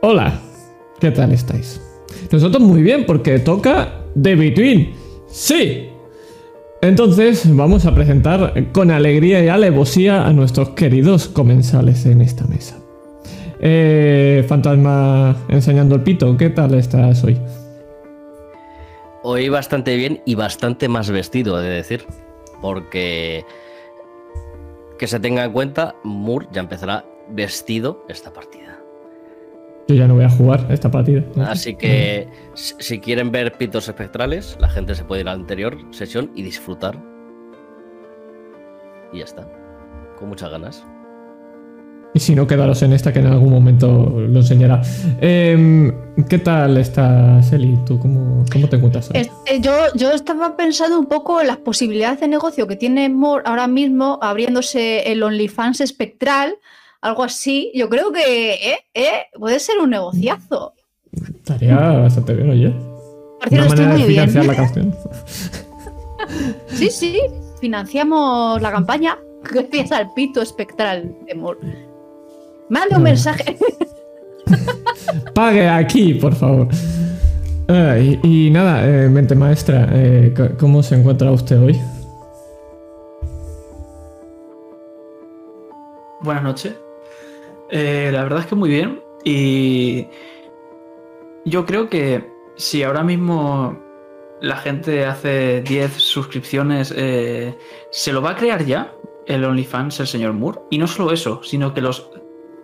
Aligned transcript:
Hola. 0.00 0.40
¿Qué 0.98 1.12
tal 1.12 1.30
estáis? 1.30 1.80
Nosotros 2.32 2.60
muy 2.60 2.82
bien 2.82 3.06
porque 3.06 3.38
toca 3.38 4.00
The 4.20 4.34
Between. 4.34 4.92
Sí. 5.28 5.90
Entonces 6.82 7.54
vamos 7.54 7.86
a 7.86 7.94
presentar 7.94 8.72
con 8.72 8.90
alegría 8.90 9.44
y 9.44 9.48
alevosía 9.48 10.26
a 10.26 10.32
nuestros 10.32 10.70
queridos 10.70 11.28
comensales 11.28 12.04
en 12.04 12.20
esta 12.20 12.48
mesa. 12.48 12.76
Eh, 13.60 14.44
fantasma 14.48 15.36
enseñando 15.48 15.94
el 15.94 16.02
pito, 16.02 16.36
¿qué 16.36 16.50
tal 16.50 16.74
estás 16.74 17.22
hoy? 17.22 17.38
Hoy 19.22 19.50
bastante 19.50 19.94
bien 19.94 20.20
y 20.26 20.34
bastante 20.34 20.88
más 20.88 21.10
vestido, 21.10 21.58
de 21.58 21.68
decir. 21.68 22.06
Porque 22.60 23.44
que 24.98 25.06
se 25.06 25.20
tenga 25.20 25.44
en 25.44 25.52
cuenta, 25.52 25.94
Moore 26.02 26.48
ya 26.50 26.60
empezará 26.60 27.04
vestido 27.28 28.04
esta 28.08 28.32
partida. 28.32 28.63
Yo 29.86 29.94
ya 29.94 30.06
no 30.08 30.14
voy 30.14 30.24
a 30.24 30.30
jugar 30.30 30.66
esta 30.70 30.90
partida. 30.90 31.22
Así 31.46 31.74
que 31.74 32.26
si 32.54 33.00
quieren 33.00 33.30
ver 33.30 33.52
pitos 33.52 33.86
espectrales, 33.88 34.56
la 34.58 34.68
gente 34.70 34.94
se 34.94 35.04
puede 35.04 35.20
ir 35.22 35.28
a 35.28 35.32
la 35.32 35.38
anterior 35.40 35.76
sesión 35.90 36.30
y 36.34 36.42
disfrutar. 36.42 36.98
Y 39.12 39.18
ya 39.18 39.24
está. 39.24 39.46
Con 40.18 40.28
muchas 40.30 40.50
ganas. 40.50 40.84
Y 42.16 42.20
si 42.20 42.34
no, 42.36 42.46
quedaros 42.46 42.80
en 42.82 42.92
esta 42.92 43.12
que 43.12 43.18
en 43.18 43.26
algún 43.26 43.50
momento 43.50 43.88
lo 44.16 44.38
enseñará. 44.38 44.80
Em, 45.20 45.92
¿Qué 46.28 46.38
tal 46.38 46.76
estás, 46.76 47.52
Eli? 47.52 47.76
¿Tú 47.84 47.98
cómo, 47.98 48.44
cómo 48.52 48.68
te 48.68 48.76
encuentras 48.76 49.10
hoy? 49.10 49.16
Es- 49.20 49.30
eh, 49.46 49.58
yo, 49.60 49.72
yo 49.96 50.12
estaba 50.12 50.56
pensando 50.56 50.96
un 50.98 51.06
poco 51.06 51.40
en 51.40 51.48
las 51.48 51.56
posibilidades 51.56 52.20
de 52.20 52.28
negocio 52.28 52.68
que 52.68 52.76
tiene 52.76 53.08
Moore 53.08 53.42
ahora 53.46 53.66
mismo 53.66 54.20
abriéndose 54.22 55.10
el 55.10 55.24
OnlyFans 55.24 55.80
espectral, 55.80 56.54
algo 57.04 57.22
así. 57.22 57.70
Yo 57.74 57.88
creo 57.88 58.10
que 58.10 58.54
eh, 58.54 58.78
eh, 58.94 59.26
puede 59.38 59.60
ser 59.60 59.78
un 59.78 59.90
negociazo. 59.90 60.72
Estaría 61.12 61.76
bastante 61.76 62.34
bien, 62.34 62.50
oye. 62.50 62.74
Por 63.40 63.48
cierto, 63.50 63.74
estoy 63.74 63.86
muy 63.86 64.02
bien. 64.04 64.46
la 64.46 64.56
canción. 64.56 64.94
Sí, 66.68 66.90
sí, 66.90 67.20
financiamos 67.60 68.60
la 68.60 68.72
campaña 68.72 69.18
gracias 69.52 69.92
al 69.92 70.12
pito 70.14 70.40
espectral 70.40 71.14
de 71.26 71.34
Moore. 71.34 71.60
Mande 72.70 72.96
un 72.96 73.02
mensaje. 73.02 73.56
Pague 75.34 75.68
aquí, 75.68 76.14
por 76.14 76.34
favor. 76.34 76.68
Ah, 77.68 77.98
y, 77.98 78.18
y 78.22 78.50
nada, 78.50 78.86
eh, 78.86 79.08
mente 79.08 79.34
maestra, 79.34 79.88
eh, 79.92 80.34
¿cómo 80.58 80.82
se 80.82 80.94
encuentra 80.96 81.30
usted 81.30 81.60
hoy? 81.60 81.78
Buenas 86.22 86.42
noches. 86.42 86.83
Eh, 87.76 88.10
la 88.12 88.22
verdad 88.22 88.38
es 88.38 88.46
que 88.46 88.54
muy 88.54 88.70
bien. 88.70 89.02
Y 89.24 90.06
yo 91.44 91.66
creo 91.66 91.90
que 91.90 92.30
si 92.54 92.84
ahora 92.84 93.02
mismo 93.02 93.76
la 94.40 94.56
gente 94.56 95.04
hace 95.04 95.60
10 95.62 95.92
suscripciones, 95.94 96.94
eh, 96.96 97.58
se 97.90 98.12
lo 98.12 98.22
va 98.22 98.30
a 98.30 98.36
crear 98.36 98.64
ya 98.64 98.94
el 99.26 99.44
OnlyFans, 99.44 99.98
el 99.98 100.06
señor 100.06 100.34
Moore. 100.34 100.60
Y 100.70 100.78
no 100.78 100.86
solo 100.86 101.12
eso, 101.12 101.42
sino 101.42 101.74
que 101.74 101.80
los 101.80 102.10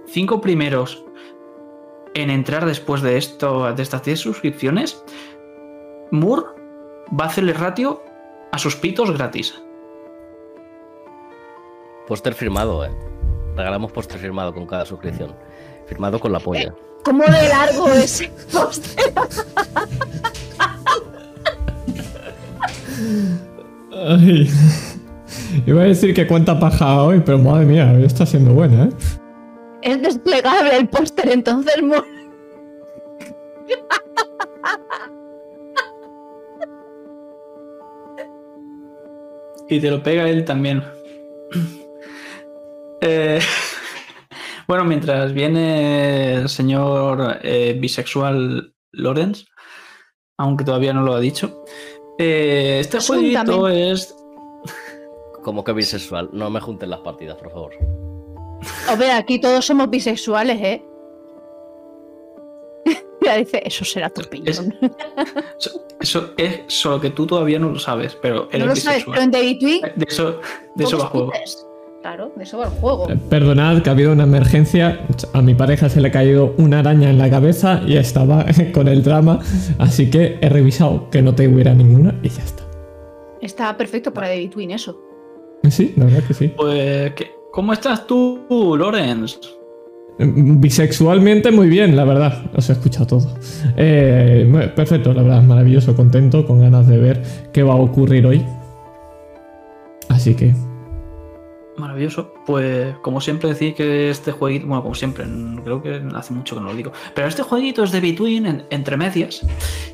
5 0.06 0.40
primeros 0.40 1.04
en 2.14 2.30
entrar 2.30 2.64
después 2.64 3.02
de 3.02 3.16
esto, 3.16 3.74
de 3.74 3.82
estas 3.82 4.04
10 4.04 4.20
suscripciones, 4.20 5.04
Moore 6.12 6.46
va 7.18 7.24
a 7.24 7.28
hacerle 7.28 7.52
ratio 7.52 8.00
a 8.52 8.58
sus 8.58 8.76
pitos 8.76 9.10
gratis. 9.10 9.60
Póster 12.06 12.34
firmado, 12.34 12.84
eh. 12.84 12.90
Regalamos 13.56 13.92
póster 13.92 14.18
firmado 14.18 14.52
con 14.54 14.66
cada 14.66 14.84
suscripción. 14.84 15.34
Firmado 15.86 16.18
con 16.18 16.32
la 16.32 16.40
polla. 16.40 16.74
¿Cómo 17.04 17.24
de 17.24 17.48
largo 17.48 17.88
es 17.88 18.20
ese 18.20 18.30
póster? 18.52 19.12
Ay. 23.92 24.50
Iba 25.66 25.82
a 25.82 25.84
decir 25.84 26.14
que 26.14 26.26
cuánta 26.26 26.58
paja 26.58 27.02
hoy, 27.02 27.22
pero 27.24 27.38
madre 27.38 27.66
mía, 27.66 27.92
hoy 27.94 28.04
está 28.04 28.24
siendo 28.24 28.52
buena, 28.52 28.84
¿eh? 28.84 28.90
Es 29.82 30.02
desplegable 30.02 30.76
el 30.76 30.88
póster, 30.88 31.30
entonces. 31.30 31.74
Y 39.68 39.80
te 39.80 39.90
lo 39.90 40.02
pega 40.02 40.28
él 40.28 40.44
también. 40.44 40.82
Eh, 43.00 43.40
bueno, 44.68 44.84
mientras 44.84 45.32
viene 45.32 46.34
el 46.34 46.48
señor 46.48 47.38
eh, 47.42 47.76
bisexual 47.78 48.74
Lorenz, 48.92 49.46
aunque 50.38 50.64
todavía 50.64 50.92
no 50.92 51.02
lo 51.02 51.14
ha 51.14 51.20
dicho, 51.20 51.64
eh, 52.18 52.78
este 52.80 53.00
jueguito 53.00 53.68
es. 53.68 54.14
Como 55.42 55.64
que 55.64 55.72
bisexual. 55.72 56.28
No 56.32 56.50
me 56.50 56.60
junten 56.60 56.90
las 56.90 57.00
partidas, 57.00 57.36
por 57.36 57.50
favor. 57.50 57.72
Hombre, 58.90 59.10
aquí 59.12 59.40
todos 59.40 59.64
somos 59.64 59.88
bisexuales, 59.88 60.60
¿eh? 60.60 60.84
Ya 63.22 63.36
dice, 63.36 63.62
eso 63.64 63.84
será 63.84 64.10
tu 64.10 64.22
opinión. 64.22 64.74
Eso, 65.58 65.86
eso 66.00 66.32
es 66.36 66.60
solo 66.68 67.00
que 67.00 67.10
tú 67.10 67.26
todavía 67.26 67.58
no 67.58 67.68
lo 67.68 67.78
sabes, 67.78 68.16
pero 68.20 68.48
no 68.52 68.66
lo 68.66 68.76
sabes, 68.76 69.04
pero 69.04 69.20
en 69.20 69.30
The 69.30 69.40
Between 69.42 69.82
De 69.96 70.06
eso, 70.08 70.40
de 70.74 70.84
eso 70.84 70.98
va 70.98 71.06
juego. 71.06 71.32
Claro, 72.02 72.32
de 72.34 72.44
eso 72.44 72.56
va 72.58 72.64
el 72.64 72.70
juego. 72.70 73.10
Eh, 73.10 73.16
Perdonad 73.28 73.82
que 73.82 73.90
ha 73.90 73.92
habido 73.92 74.12
una 74.12 74.22
emergencia. 74.24 75.00
A 75.34 75.42
mi 75.42 75.54
pareja 75.54 75.88
se 75.90 76.00
le 76.00 76.08
ha 76.08 76.10
caído 76.10 76.54
una 76.56 76.78
araña 76.78 77.10
en 77.10 77.18
la 77.18 77.28
cabeza 77.28 77.82
y 77.86 77.96
estaba 77.96 78.46
con 78.72 78.88
el 78.88 79.02
drama. 79.02 79.38
Así 79.78 80.08
que 80.10 80.38
he 80.40 80.48
revisado 80.48 81.10
que 81.10 81.20
no 81.20 81.34
te 81.34 81.46
hubiera 81.46 81.74
ninguna 81.74 82.18
y 82.22 82.30
ya 82.30 82.42
está. 82.42 82.62
Está 83.42 83.76
perfecto 83.76 84.12
para 84.14 84.28
The 84.28 84.36
Between 84.38 84.70
eso. 84.70 84.98
Sí, 85.68 85.92
la 85.96 86.06
verdad 86.06 86.22
que 86.26 86.32
sí. 86.34 86.48
Pues, 86.56 87.12
¿qué- 87.12 87.32
¿cómo 87.52 87.72
estás 87.74 88.06
tú, 88.06 88.40
Lorenz? 88.78 89.38
Bisexualmente 90.18 91.50
muy 91.50 91.68
bien, 91.68 91.96
la 91.96 92.04
verdad. 92.04 92.44
Os 92.54 92.68
he 92.70 92.72
escuchado 92.72 93.06
todo. 93.06 93.34
Eh, 93.76 94.70
perfecto, 94.74 95.12
la 95.12 95.22
verdad, 95.22 95.42
maravilloso, 95.42 95.94
contento, 95.94 96.46
con 96.46 96.60
ganas 96.60 96.86
de 96.86 96.98
ver 96.98 97.22
qué 97.52 97.62
va 97.62 97.74
a 97.74 97.76
ocurrir 97.76 98.26
hoy. 98.26 98.44
Así 100.08 100.34
que, 100.34 100.54
Maravilloso. 101.80 102.32
Pues 102.46 102.94
como 103.02 103.20
siempre 103.20 103.48
decir 103.48 103.74
que 103.74 104.10
este 104.10 104.32
jueguito, 104.32 104.66
bueno, 104.66 104.82
como 104.82 104.94
siempre, 104.94 105.24
creo 105.64 105.82
que 105.82 106.02
hace 106.14 106.34
mucho 106.34 106.54
que 106.54 106.60
no 106.60 106.68
lo 106.68 106.74
digo, 106.74 106.92
pero 107.14 107.26
este 107.26 107.42
jueguito 107.42 107.82
es 107.84 107.90
de 107.92 108.00
Between, 108.00 108.46
en- 108.46 108.66
entre 108.70 108.96
medias, 108.96 109.44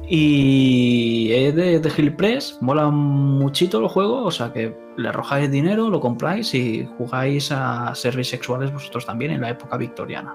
y 0.09 1.31
es 1.33 1.55
de, 1.55 1.79
de 1.81 1.93
Hill 1.97 2.15
Press, 2.17 2.59
mola 2.61 2.89
muchito 2.91 3.79
el 3.79 3.89
juego, 3.89 4.25
o 4.25 4.31
sea 4.31 4.53
que 4.53 4.77
le 4.97 5.09
arrojáis 5.09 5.51
dinero, 5.51 5.89
lo 5.91 6.01
compráis 6.01 6.53
y 6.55 6.89
jugáis 6.99 7.53
a 7.53 7.95
ser 7.95 8.17
bisexuales 8.17 8.73
vosotros 8.73 9.07
también 9.07 9.31
en 9.31 9.41
la 9.43 9.51
época 9.51 9.77
victoriana. 9.77 10.35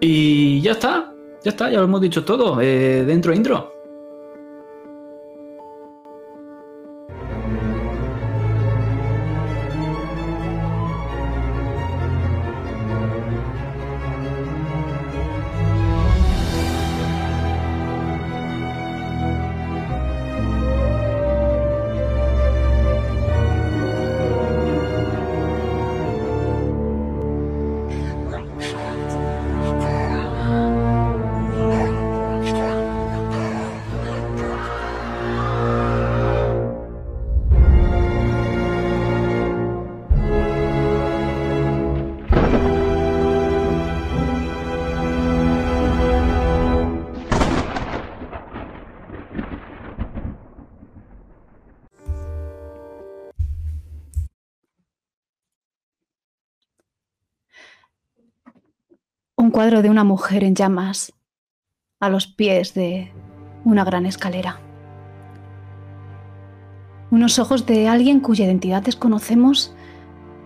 Y 0.00 0.60
ya 0.60 0.72
está, 0.72 1.12
ya 1.44 1.50
está, 1.50 1.70
ya 1.70 1.78
lo 1.78 1.84
hemos 1.84 2.00
dicho 2.00 2.24
todo, 2.24 2.60
eh, 2.60 3.04
dentro 3.04 3.34
intro. 3.34 3.72
De 59.70 59.90
una 59.90 60.04
mujer 60.04 60.44
en 60.44 60.54
llamas 60.54 61.12
a 62.00 62.08
los 62.08 62.26
pies 62.26 62.74
de 62.74 63.12
una 63.64 63.84
gran 63.84 64.06
escalera. 64.06 64.58
Unos 67.10 67.38
ojos 67.38 67.66
de 67.66 67.88
alguien 67.88 68.20
cuya 68.20 68.44
identidad 68.44 68.82
desconocemos 68.82 69.74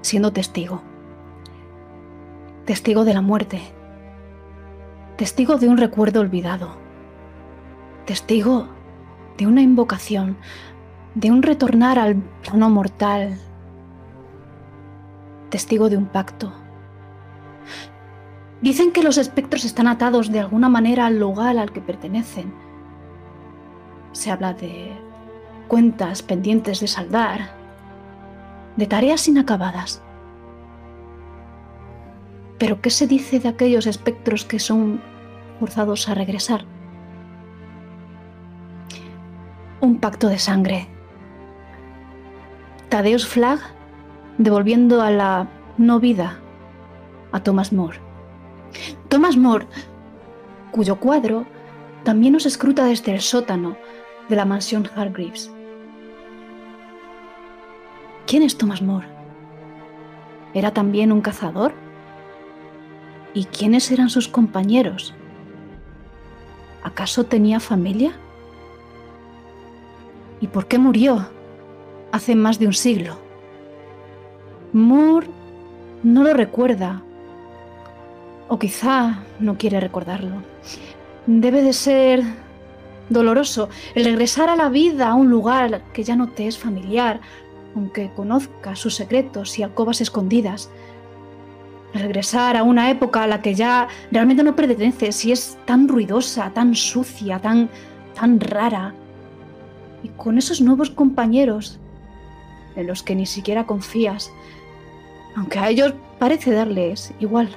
siendo 0.03 0.32
testigo. 0.32 0.82
Testigo 2.67 3.05
de 3.05 3.15
la 3.15 3.23
muerte 3.23 3.61
Testigo 5.17 5.59
de 5.59 5.69
un 5.69 5.76
recuerdo 5.76 6.21
olvidado. 6.21 6.75
Testigo 8.05 8.67
de 9.38 9.47
una 9.47 9.62
invocación, 9.62 10.37
de 11.15 11.31
un 11.31 11.44
retornar 11.44 12.00
al 12.00 12.17
plano 12.17 12.69
mortal. 12.69 13.38
Testigo 15.50 15.88
de 15.88 15.97
un 15.97 16.06
pacto. 16.06 16.53
Dicen 18.64 18.93
que 18.93 19.02
los 19.02 19.19
espectros 19.19 19.66
están 19.66 19.87
atados 19.88 20.32
de 20.32 20.40
alguna 20.40 20.70
manera 20.70 21.05
al 21.05 21.20
lugar 21.20 21.58
al 21.58 21.70
que 21.70 21.82
pertenecen. 21.82 22.50
Se 24.12 24.31
habla 24.31 24.55
de 24.55 24.90
cuentas 25.69 26.22
pendientes 26.22 26.81
de 26.81 26.87
saldar, 26.87 27.50
de 28.76 28.87
tareas 28.87 29.28
inacabadas. 29.28 30.02
Pero 32.56 32.81
¿qué 32.81 32.88
se 32.88 33.06
dice 33.06 33.38
de 33.38 33.50
aquellos 33.50 33.87
espectros 33.87 34.46
que 34.46 34.58
son 34.58 35.02
forzados 35.61 36.08
a 36.08 36.14
regresar? 36.14 36.64
Un 39.82 40.00
pacto 40.00 40.28
de 40.28 40.38
sangre. 40.38 40.88
Tadeus 42.88 43.26
Flagg 43.26 43.61
devolviendo 44.38 45.02
a 45.02 45.11
la 45.11 45.49
no 45.76 46.00
vida 46.00 46.38
a 47.31 47.40
Thomas 47.40 47.70
More. 47.70 48.03
Thomas 49.09 49.37
More, 49.37 49.67
cuyo 50.71 50.97
cuadro 50.97 51.47
también 52.05 52.32
nos 52.32 52.47
escruta 52.47 52.85
desde 52.85 53.12
el 53.12 53.21
sótano 53.21 53.76
de 54.29 54.37
la 54.37 54.44
mansión 54.44 54.88
Hargreaves. 54.94 55.50
¿Quién 58.26 58.43
es 58.43 58.56
Thomas 58.56 58.82
More? 58.82 59.06
¿Era 60.55 60.73
también 60.73 61.12
un 61.12 61.21
cazador? 61.21 61.73
¿Y 63.35 63.44
quiénes 63.47 63.91
eran 63.91 64.11
sus 64.11 64.29
compañeros? 64.29 65.15
¿Acaso 66.82 67.25
tenía 67.25 67.61
familia? 67.61 68.12
¿Y 70.41 70.49
por 70.49 70.67
qué 70.67 70.79
murió 70.79 71.29
hace 72.12 72.35
más 72.35 72.59
de 72.59 72.67
un 72.67 72.75
siglo? 72.75 73.19
Moore 74.73 75.29
no 76.03 76.23
lo 76.23 76.35
recuerda, 76.35 77.03
o 78.49 78.58
quizá 78.58 79.23
no 79.41 79.56
quiere 79.56 79.81
recordarlo. 79.81 80.43
Debe 81.26 81.62
de 81.62 81.73
ser 81.73 82.23
doloroso 83.08 83.69
el 83.94 84.05
regresar 84.05 84.49
a 84.49 84.56
la 84.56 84.69
vida 84.69 85.08
a 85.08 85.14
un 85.14 85.31
lugar 85.31 85.82
que 85.93 86.05
ya 86.05 86.17
no 86.17 86.29
te 86.29 86.46
es 86.46 86.58
familiar, 86.58 87.20
aunque 87.75 88.11
conozcas 88.14 88.79
sus 88.79 88.94
secretos 88.94 89.58
y 89.58 89.62
alcobas 89.62 90.00
escondidas. 90.00 90.70
Regresar 91.93 92.56
a 92.56 92.62
una 92.62 92.91
época 92.91 93.23
a 93.23 93.26
la 93.26 93.41
que 93.41 93.55
ya 93.55 93.88
realmente 94.11 94.43
no 94.43 94.56
perteneces 94.56 95.25
y 95.25 95.32
es 95.32 95.58
tan 95.64 95.88
ruidosa, 95.88 96.50
tan 96.50 96.75
sucia, 96.75 97.38
tan, 97.38 97.70
tan 98.14 98.40
rara. 98.40 98.94
Y 100.02 100.08
con 100.08 100.37
esos 100.38 100.61
nuevos 100.61 100.90
compañeros 100.90 101.79
en 102.76 102.87
los 102.88 103.02
que 103.02 103.14
ni 103.14 103.26
siquiera 103.26 103.64
confías, 103.64 104.32
aunque 105.37 105.58
a 105.58 105.70
ellos 105.70 105.94
parece 106.19 106.50
darles 106.50 107.12
igual. 107.20 107.49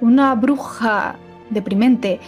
Una 0.00 0.34
bruja 0.34 1.16
deprimente 1.50 2.20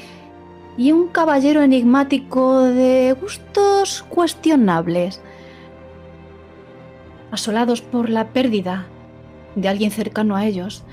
y 0.77 0.93
un 0.93 1.09
caballero 1.09 1.63
enigmático 1.63 2.63
de 2.63 3.17
gustos 3.21 4.05
cuestionables 4.09 5.21
asolados 7.31 7.81
por 7.81 8.11
la 8.11 8.29
pérdida 8.29 8.87
de 9.55 9.69
alguien 9.69 9.91
cercano 9.91 10.37
a 10.37 10.45
ellos, 10.45 10.85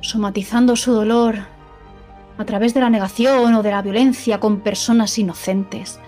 somatizando 0.00 0.76
su 0.76 0.92
dolor 0.92 1.36
a 2.38 2.44
través 2.44 2.74
de 2.74 2.80
la 2.80 2.90
negación 2.90 3.54
o 3.54 3.62
de 3.62 3.70
la 3.70 3.82
violencia 3.82 4.40
con 4.40 4.60
personas 4.60 5.18
inocentes. 5.18 6.00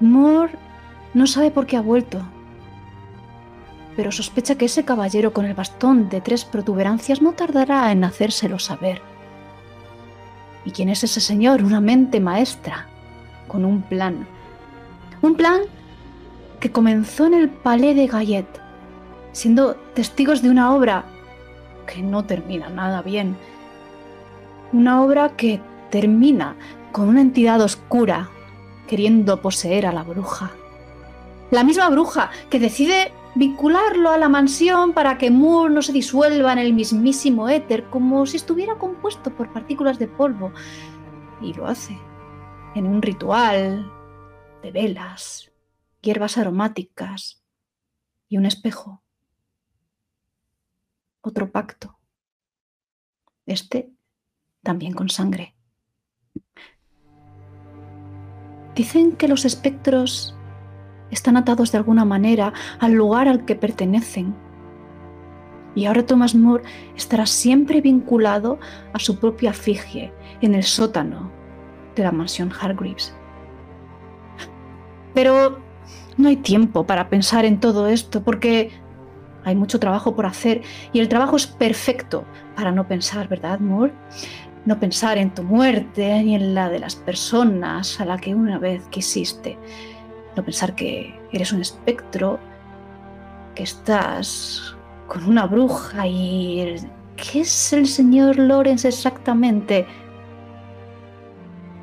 Moore 0.00 0.54
no 1.12 1.26
sabe 1.26 1.50
por 1.50 1.66
qué 1.66 1.76
ha 1.76 1.82
vuelto, 1.82 2.22
pero 3.96 4.12
sospecha 4.12 4.54
que 4.54 4.66
ese 4.66 4.84
caballero 4.84 5.32
con 5.32 5.44
el 5.44 5.54
bastón 5.54 6.08
de 6.08 6.20
tres 6.20 6.44
protuberancias 6.44 7.20
no 7.20 7.32
tardará 7.32 7.90
en 7.92 8.04
hacérselo 8.04 8.58
saber. 8.58 9.02
¿Y 10.64 10.70
quién 10.70 10.88
es 10.88 11.04
ese 11.04 11.20
señor? 11.20 11.62
Una 11.62 11.80
mente 11.80 12.20
maestra, 12.20 12.86
con 13.48 13.64
un 13.64 13.82
plan. 13.82 14.26
Un 15.22 15.34
plan 15.34 15.62
que 16.60 16.70
comenzó 16.70 17.26
en 17.26 17.34
el 17.34 17.48
Palais 17.48 17.96
de 17.96 18.06
Gayet, 18.06 18.60
siendo 19.32 19.74
testigos 19.94 20.42
de 20.42 20.50
una 20.50 20.74
obra 20.74 21.04
que 21.86 22.02
no 22.02 22.24
termina 22.24 22.68
nada 22.68 23.02
bien. 23.02 23.36
Una 24.72 25.02
obra 25.02 25.30
que 25.30 25.60
termina 25.90 26.54
con 26.92 27.08
una 27.08 27.20
entidad 27.20 27.60
oscura 27.60 28.30
queriendo 28.86 29.40
poseer 29.40 29.86
a 29.86 29.92
la 29.92 30.02
bruja. 30.02 30.50
La 31.50 31.64
misma 31.64 31.88
bruja 31.88 32.30
que 32.48 32.60
decide 32.60 33.12
vincularlo 33.40 34.10
a 34.10 34.18
la 34.18 34.28
mansión 34.28 34.92
para 34.92 35.16
que 35.16 35.30
Moore 35.30 35.72
no 35.72 35.80
se 35.80 35.94
disuelva 35.94 36.52
en 36.52 36.58
el 36.58 36.74
mismísimo 36.74 37.48
éter 37.48 37.88
como 37.88 38.26
si 38.26 38.36
estuviera 38.36 38.76
compuesto 38.76 39.34
por 39.34 39.50
partículas 39.50 39.98
de 39.98 40.08
polvo. 40.08 40.52
Y 41.40 41.54
lo 41.54 41.66
hace 41.66 41.98
en 42.74 42.86
un 42.86 43.00
ritual 43.00 43.90
de 44.62 44.70
velas, 44.72 45.50
hierbas 46.02 46.36
aromáticas 46.36 47.42
y 48.28 48.36
un 48.36 48.44
espejo. 48.44 49.02
Otro 51.22 51.50
pacto. 51.50 51.98
Este 53.46 53.90
también 54.62 54.92
con 54.92 55.08
sangre. 55.08 55.56
Dicen 58.74 59.16
que 59.16 59.28
los 59.28 59.46
espectros 59.46 60.36
están 61.10 61.36
atados 61.36 61.72
de 61.72 61.78
alguna 61.78 62.04
manera 62.04 62.52
al 62.78 62.92
lugar 62.92 63.28
al 63.28 63.44
que 63.44 63.54
pertenecen. 63.54 64.34
Y 65.74 65.86
ahora 65.86 66.04
Thomas 66.04 66.34
More 66.34 66.64
estará 66.96 67.26
siempre 67.26 67.80
vinculado 67.80 68.58
a 68.92 68.98
su 68.98 69.18
propia 69.18 69.52
figie 69.52 70.12
en 70.40 70.54
el 70.54 70.64
sótano 70.64 71.30
de 71.94 72.02
la 72.02 72.12
mansión 72.12 72.50
Hargreaves. 72.52 73.14
Pero 75.14 75.58
no 76.16 76.28
hay 76.28 76.36
tiempo 76.36 76.86
para 76.86 77.08
pensar 77.08 77.44
en 77.44 77.60
todo 77.60 77.88
esto 77.88 78.22
porque 78.22 78.70
hay 79.44 79.56
mucho 79.56 79.80
trabajo 79.80 80.14
por 80.14 80.26
hacer 80.26 80.62
y 80.92 81.00
el 81.00 81.08
trabajo 81.08 81.36
es 81.36 81.46
perfecto 81.46 82.24
para 82.56 82.72
no 82.72 82.86
pensar, 82.86 83.28
¿verdad, 83.28 83.60
Moore? 83.60 83.92
No 84.66 84.78
pensar 84.78 85.16
en 85.18 85.30
tu 85.30 85.42
muerte 85.42 86.22
ni 86.22 86.34
en 86.34 86.54
la 86.54 86.68
de 86.68 86.78
las 86.78 86.94
personas 86.94 88.00
a 88.00 88.04
la 88.04 88.18
que 88.18 88.34
una 88.34 88.58
vez 88.58 88.86
quisiste. 88.90 89.56
No 90.36 90.44
pensar 90.44 90.74
que 90.74 91.18
eres 91.32 91.52
un 91.52 91.60
espectro, 91.60 92.38
que 93.54 93.64
estás 93.64 94.76
con 95.06 95.24
una 95.24 95.46
bruja 95.46 96.06
y... 96.06 96.76
¿Qué 97.16 97.40
es 97.40 97.72
el 97.74 97.86
señor 97.86 98.38
Lawrence 98.38 98.88
exactamente? 98.88 99.86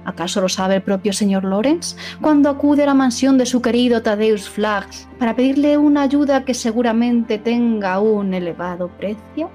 ¿Acaso 0.08 0.40
lo 0.40 0.48
sabe 0.48 0.76
el 0.76 0.82
propio 0.82 1.12
señor 1.12 1.44
Lawrence? 1.44 1.98
Cuando 2.22 2.50
acude 2.50 2.84
a 2.84 2.86
la 2.86 2.94
mansión 2.94 3.38
de 3.38 3.46
su 3.46 3.62
querido 3.62 4.02
Thaddeus 4.02 4.50
Flagg 4.50 4.88
para 5.20 5.36
pedirle 5.36 5.78
una 5.78 6.04
ayuda 6.04 6.46
que 6.46 6.54
seguramente 6.54 7.38
tenga 7.38 8.00
un 8.00 8.34
elevado 8.34 8.88
precio. 8.88 9.52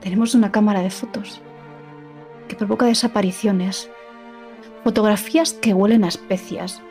Tenemos 0.00 0.34
una 0.34 0.50
cámara 0.50 0.80
de 0.80 0.90
fotos 0.90 1.40
que 2.48 2.56
provoca 2.56 2.86
desapariciones, 2.86 3.88
fotografías 4.88 5.52
que 5.52 5.74
huelen 5.74 6.04
a 6.04 6.08
especias 6.08 6.82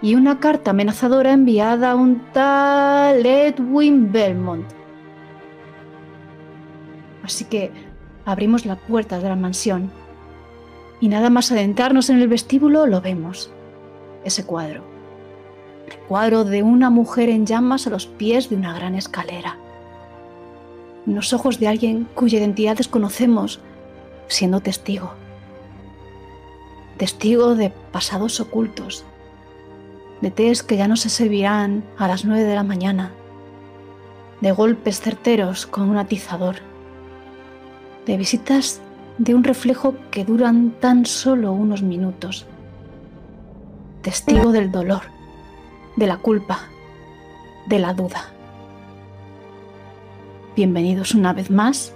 y 0.00 0.14
una 0.14 0.40
carta 0.40 0.70
amenazadora 0.70 1.32
enviada 1.32 1.92
a 1.92 1.94
un 1.94 2.20
tal 2.32 3.24
Edwin 3.24 4.10
Belmont. 4.10 4.66
Así 7.22 7.44
que 7.44 7.70
Abrimos 8.24 8.66
la 8.66 8.76
puerta 8.76 9.18
de 9.18 9.28
la 9.28 9.36
mansión 9.36 9.90
y 11.00 11.08
nada 11.08 11.28
más 11.28 11.50
adentrarnos 11.50 12.08
en 12.08 12.20
el 12.20 12.28
vestíbulo 12.28 12.86
lo 12.86 13.00
vemos. 13.00 13.50
Ese 14.24 14.46
cuadro. 14.46 14.84
El 15.88 15.96
cuadro 16.06 16.44
de 16.44 16.62
una 16.62 16.88
mujer 16.88 17.28
en 17.28 17.44
llamas 17.44 17.88
a 17.88 17.90
los 17.90 18.06
pies 18.06 18.48
de 18.48 18.54
una 18.54 18.72
gran 18.74 18.94
escalera. 18.94 19.58
Los 21.04 21.32
ojos 21.32 21.58
de 21.58 21.66
alguien 21.66 22.06
cuya 22.14 22.38
identidad 22.38 22.76
desconocemos, 22.76 23.60
siendo 24.28 24.60
testigo. 24.60 25.14
Testigo 27.02 27.56
de 27.56 27.70
pasados 27.90 28.38
ocultos, 28.38 29.04
de 30.20 30.30
tés 30.30 30.62
que 30.62 30.76
ya 30.76 30.86
no 30.86 30.94
se 30.94 31.08
servirán 31.08 31.82
a 31.98 32.06
las 32.06 32.24
nueve 32.24 32.44
de 32.44 32.54
la 32.54 32.62
mañana, 32.62 33.10
de 34.40 34.52
golpes 34.52 35.00
certeros 35.00 35.66
con 35.66 35.90
un 35.90 35.96
atizador 35.96 36.58
de 38.06 38.16
visitas 38.16 38.80
de 39.18 39.34
un 39.34 39.42
reflejo 39.42 39.96
que 40.12 40.24
duran 40.24 40.76
tan 40.78 41.04
solo 41.04 41.50
unos 41.50 41.82
minutos. 41.82 42.46
Testigo 44.02 44.52
del 44.52 44.70
dolor, 44.70 45.02
de 45.96 46.06
la 46.06 46.18
culpa, 46.18 46.60
de 47.66 47.80
la 47.80 47.94
duda. 47.94 48.32
bienvenidos 50.54 51.16
una 51.16 51.32
vez 51.32 51.50
más 51.50 51.92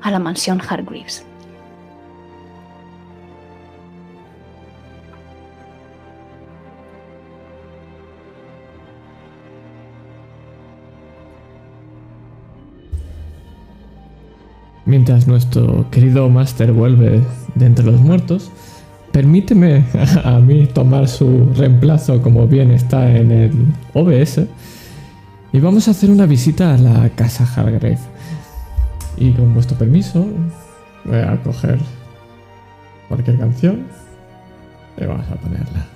a 0.00 0.10
la 0.10 0.18
mansión 0.18 0.60
Hargreaves. 0.60 1.24
Mientras 14.86 15.26
nuestro 15.26 15.90
querido 15.90 16.28
Master 16.28 16.72
vuelve 16.72 17.22
de 17.54 17.66
entre 17.66 17.86
los 17.86 18.00
muertos, 18.00 18.50
permíteme 19.12 19.84
a 20.24 20.38
mí 20.40 20.66
tomar 20.66 21.08
su 21.08 21.50
reemplazo 21.56 22.20
como 22.20 22.46
bien 22.46 22.70
está 22.70 23.16
en 23.16 23.30
el 23.30 23.52
OBS 23.94 24.42
y 25.52 25.60
vamos 25.60 25.86
a 25.86 25.92
hacer 25.92 26.10
una 26.10 26.26
visita 26.26 26.74
a 26.74 26.78
la 26.78 27.08
casa 27.10 27.44
Hargrave. 27.44 27.98
Y 29.16 29.30
con 29.30 29.54
vuestro 29.54 29.78
permiso, 29.78 30.26
voy 31.04 31.18
a 31.18 31.40
coger 31.44 31.78
cualquier 33.08 33.38
canción 33.38 33.86
y 35.00 35.04
vamos 35.04 35.26
a 35.30 35.36
ponerla. 35.36 35.86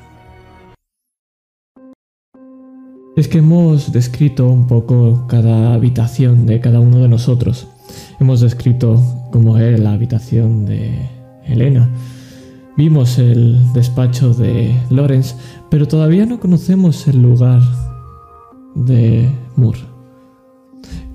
Es 3.17 3.27
que 3.27 3.39
hemos 3.39 3.91
descrito 3.91 4.47
un 4.47 4.69
poco 4.69 5.27
cada 5.27 5.75
habitación 5.75 6.47
de 6.47 6.61
cada 6.61 6.79
uno 6.79 6.99
de 6.99 7.09
nosotros. 7.09 7.67
Hemos 8.21 8.41
descrito 8.41 9.03
cómo 9.31 9.59
era 9.59 9.79
la 9.79 9.93
habitación 9.93 10.67
de 10.67 11.09
Elena. 11.45 11.89
Vimos 12.77 13.19
el 13.19 13.73
despacho 13.73 14.35
de 14.35 14.75
Lawrence, 14.91 15.35
pero 15.71 15.89
todavía 15.89 16.27
no 16.27 16.39
conocemos 16.39 17.09
el 17.09 17.23
lugar 17.23 17.61
de 18.75 19.29
Moore. 19.57 19.81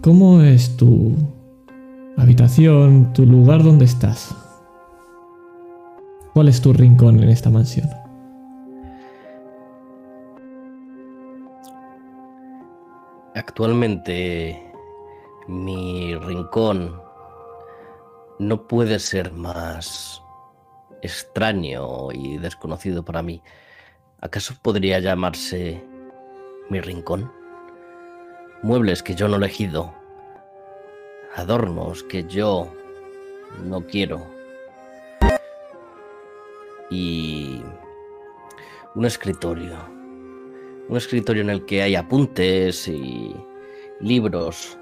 ¿Cómo 0.02 0.42
es 0.42 0.76
tu 0.76 1.16
habitación, 2.18 3.14
tu 3.14 3.26
lugar 3.26 3.64
donde 3.64 3.86
estás? 3.86 4.36
¿Cuál 6.34 6.50
es 6.50 6.60
tu 6.62 6.74
rincón 6.74 7.22
en 7.22 7.30
esta 7.30 7.50
mansión? 7.50 7.90
Actualmente 13.36 14.73
mi 15.48 16.16
rincón 16.16 17.02
no 18.40 18.68
puede 18.68 19.00
ser 19.00 19.32
más 19.34 20.22
extraño 21.02 22.12
y 22.12 22.38
desconocido 22.38 23.04
para 23.04 23.22
mí. 23.22 23.42
¿Acaso 24.22 24.56
podría 24.62 25.00
llamarse 25.00 25.84
mi 26.70 26.80
rincón? 26.80 27.32
Muebles 28.62 29.04
que 29.04 29.16
yo 29.16 29.28
no 29.28 29.36
he 29.36 29.38
elegido, 29.38 29.94
adornos 31.36 32.04
que 32.04 32.24
yo 32.24 32.68
no 33.64 33.86
quiero 33.86 34.26
y 36.90 37.62
un 38.96 39.06
escritorio 39.06 39.78
un 40.88 40.98
escritorio 40.98 41.42
en 41.42 41.50
el 41.50 41.66
que 41.66 41.82
hay 41.82 41.96
apuntes 41.96 42.88
y 42.88 43.36
libros 44.00 44.78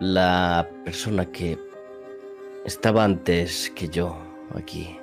la 0.00 0.68
persona 0.84 1.26
que 1.26 1.58
estaba 2.64 3.04
antes 3.04 3.70
que 3.74 3.88
yo 3.88 4.16
aquí. 4.54 4.98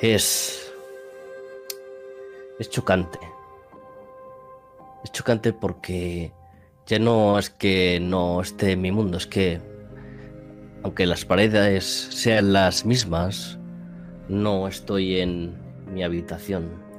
Es... 0.00 0.72
Es 2.58 2.68
chocante. 2.68 3.18
Es 5.04 5.12
chocante 5.12 5.52
porque 5.52 6.32
ya 6.86 6.98
no 6.98 7.38
es 7.38 7.50
que 7.50 8.00
no 8.00 8.40
esté 8.40 8.72
en 8.72 8.82
mi 8.82 8.92
mundo, 8.92 9.16
es 9.16 9.26
que 9.26 9.60
aunque 10.82 11.06
las 11.06 11.24
paredes 11.24 11.84
sean 11.84 12.52
las 12.52 12.84
mismas, 12.84 13.58
no 14.28 14.66
estoy 14.66 15.20
en 15.20 15.54
mi 15.92 16.02
habitación. 16.02 16.89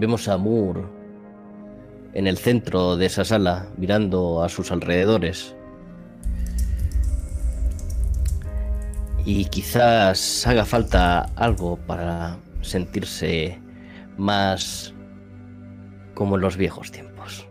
Vemos 0.00 0.28
a 0.28 0.38
Moore 0.38 0.80
en 2.14 2.26
el 2.26 2.38
centro 2.38 2.96
de 2.96 3.04
esa 3.04 3.22
sala, 3.22 3.66
mirando 3.76 4.42
a 4.42 4.48
sus 4.48 4.72
alrededores. 4.72 5.54
Y 9.26 9.44
quizás 9.44 10.46
haga 10.46 10.64
falta 10.64 11.24
algo 11.36 11.76
para 11.86 12.38
sentirse 12.62 13.60
más 14.16 14.94
como 16.14 16.36
en 16.36 16.40
los 16.40 16.56
viejos 16.56 16.90
tiempos. 16.90 17.46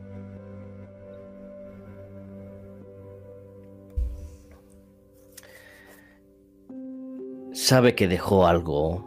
sabe 7.53 7.93
que 7.93 8.07
dejó 8.07 8.47
algo, 8.47 9.05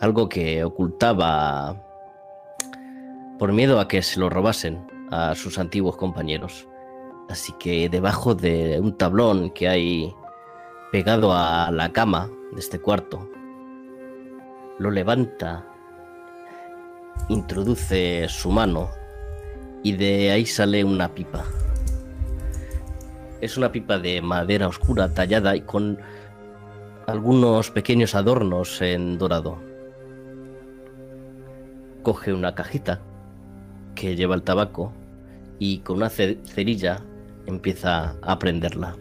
algo 0.00 0.28
que 0.28 0.64
ocultaba 0.64 1.87
por 3.38 3.52
miedo 3.52 3.78
a 3.78 3.86
que 3.86 4.02
se 4.02 4.18
lo 4.18 4.28
robasen 4.28 4.84
a 5.10 5.34
sus 5.34 5.58
antiguos 5.58 5.96
compañeros. 5.96 6.66
Así 7.28 7.52
que 7.58 7.88
debajo 7.88 8.34
de 8.34 8.80
un 8.80 8.96
tablón 8.96 9.50
que 9.50 9.68
hay 9.68 10.14
pegado 10.90 11.32
a 11.32 11.70
la 11.70 11.92
cama 11.92 12.30
de 12.52 12.60
este 12.60 12.80
cuarto, 12.80 13.30
lo 14.78 14.90
levanta, 14.90 15.64
introduce 17.28 18.26
su 18.28 18.50
mano 18.50 18.88
y 19.82 19.92
de 19.92 20.32
ahí 20.32 20.46
sale 20.46 20.82
una 20.82 21.14
pipa. 21.14 21.44
Es 23.40 23.56
una 23.56 23.70
pipa 23.70 23.98
de 23.98 24.20
madera 24.20 24.66
oscura 24.66 25.14
tallada 25.14 25.54
y 25.54 25.60
con 25.60 25.98
algunos 27.06 27.70
pequeños 27.70 28.16
adornos 28.16 28.82
en 28.82 29.16
dorado. 29.16 29.58
Coge 32.02 32.32
una 32.32 32.54
cajita 32.54 33.00
que 33.98 34.14
lleva 34.14 34.36
el 34.36 34.42
tabaco 34.42 34.92
y 35.58 35.78
con 35.78 35.96
una 35.96 36.08
cerilla 36.08 37.02
empieza 37.46 38.14
a 38.22 38.38
prenderla. 38.38 38.96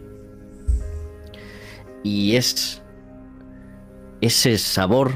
Y 2.03 2.35
es 2.35 2.81
ese 4.21 4.57
sabor, 4.57 5.11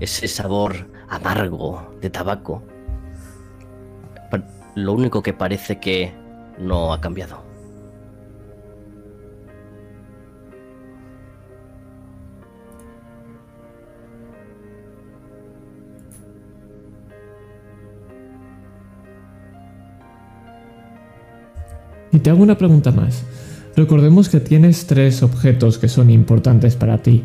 ese 0.00 0.28
sabor 0.28 0.88
amargo 1.08 1.94
de 2.00 2.08
tabaco, 2.08 2.62
lo 4.74 4.92
único 4.92 5.22
que 5.22 5.34
parece 5.34 5.78
que 5.78 6.12
no 6.58 6.92
ha 6.92 7.00
cambiado. 7.00 7.43
Y 22.14 22.20
te 22.20 22.30
hago 22.30 22.44
una 22.44 22.56
pregunta 22.56 22.92
más. 22.92 23.24
Recordemos 23.74 24.28
que 24.28 24.38
tienes 24.38 24.86
tres 24.86 25.24
objetos 25.24 25.78
que 25.78 25.88
son 25.88 26.10
importantes 26.10 26.76
para 26.76 26.98
ti. 26.98 27.24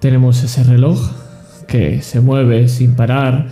Tenemos 0.00 0.42
ese 0.42 0.64
reloj 0.64 0.98
que 1.68 2.02
se 2.02 2.20
mueve 2.20 2.66
sin 2.66 2.96
parar, 2.96 3.46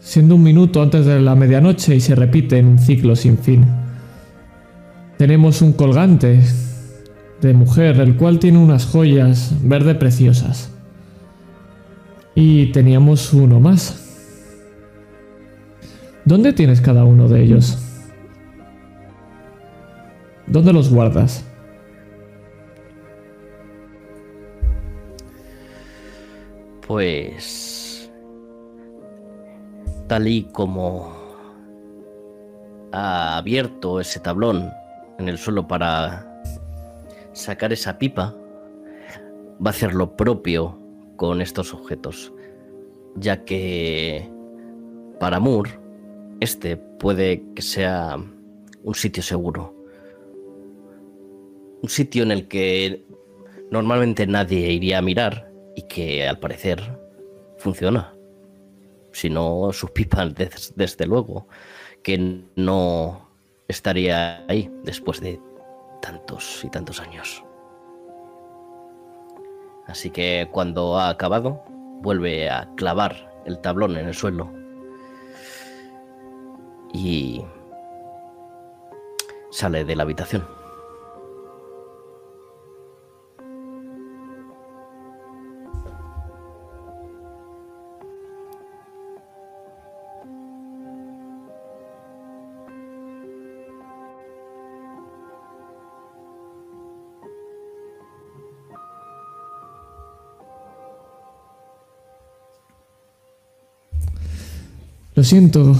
siendo 0.00 0.36
un 0.36 0.42
minuto 0.42 0.80
antes 0.80 1.04
de 1.04 1.20
la 1.20 1.34
medianoche 1.34 1.94
y 1.94 2.00
se 2.00 2.14
repite 2.14 2.56
en 2.56 2.66
un 2.66 2.78
ciclo 2.78 3.14
sin 3.14 3.36
fin. 3.36 3.66
Tenemos 5.18 5.60
un 5.60 5.74
colgante 5.74 6.40
de 7.42 7.52
mujer, 7.52 8.00
el 8.00 8.16
cual 8.16 8.38
tiene 8.38 8.58
unas 8.58 8.86
joyas 8.86 9.52
verde 9.62 9.94
preciosas. 9.96 10.70
Y 12.34 12.72
teníamos 12.72 13.34
uno 13.34 13.60
más. 13.60 14.02
¿Dónde 16.24 16.54
tienes 16.54 16.80
cada 16.80 17.04
uno 17.04 17.28
de 17.28 17.42
ellos? 17.42 17.87
¿Dónde 20.50 20.72
los 20.72 20.90
guardas? 20.90 21.44
Pues... 26.86 28.10
Tal 30.06 30.26
y 30.26 30.44
como 30.44 31.12
ha 32.92 33.36
abierto 33.36 34.00
ese 34.00 34.20
tablón 34.20 34.70
en 35.18 35.28
el 35.28 35.36
suelo 35.36 35.68
para 35.68 36.42
sacar 37.32 37.74
esa 37.74 37.98
pipa, 37.98 38.34
va 39.64 39.66
a 39.66 39.68
hacer 39.68 39.94
lo 39.94 40.16
propio 40.16 40.78
con 41.16 41.42
estos 41.42 41.74
objetos, 41.74 42.32
ya 43.16 43.44
que 43.44 44.30
para 45.20 45.40
Moore 45.40 45.78
este 46.40 46.78
puede 46.78 47.44
que 47.54 47.60
sea 47.60 48.16
un 48.82 48.94
sitio 48.94 49.22
seguro 49.22 49.77
un 51.82 51.88
sitio 51.88 52.22
en 52.22 52.32
el 52.32 52.48
que 52.48 53.04
normalmente 53.70 54.26
nadie 54.26 54.72
iría 54.72 54.98
a 54.98 55.02
mirar 55.02 55.50
y 55.76 55.82
que 55.82 56.26
al 56.26 56.38
parecer 56.38 56.98
funciona. 57.58 58.14
Si 59.12 59.30
no, 59.30 59.72
sus 59.72 59.90
pipas, 59.90 60.34
desde 60.74 61.06
luego, 61.06 61.48
que 62.02 62.42
no 62.56 63.28
estaría 63.68 64.44
ahí 64.48 64.70
después 64.84 65.20
de 65.20 65.40
tantos 66.00 66.64
y 66.64 66.70
tantos 66.70 67.00
años. 67.00 67.44
Así 69.86 70.10
que 70.10 70.48
cuando 70.52 70.98
ha 70.98 71.08
acabado, 71.08 71.62
vuelve 72.02 72.50
a 72.50 72.68
clavar 72.76 73.32
el 73.46 73.58
tablón 73.60 73.96
en 73.96 74.06
el 74.06 74.14
suelo 74.14 74.52
y 76.92 77.42
sale 79.50 79.84
de 79.84 79.96
la 79.96 80.02
habitación. 80.02 80.57
Lo 105.18 105.24
siento, 105.24 105.74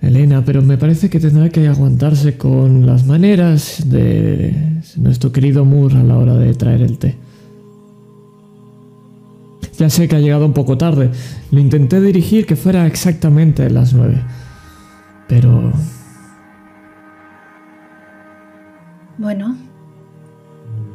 Elena, 0.00 0.44
pero 0.44 0.62
me 0.62 0.78
parece 0.78 1.10
que 1.10 1.18
tendrá 1.18 1.48
que 1.48 1.66
aguantarse 1.66 2.38
con 2.38 2.86
las 2.86 3.04
maneras 3.04 3.82
de 3.86 4.80
nuestro 4.98 5.32
querido 5.32 5.64
Moore 5.64 5.96
a 5.96 6.04
la 6.04 6.16
hora 6.16 6.34
de 6.34 6.54
traer 6.54 6.82
el 6.82 6.96
té. 6.96 7.16
Ya 9.78 9.90
sé 9.90 10.06
que 10.06 10.14
ha 10.14 10.20
llegado 10.20 10.46
un 10.46 10.52
poco 10.52 10.78
tarde. 10.78 11.10
Le 11.50 11.60
intenté 11.60 12.00
dirigir 12.00 12.46
que 12.46 12.54
fuera 12.54 12.86
exactamente 12.86 13.68
las 13.68 13.94
nueve. 13.94 14.22
Pero... 15.26 15.72
Bueno, 19.18 19.56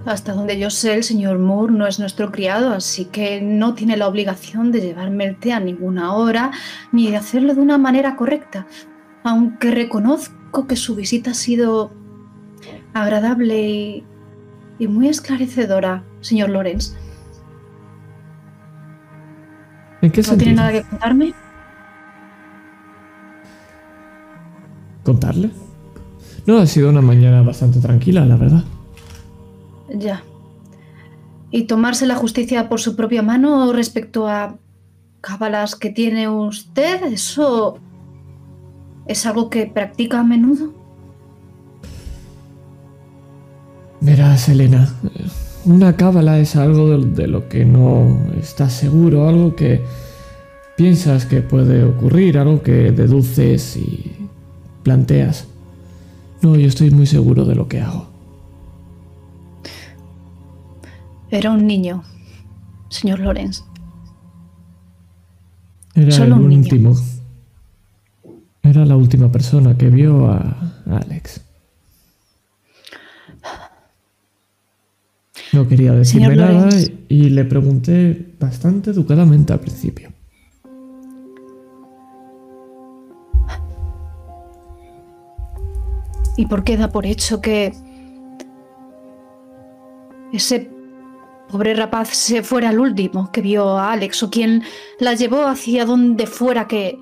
hasta 0.08 0.34
donde 0.34 0.58
yo 0.58 0.70
sé, 0.70 0.94
el 0.94 1.04
señor 1.04 1.38
Moore 1.38 1.74
no 1.74 1.86
es 1.86 2.00
nuestro 2.00 2.32
criado, 2.32 2.72
así 2.72 3.06
que 3.06 3.42
no 3.42 3.74
tiene 3.74 3.98
la 3.98 4.08
obligación 4.08 4.72
de 4.72 4.80
llevarme 4.80 5.26
el 5.26 5.36
té 5.36 5.52
a 5.52 5.60
ninguna 5.60 6.14
hora, 6.14 6.52
ni 6.94 7.10
de 7.10 7.18
hacerlo 7.18 7.54
de 7.54 7.60
una 7.60 7.78
manera 7.78 8.16
correcta. 8.16 8.68
Aunque 9.24 9.70
reconozco 9.70 10.66
que 10.66 10.78
su 10.78 10.96
visita 10.96 11.32
ha 11.32 11.34
sido 11.34 11.92
agradable 12.94 14.04
y, 14.80 14.88
muy 14.88 15.10
esclarecedora, 15.10 16.04
señor 16.22 16.52
Lorenz. 16.52 16.96
¿En 20.02 20.12
qué 20.12 20.22
¿No 20.22 20.38
tiene 20.38 20.54
nada 20.54 20.72
que 20.72 20.84
contarme? 20.84 21.34
¿Contarle? 25.04 25.52
No, 26.46 26.60
ha 26.60 26.66
sido 26.66 26.90
una 26.90 27.02
mañana 27.02 27.42
bastante 27.42 27.82
tranquila, 27.82 28.26
la 28.26 28.38
verdad. 28.38 28.64
Ya. 29.94 30.24
¿Y 31.52 31.64
tomarse 31.64 32.06
la 32.06 32.16
justicia 32.16 32.70
por 32.70 32.80
su 32.80 32.96
propia 32.96 33.22
mano 33.22 33.72
respecto 33.72 34.28
a 34.28 34.58
cábalas 35.22 35.76
que 35.76 35.90
tiene 35.90 36.28
usted? 36.30 37.04
¿Eso 37.06 37.80
es 39.08 39.26
algo 39.26 39.50
que 39.50 39.66
practica 39.66 40.20
a 40.20 40.24
menudo? 40.24 40.74
Verás, 44.02 44.50
Elena, 44.50 44.94
una 45.66 45.96
cábala 45.96 46.40
es 46.40 46.56
algo 46.56 46.98
de, 46.98 47.28
lo 47.28 47.50
que 47.50 47.66
no 47.66 48.20
estás 48.40 48.74
seguro, 48.74 49.28
algo 49.28 49.56
que 49.56 49.82
piensas 50.76 51.26
que 51.26 51.42
puede 51.42 51.84
ocurrir, 51.84 52.38
algo 52.38 52.62
que 52.62 52.92
deduces 52.92 53.76
y 53.76 54.12
planteas. 54.84 55.48
No, 56.42 56.56
yo 56.56 56.68
estoy 56.68 56.92
muy 56.92 57.08
seguro 57.08 57.46
de 57.46 57.56
lo 57.56 57.68
que 57.68 57.82
hago. 57.82 58.17
Era 61.30 61.52
un 61.52 61.68
niño, 61.68 62.04
señor 62.90 63.20
Lorenz. 63.20 63.64
Era 65.94 66.24
el 66.24 66.34
último. 66.34 66.96
Era 68.64 68.86
la 68.86 68.96
última 68.96 69.32
persona 69.32 69.78
que 69.78 69.90
vio 69.90 70.28
a 70.28 70.84
Alex. 70.86 71.42
No 75.54 75.68
quería 75.68 75.94
decirme 75.94 76.36
nada 76.36 76.70
y 77.10 77.30
le 77.30 77.46
pregunté 77.46 78.36
bastante 78.40 78.92
educadamente 78.92 79.54
al 79.54 79.60
principio. 79.60 80.12
¿Y 86.38 86.46
por 86.46 86.64
qué 86.64 86.78
da 86.78 86.90
por 86.92 87.06
hecho 87.08 87.42
que 87.42 87.74
ese 90.32 90.77
pobre 91.50 91.74
rapaz 91.74 92.10
se 92.10 92.44
fuera 92.44 92.70
el 92.70 92.80
último 92.80 93.32
que 93.32 93.42
vio 93.42 93.78
a 93.78 93.92
Alex 93.92 94.24
o 94.24 94.30
quien 94.30 94.64
la 95.00 95.14
llevó 95.14 95.48
hacia 95.48 95.86
donde 95.86 96.28
fuera 96.28 96.68
que 96.68 97.00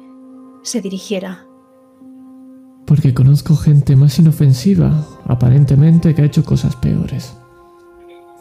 se 0.63 0.81
dirigiera. 0.81 1.45
Porque 2.85 3.13
conozco 3.13 3.55
gente 3.55 3.95
más 3.95 4.19
inofensiva, 4.19 4.91
aparentemente, 5.25 6.13
que 6.13 6.21
ha 6.21 6.25
hecho 6.25 6.45
cosas 6.45 6.75
peores. 6.75 7.35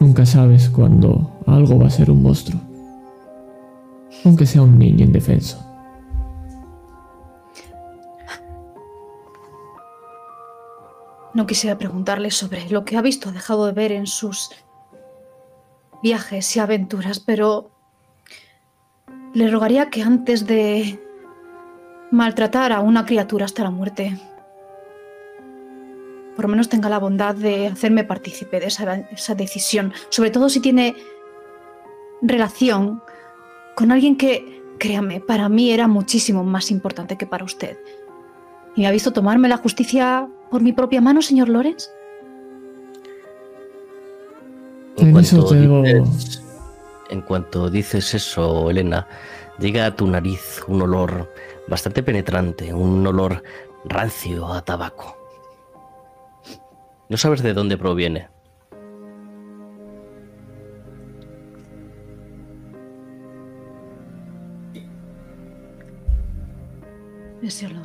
Nunca 0.00 0.26
sabes 0.26 0.68
cuándo 0.68 1.32
algo 1.46 1.78
va 1.78 1.86
a 1.86 1.90
ser 1.90 2.10
un 2.10 2.22
monstruo. 2.22 2.60
Aunque 4.24 4.46
sea 4.46 4.62
un 4.62 4.78
niño 4.78 5.04
indefenso. 5.04 5.58
No 11.32 11.46
quisiera 11.46 11.78
preguntarle 11.78 12.30
sobre 12.30 12.68
lo 12.70 12.84
que 12.84 12.96
ha 12.96 13.02
visto 13.02 13.30
o 13.30 13.32
dejado 13.32 13.66
de 13.66 13.72
ver 13.72 13.92
en 13.92 14.06
sus 14.06 14.50
viajes 16.04 16.54
y 16.54 16.60
aventuras, 16.60 17.18
pero 17.18 17.70
le 19.32 19.50
rogaría 19.50 19.88
que 19.88 20.02
antes 20.02 20.46
de 20.46 21.02
maltratar 22.10 22.72
a 22.72 22.80
una 22.80 23.06
criatura 23.06 23.46
hasta 23.46 23.64
la 23.64 23.70
muerte, 23.70 24.20
por 26.36 26.44
lo 26.44 26.50
menos 26.50 26.68
tenga 26.68 26.90
la 26.90 26.98
bondad 26.98 27.34
de 27.34 27.68
hacerme 27.68 28.04
partícipe 28.04 28.60
de 28.60 28.66
esa, 28.66 29.34
decisión, 29.34 29.94
sobre 30.10 30.30
todo 30.30 30.50
si 30.50 30.60
tiene 30.60 30.94
relación 32.20 33.02
con 33.74 33.90
alguien 33.90 34.16
que, 34.16 34.62
créame, 34.78 35.20
para 35.20 35.48
mí 35.48 35.70
era 35.70 35.88
muchísimo 35.88 36.44
más 36.44 36.70
importante 36.70 37.16
que 37.16 37.26
para 37.26 37.46
usted. 37.46 37.78
¿Y 38.76 38.84
ha 38.84 38.90
visto 38.90 39.14
tomarme 39.14 39.48
la 39.48 39.56
justicia 39.56 40.28
por 40.50 40.60
mi 40.60 40.74
propia 40.74 41.00
mano, 41.00 41.22
señor 41.22 41.48
Lorenz? 41.48 41.88
En 44.96 45.12
cuanto, 45.12 45.50
dices, 45.52 46.42
en 47.10 47.20
cuanto 47.22 47.68
dices 47.68 48.14
eso, 48.14 48.70
Elena, 48.70 49.06
llega 49.58 49.86
a 49.86 49.96
tu 49.96 50.06
nariz 50.06 50.62
un 50.68 50.82
olor 50.82 51.32
bastante 51.66 52.02
penetrante, 52.02 52.72
un 52.72 53.06
olor 53.06 53.42
rancio 53.84 54.46
a 54.46 54.64
tabaco. 54.64 55.16
No 57.08 57.16
sabes 57.16 57.42
de 57.42 57.54
dónde 57.54 57.76
proviene. 57.76 58.28
Ese 67.42 67.66
olor. 67.66 67.83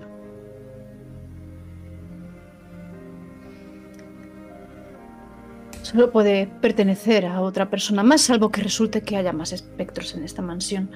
Solo 5.89 6.12
puede 6.12 6.45
pertenecer 6.62 7.25
a 7.25 7.41
otra 7.41 7.71
persona 7.71 8.04
más, 8.04 8.21
salvo 8.21 8.52
que 8.52 8.62
resulte 8.62 9.02
que 9.02 9.17
haya 9.17 9.34
más 9.34 9.54
espectros 9.54 10.13
en 10.13 10.23
esta 10.23 10.43
mansión. 10.43 10.91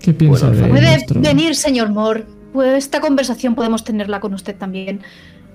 ¿Qué 0.00 0.12
piensa 0.12 0.50
Puede 0.50 1.06
venir, 1.14 1.54
señor 1.54 1.90
Moore. 1.90 2.26
Pues 2.52 2.78
esta 2.84 3.00
conversación 3.00 3.54
podemos 3.54 3.84
tenerla 3.84 4.18
con 4.18 4.34
usted 4.34 4.56
también. 4.56 5.00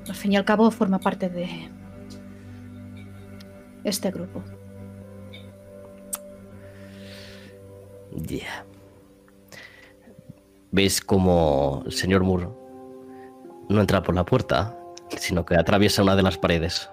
Al 0.08 0.16
fin 0.16 0.32
y 0.32 0.38
al 0.38 0.46
cabo 0.46 0.72
forma 0.72 1.00
parte 1.00 1.28
de 1.28 1.70
este 3.84 4.10
grupo. 4.12 4.42
Ya. 8.16 8.66
¿Veis 10.72 11.02
cómo 11.02 11.84
el 11.86 11.92
señor 11.92 12.24
Moore 12.24 12.48
no 13.68 13.82
entra 13.82 14.02
por 14.02 14.16
la 14.16 14.26
puerta, 14.26 14.78
sino 15.18 15.46
que 15.46 15.56
atraviesa 15.56 16.04
una 16.04 16.16
de 16.16 16.24
las 16.24 16.38
paredes. 16.38 16.90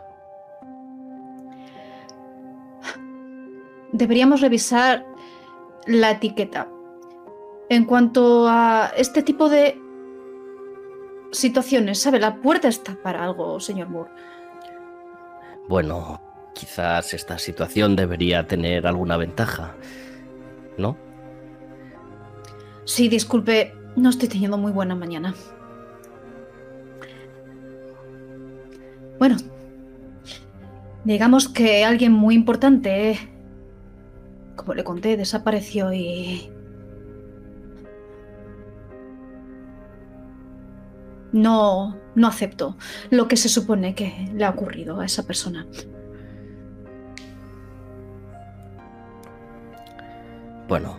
Deberíamos 3.93 4.41
revisar 4.41 5.05
la 5.87 6.13
etiqueta. 6.13 6.69
En 7.69 7.85
cuanto 7.85 8.49
a 8.49 8.93
este 8.97 9.23
tipo 9.23 9.49
de 9.49 9.79
situaciones, 11.33 12.01
¿sabe? 12.01 12.19
La 12.19 12.37
puerta 12.37 12.69
está 12.69 12.97
para 13.03 13.25
algo, 13.25 13.61
señor 13.61 13.89
Moore. 13.89 14.11
Bueno, 15.69 16.21
quizás 16.55 17.15
esta 17.15 17.39
situación 17.39 17.95
debería 17.95 18.47
tener 18.47 18.87
alguna 18.87 19.17
ventaja, 19.17 19.75
¿no? 20.79 20.97
Sí, 22.85 23.09
disculpe, 23.09 23.73
no 23.95 24.11
estoy 24.11 24.29
teniendo 24.29 24.59
muy 24.59 24.73
buena 24.73 24.97
mañana. 24.97 25.35
Bueno, 29.21 29.37
digamos 31.05 31.47
que 31.47 31.85
alguien 31.85 32.11
muy 32.11 32.35
importante, 32.35 33.19
como 34.57 34.73
le 34.73 34.83
conté, 34.83 35.19
desapareció 35.19 35.93
y... 35.93 36.51
No, 41.33 41.99
no 42.15 42.27
acepto 42.27 42.79
lo 43.11 43.29
que 43.29 43.37
se 43.37 43.51
supone 43.51 43.95
que 43.95 44.31
le 44.35 44.43
ha 44.43 44.51
ocurrido 44.51 45.01
a 45.01 45.05
esa 45.05 45.27
persona. 45.27 45.67
Bueno, 50.67 50.97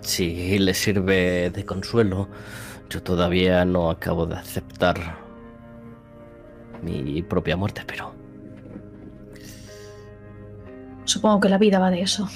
si 0.00 0.58
le 0.58 0.72
sirve 0.72 1.50
de 1.50 1.66
consuelo, 1.66 2.26
yo 2.88 3.02
todavía 3.02 3.66
no 3.66 3.90
acabo 3.90 4.24
de 4.24 4.36
aceptar 4.36 5.29
mi 6.82 7.22
propia 7.22 7.56
muerte, 7.56 7.82
pero 7.86 8.12
Supongo 11.04 11.40
que 11.40 11.48
la 11.48 11.58
vida 11.58 11.78
va 11.80 11.90
de 11.90 12.02
eso. 12.02 12.28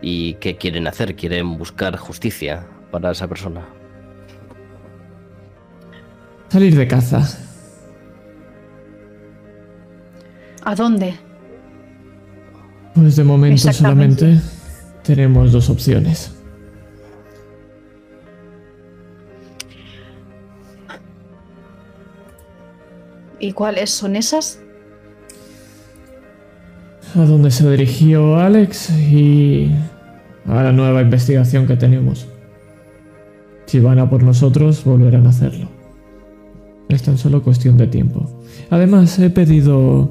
¿y 0.00 0.34
qué 0.34 0.56
quieren 0.56 0.86
hacer? 0.86 1.16
¿Quieren 1.16 1.58
buscar 1.58 1.96
justicia 1.96 2.64
para 2.92 3.10
esa 3.10 3.26
persona? 3.26 3.66
Salir 6.48 6.76
de 6.76 6.86
caza. 6.86 7.22
¿A 10.64 10.74
dónde? 10.76 11.16
Pues 12.94 13.16
de 13.16 13.24
momento 13.24 13.72
solamente 13.72 14.40
tenemos 15.02 15.50
dos 15.50 15.68
opciones. 15.70 16.35
¿Y 23.46 23.52
cuáles 23.52 23.90
son 23.90 24.16
esas? 24.16 24.60
A 27.14 27.24
dónde 27.24 27.52
se 27.52 27.70
dirigió 27.70 28.38
Alex 28.38 28.90
y 28.90 29.70
a 30.48 30.64
la 30.64 30.72
nueva 30.72 31.00
investigación 31.00 31.68
que 31.68 31.76
tenemos. 31.76 32.26
Si 33.66 33.78
van 33.78 34.00
a 34.00 34.10
por 34.10 34.24
nosotros, 34.24 34.82
volverán 34.82 35.28
a 35.28 35.30
hacerlo. 35.30 35.68
Es 36.88 37.04
tan 37.04 37.18
solo 37.18 37.44
cuestión 37.44 37.76
de 37.76 37.86
tiempo. 37.86 38.28
Además, 38.68 39.16
he 39.20 39.30
pedido 39.30 40.10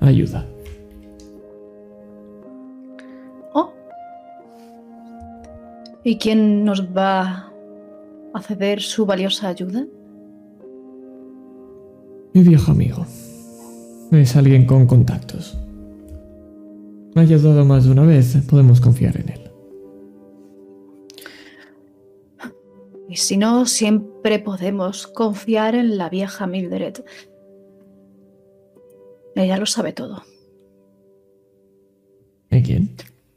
ayuda. 0.00 0.44
Oh. 3.52 3.72
¿Y 6.02 6.18
quién 6.18 6.64
nos 6.64 6.84
va 6.88 7.52
a 8.34 8.42
ceder 8.42 8.82
su 8.82 9.06
valiosa 9.06 9.46
ayuda? 9.46 9.86
Mi 12.34 12.42
viejo 12.42 12.72
amigo. 12.72 13.06
Es 14.10 14.34
alguien 14.34 14.66
con 14.66 14.86
contactos. 14.88 15.56
Me 17.14 17.20
ha 17.20 17.24
ayudado 17.24 17.64
más 17.64 17.84
de 17.84 17.92
una 17.92 18.02
vez, 18.02 18.36
podemos 18.48 18.80
confiar 18.80 19.16
en 19.20 19.28
él. 19.28 19.50
Y 23.08 23.16
si 23.16 23.36
no, 23.36 23.66
siempre 23.66 24.40
podemos 24.40 25.06
confiar 25.06 25.76
en 25.76 25.96
la 25.96 26.08
vieja 26.08 26.48
Mildred. 26.48 27.04
Ella 29.36 29.56
lo 29.56 29.66
sabe 29.66 29.92
todo. 29.92 30.24
¿En 32.50 32.62
quién? 32.62 32.96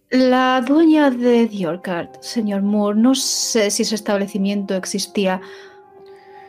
La 0.10 0.64
dueña 0.68 1.12
de 1.12 1.48
Diorcard, 1.48 2.20
señor 2.22 2.64
Moore, 2.64 3.00
no 3.00 3.14
sé 3.14 3.70
si 3.70 3.84
ese 3.84 3.94
establecimiento 3.94 4.74
existía 4.74 5.42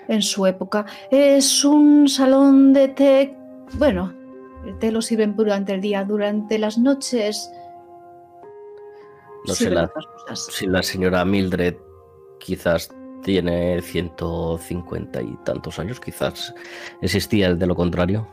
en 0.08 0.22
su 0.22 0.46
época. 0.46 0.86
Es 1.10 1.64
un 1.64 2.08
salón 2.08 2.72
de 2.72 2.88
té. 2.88 3.36
Bueno, 3.74 4.12
el 4.66 4.78
té 4.78 4.90
lo 4.90 5.02
sirven 5.02 5.36
durante 5.36 5.74
el 5.74 5.80
día, 5.80 6.04
durante 6.04 6.58
las 6.58 6.78
noches. 6.78 7.50
No 9.46 9.54
sé, 9.54 9.70
la-. 9.70 9.90
Si 10.34 10.66
la 10.66 10.82
señora 10.82 11.24
Mildred 11.24 11.76
quizás 12.40 12.90
tiene 13.22 13.80
150 13.82 15.22
y 15.22 15.36
tantos 15.44 15.78
años, 15.78 16.00
quizás 16.00 16.54
existía 17.00 17.48
el 17.48 17.58
de 17.58 17.66
lo 17.66 17.74
contrario. 17.74 18.26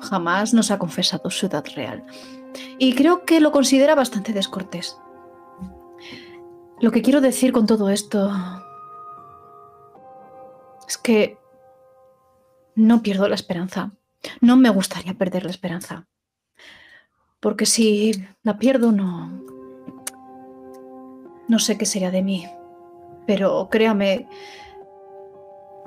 Jamás 0.00 0.52
nos 0.52 0.70
ha 0.70 0.78
confesado 0.78 1.30
su 1.30 1.46
edad 1.46 1.64
real. 1.76 2.04
Y 2.78 2.94
creo 2.94 3.24
que 3.24 3.40
lo 3.40 3.52
considera 3.52 3.94
bastante 3.94 4.32
descortés. 4.32 4.98
Lo 6.80 6.90
que 6.90 7.02
quiero 7.02 7.20
decir 7.20 7.52
con 7.52 7.66
todo 7.66 7.88
esto 7.90 8.30
es 10.92 10.98
que 10.98 11.38
no 12.74 13.02
pierdo 13.02 13.26
la 13.26 13.34
esperanza. 13.34 13.92
No 14.40 14.56
me 14.56 14.68
gustaría 14.68 15.14
perder 15.14 15.44
la 15.44 15.50
esperanza. 15.50 16.06
Porque 17.40 17.64
si 17.64 18.12
la 18.42 18.58
pierdo, 18.58 18.92
no... 18.92 19.42
No 21.48 21.58
sé 21.58 21.78
qué 21.78 21.86
sería 21.86 22.10
de 22.10 22.22
mí. 22.22 22.46
Pero 23.26 23.68
créame 23.70 24.28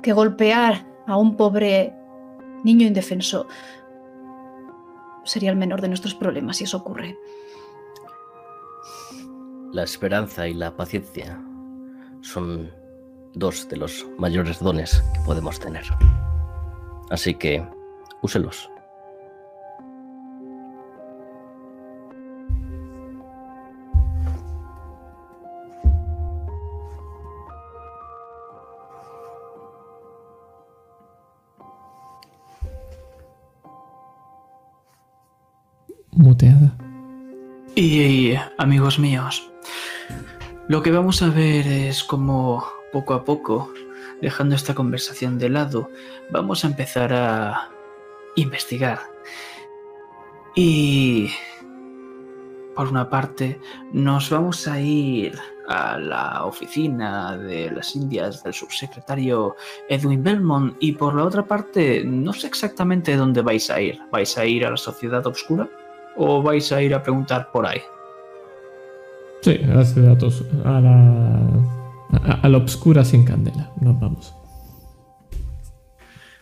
que 0.02 0.12
golpear 0.12 0.84
a 1.06 1.16
un 1.16 1.36
pobre 1.36 1.94
niño 2.64 2.86
indefenso 2.86 3.46
sería 5.24 5.50
el 5.50 5.56
menor 5.56 5.80
de 5.80 5.88
nuestros 5.88 6.14
problemas 6.14 6.56
si 6.56 6.64
eso 6.64 6.78
ocurre. 6.78 7.16
La 9.72 9.84
esperanza 9.84 10.48
y 10.48 10.54
la 10.54 10.76
paciencia 10.76 11.40
son 12.22 12.72
dos 13.36 13.68
de 13.68 13.76
los 13.76 14.04
mayores 14.18 14.58
dones 14.58 15.02
que 15.14 15.20
podemos 15.20 15.60
tener. 15.60 15.84
Así 17.10 17.34
que 17.34 17.64
úselos. 18.22 18.68
Muteada. 36.12 36.74
Y 37.74 38.34
amigos 38.56 38.98
míos, 38.98 39.50
lo 40.66 40.82
que 40.82 40.90
vamos 40.90 41.20
a 41.20 41.28
ver 41.28 41.66
es 41.66 42.02
como 42.02 42.75
poco 42.92 43.14
a 43.14 43.24
poco, 43.24 43.72
dejando 44.20 44.54
esta 44.54 44.74
conversación 44.74 45.38
de 45.38 45.48
lado, 45.50 45.90
vamos 46.30 46.64
a 46.64 46.68
empezar 46.68 47.12
a 47.12 47.70
investigar. 48.36 49.00
Y 50.54 51.30
por 52.74 52.88
una 52.88 53.08
parte, 53.08 53.58
nos 53.92 54.30
vamos 54.30 54.68
a 54.68 54.80
ir 54.80 55.38
a 55.68 55.98
la 55.98 56.44
oficina 56.44 57.36
de 57.36 57.70
las 57.70 57.96
Indias 57.96 58.42
del 58.44 58.52
subsecretario 58.52 59.56
Edwin 59.88 60.22
Belmont 60.22 60.76
y 60.78 60.92
por 60.92 61.14
la 61.14 61.24
otra 61.24 61.44
parte, 61.44 62.04
no 62.04 62.32
sé 62.32 62.46
exactamente 62.46 63.16
dónde 63.16 63.42
vais 63.42 63.70
a 63.70 63.80
ir. 63.80 63.98
¿Vais 64.12 64.36
a 64.38 64.44
ir 64.44 64.64
a 64.64 64.70
la 64.70 64.76
sociedad 64.76 65.26
oscura? 65.26 65.68
¿O 66.16 66.42
vais 66.42 66.70
a 66.70 66.82
ir 66.82 66.94
a 66.94 67.02
preguntar 67.02 67.50
por 67.50 67.66
ahí? 67.66 67.80
Sí, 69.42 69.60
a 69.64 69.74
la 69.74 70.76
a 70.76 70.80
la. 70.80 71.75
A, 72.12 72.48
la 72.48 72.58
obscura 72.58 73.04
sin 73.04 73.24
candela. 73.24 73.70
Nos 73.80 73.98
vamos. 74.00 74.34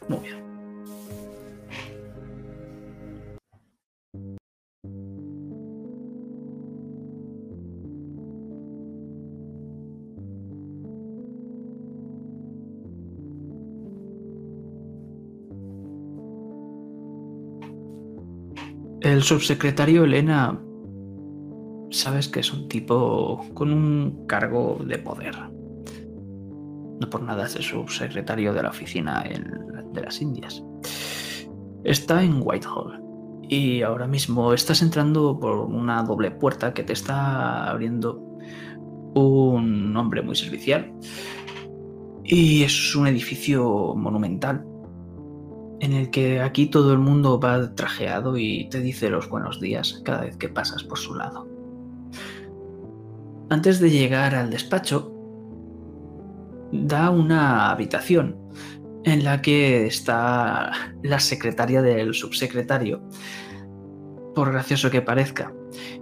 Muy 0.08 0.18
bien. 0.20 0.44
El 19.00 19.22
subsecretario 19.22 20.04
Elena, 20.04 20.63
sabes 21.94 22.28
que 22.28 22.40
es 22.40 22.52
un 22.52 22.68
tipo 22.68 23.44
con 23.54 23.72
un 23.72 24.26
cargo 24.26 24.78
de 24.84 24.98
poder. 24.98 25.34
No 27.00 27.08
por 27.10 27.22
nada 27.22 27.46
es 27.46 27.56
el 27.56 27.62
subsecretario 27.62 28.52
de 28.52 28.62
la 28.62 28.70
oficina 28.70 29.24
de 29.92 30.00
las 30.00 30.20
Indias. 30.20 30.62
Está 31.84 32.22
en 32.22 32.40
Whitehall 32.42 33.00
y 33.48 33.82
ahora 33.82 34.06
mismo 34.06 34.52
estás 34.52 34.82
entrando 34.82 35.38
por 35.38 35.58
una 35.58 36.02
doble 36.02 36.30
puerta 36.30 36.72
que 36.72 36.82
te 36.82 36.92
está 36.92 37.70
abriendo 37.70 38.20
un 39.14 39.96
hombre 39.96 40.22
muy 40.22 40.34
servicial. 40.34 40.92
Y 42.24 42.62
es 42.62 42.96
un 42.96 43.06
edificio 43.06 43.94
monumental 43.94 44.64
en 45.80 45.92
el 45.92 46.10
que 46.10 46.40
aquí 46.40 46.66
todo 46.66 46.92
el 46.92 46.98
mundo 46.98 47.38
va 47.38 47.74
trajeado 47.74 48.38
y 48.38 48.68
te 48.70 48.80
dice 48.80 49.10
los 49.10 49.28
buenos 49.28 49.60
días 49.60 50.00
cada 50.04 50.22
vez 50.22 50.36
que 50.36 50.48
pasas 50.48 50.82
por 50.82 50.98
su 50.98 51.14
lado. 51.14 51.53
Antes 53.54 53.78
de 53.78 53.88
llegar 53.88 54.34
al 54.34 54.50
despacho, 54.50 55.14
da 56.72 57.10
una 57.10 57.70
habitación 57.70 58.36
en 59.04 59.22
la 59.22 59.42
que 59.42 59.86
está 59.86 60.72
la 61.04 61.20
secretaria 61.20 61.80
del 61.80 62.14
subsecretario, 62.14 63.00
por 64.34 64.50
gracioso 64.50 64.90
que 64.90 65.02
parezca. 65.02 65.54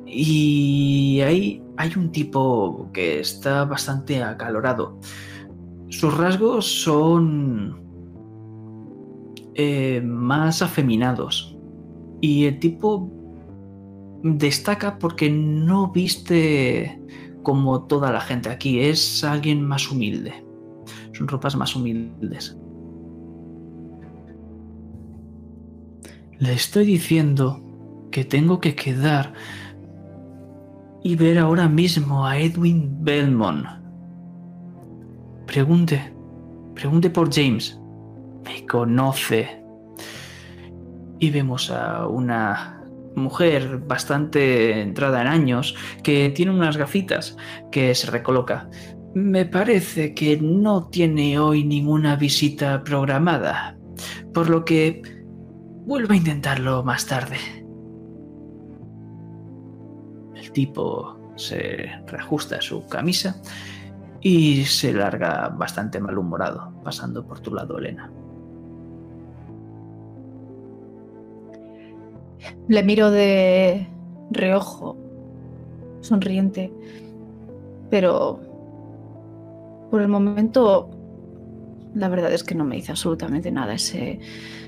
Y 0.06 1.20
ahí 1.20 1.62
hay 1.76 1.92
un 1.94 2.10
tipo 2.10 2.90
que 2.94 3.20
está 3.20 3.66
bastante 3.66 4.22
acalorado. 4.22 4.98
Sus 5.90 6.16
rasgos 6.16 6.64
son 6.64 7.82
eh, 9.56 10.00
más 10.02 10.62
afeminados. 10.62 11.54
Y 12.22 12.46
el 12.46 12.58
tipo 12.60 13.12
destaca 14.22 14.98
porque 14.98 15.28
no 15.28 15.92
viste 15.92 16.98
como 17.42 17.82
toda 17.84 18.12
la 18.12 18.20
gente 18.20 18.48
aquí, 18.50 18.80
es 18.80 19.24
alguien 19.24 19.62
más 19.62 19.90
humilde. 19.90 20.44
Son 21.12 21.28
ropas 21.28 21.56
más 21.56 21.74
humildes. 21.76 22.56
Le 26.38 26.52
estoy 26.52 26.84
diciendo 26.84 27.60
que 28.10 28.24
tengo 28.24 28.60
que 28.60 28.74
quedar 28.74 29.32
y 31.04 31.16
ver 31.16 31.38
ahora 31.38 31.68
mismo 31.68 32.26
a 32.26 32.38
Edwin 32.38 33.04
Belmont. 33.04 33.66
Pregunte, 35.46 36.12
pregunte 36.74 37.10
por 37.10 37.32
James. 37.32 37.78
Me 38.44 38.66
conoce. 38.66 39.62
Y 41.18 41.30
vemos 41.30 41.70
a 41.70 42.06
una 42.08 42.81
mujer 43.14 43.78
bastante 43.86 44.80
entrada 44.80 45.20
en 45.22 45.26
años 45.28 45.74
que 46.02 46.30
tiene 46.30 46.52
unas 46.52 46.76
gafitas 46.76 47.36
que 47.70 47.94
se 47.94 48.10
recoloca. 48.10 48.68
Me 49.14 49.44
parece 49.44 50.14
que 50.14 50.38
no 50.40 50.88
tiene 50.88 51.38
hoy 51.38 51.64
ninguna 51.64 52.16
visita 52.16 52.82
programada, 52.82 53.76
por 54.32 54.48
lo 54.48 54.64
que 54.64 55.02
vuelvo 55.84 56.12
a 56.12 56.16
intentarlo 56.16 56.82
más 56.82 57.06
tarde. 57.06 57.36
El 60.34 60.50
tipo 60.52 61.34
se 61.36 61.90
reajusta 62.06 62.60
su 62.60 62.86
camisa 62.86 63.40
y 64.20 64.64
se 64.64 64.92
larga 64.92 65.48
bastante 65.48 66.00
malhumorado, 66.00 66.72
pasando 66.82 67.26
por 67.26 67.40
tu 67.40 67.54
lado, 67.54 67.78
Elena. 67.78 68.10
Le 72.68 72.82
miro 72.82 73.10
de 73.10 73.86
reojo, 74.30 74.96
sonriente, 76.00 76.72
pero 77.90 78.40
por 79.90 80.00
el 80.02 80.08
momento 80.08 80.90
la 81.94 82.08
verdad 82.08 82.32
es 82.32 82.42
que 82.42 82.54
no 82.54 82.64
me 82.64 82.76
dice 82.76 82.92
absolutamente 82.92 83.50
nada 83.50 83.74
ese 83.74 84.18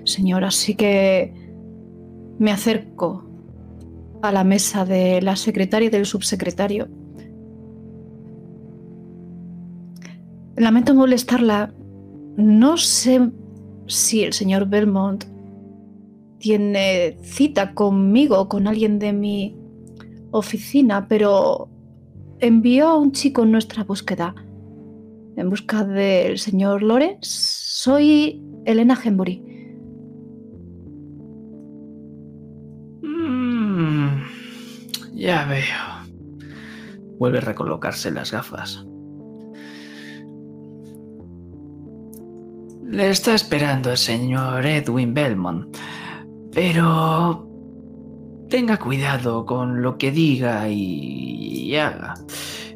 señor, 0.05 0.45
así 0.45 0.75
que 0.75 1.33
me 2.39 2.51
acerco 2.51 3.25
a 4.23 4.33
la 4.33 4.45
mesa 4.45 4.85
de 4.85 5.23
la 5.23 5.37
secretaria 5.37 5.87
y 5.87 5.91
del 5.91 6.07
subsecretario. 6.07 6.89
Lamento 10.57 10.95
molestarla. 10.95 11.75
No 12.37 12.77
sé 12.77 13.31
si 13.87 14.25
el 14.25 14.33
señor 14.33 14.67
Belmont 14.67 15.25
tiene 16.39 17.17
cita 17.23 17.75
conmigo 17.75 18.49
con 18.49 18.67
alguien 18.67 18.99
de 18.99 19.13
mi 19.13 19.57
oficina, 20.31 21.09
pero 21.09 21.69
envió 22.41 22.89
a 22.89 22.99
un 22.99 23.13
chico 23.13 23.43
en 23.43 23.53
nuestra 23.53 23.85
búsqueda. 23.85 24.35
En 25.37 25.51
busca 25.51 25.85
del 25.85 26.39
señor 26.39 26.83
Lores. 26.83 27.19
Soy 27.23 28.43
Elena 28.65 28.99
Hembury. 29.03 29.43
Mm, 33.03 34.23
ya 35.15 35.45
veo. 35.47 36.05
Vuelve 37.19 37.39
a 37.39 37.43
recolocarse 37.43 38.11
las 38.11 38.33
gafas. 38.33 38.85
Le 42.87 43.11
está 43.11 43.35
esperando 43.35 43.91
el 43.91 43.97
señor 43.97 44.65
Edwin 44.67 45.15
Belmont. 45.15 45.77
Pero 46.55 47.49
tenga 48.49 48.79
cuidado 48.79 49.45
con 49.45 49.83
lo 49.83 49.99
que 49.99 50.11
diga 50.11 50.69
y 50.69 51.75
haga. 51.77 52.15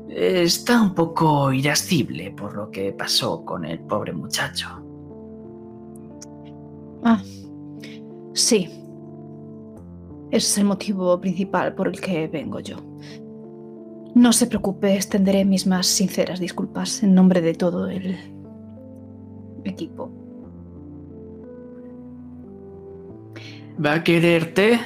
Está 0.08 0.82
un 0.82 0.94
poco 0.94 1.52
irascible 1.52 2.32
por 2.32 2.56
lo 2.56 2.70
que 2.70 2.92
pasó 2.92 3.44
con 3.44 3.64
el 3.64 3.78
pobre 3.80 4.12
muchacho. 4.12 4.68
Ah, 7.04 7.22
sí. 8.34 8.68
Es 10.30 10.58
el 10.58 10.64
motivo 10.64 11.20
principal 11.20 11.74
por 11.74 11.88
el 11.88 12.00
que 12.00 12.26
vengo 12.26 12.60
yo. 12.60 12.76
No 14.14 14.32
se 14.32 14.46
preocupe, 14.46 14.94
extenderé 14.96 15.44
mis 15.44 15.66
más 15.66 15.86
sinceras 15.86 16.40
disculpas 16.40 17.02
en 17.02 17.14
nombre 17.14 17.40
de 17.40 17.54
todo 17.54 17.88
el 17.88 18.16
equipo. 19.64 20.10
¿Va 23.84 23.94
a 23.94 24.04
quererte? 24.04 24.80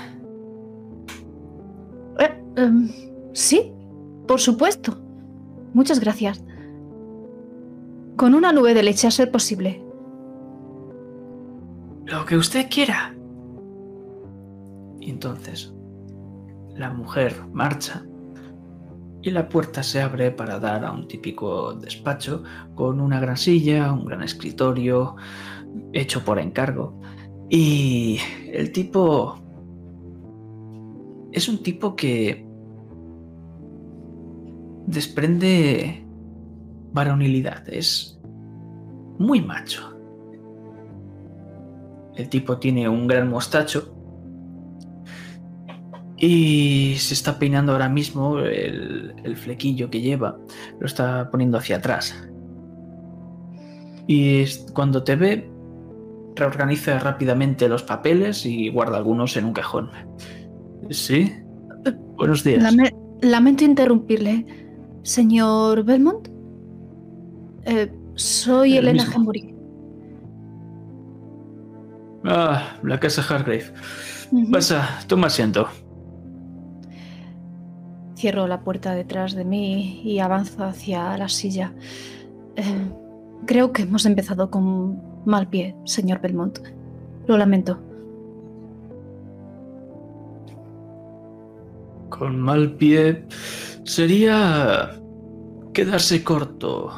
Eh, 2.18 2.44
em, 2.56 2.90
sí, 3.32 3.72
por 4.26 4.40
supuesto. 4.40 4.98
Muchas 5.72 6.00
gracias. 6.00 6.44
Con 8.16 8.34
una 8.34 8.52
nube 8.52 8.74
de 8.74 8.82
leche 8.82 9.06
a 9.06 9.10
ser 9.10 9.30
posible. 9.30 9.82
Lo 12.04 12.26
que 12.26 12.36
usted 12.36 12.66
quiera. 12.70 13.14
Y 15.00 15.10
entonces, 15.10 15.72
la 16.76 16.90
mujer 16.90 17.34
marcha 17.52 18.04
y 19.22 19.30
la 19.30 19.48
puerta 19.48 19.82
se 19.82 20.02
abre 20.02 20.30
para 20.32 20.58
dar 20.58 20.84
a 20.84 20.92
un 20.92 21.08
típico 21.08 21.72
despacho 21.74 22.42
con 22.74 23.00
una 23.00 23.20
gran 23.20 23.36
silla, 23.36 23.92
un 23.92 24.04
gran 24.04 24.22
escritorio, 24.22 25.16
hecho 25.92 26.24
por 26.24 26.38
encargo. 26.38 27.00
Y 27.52 28.18
el 28.50 28.72
tipo... 28.72 29.38
Es 31.32 31.50
un 31.50 31.62
tipo 31.62 31.94
que 31.94 32.46
desprende 34.86 36.02
varonilidad, 36.92 37.68
es 37.68 38.18
muy 39.18 39.42
macho. 39.42 39.94
El 42.16 42.28
tipo 42.30 42.58
tiene 42.58 42.88
un 42.88 43.06
gran 43.06 43.28
mostacho 43.28 43.94
y 46.16 46.94
se 46.98 47.12
está 47.12 47.38
peinando 47.38 47.72
ahora 47.72 47.90
mismo 47.90 48.38
el, 48.38 49.36
flequillo 49.36 49.90
que 49.90 50.00
lleva, 50.00 50.38
lo 50.80 50.86
está 50.86 51.30
poniendo 51.30 51.58
hacia 51.58 51.76
atrás. 51.76 52.14
Y 54.06 54.44
cuando 54.72 55.04
te 55.04 55.16
ve, 55.16 55.51
reorganiza 56.34 56.98
rápidamente 56.98 57.68
los 57.68 57.82
papeles 57.82 58.46
y 58.46 58.70
guarda 58.70 58.96
algunos 58.96 59.36
en 59.36 59.44
un 59.44 59.52
cajón. 59.52 59.90
¿Sí? 60.90 61.32
Buenos 62.16 62.44
días. 62.44 62.74
lamento 63.20 63.64
interrumpirle. 63.64 64.46
Señor 65.02 65.84
Belmont, 65.84 66.28
eh, 67.64 67.92
soy 68.14 68.76
Elena 68.76 69.04
Hembury. 69.04 69.54
Ah, 72.24 72.76
la 72.84 73.00
casa 73.00 73.22
Hargrave. 73.22 73.72
Pasa, 74.50 75.00
toma 75.08 75.26
asiento. 75.26 75.68
Cierro 78.16 78.46
la 78.46 78.62
puerta 78.62 78.94
detrás 78.94 79.34
de 79.34 79.44
mí 79.44 80.00
y 80.04 80.20
avanzo 80.20 80.64
hacia 80.64 81.16
la 81.18 81.28
silla. 81.28 81.74
Eh, 82.54 82.92
creo 83.46 83.72
que 83.72 83.82
hemos 83.82 84.06
empezado 84.06 84.50
con 84.50 85.11
mal 85.24 85.48
pie, 85.48 85.74
señor 85.84 86.20
Belmont. 86.20 86.58
Lo 87.26 87.36
lamento. 87.36 87.78
Con 92.08 92.40
mal 92.40 92.74
pie 92.76 93.24
sería 93.84 94.90
quedarse 95.72 96.22
corto, 96.22 96.90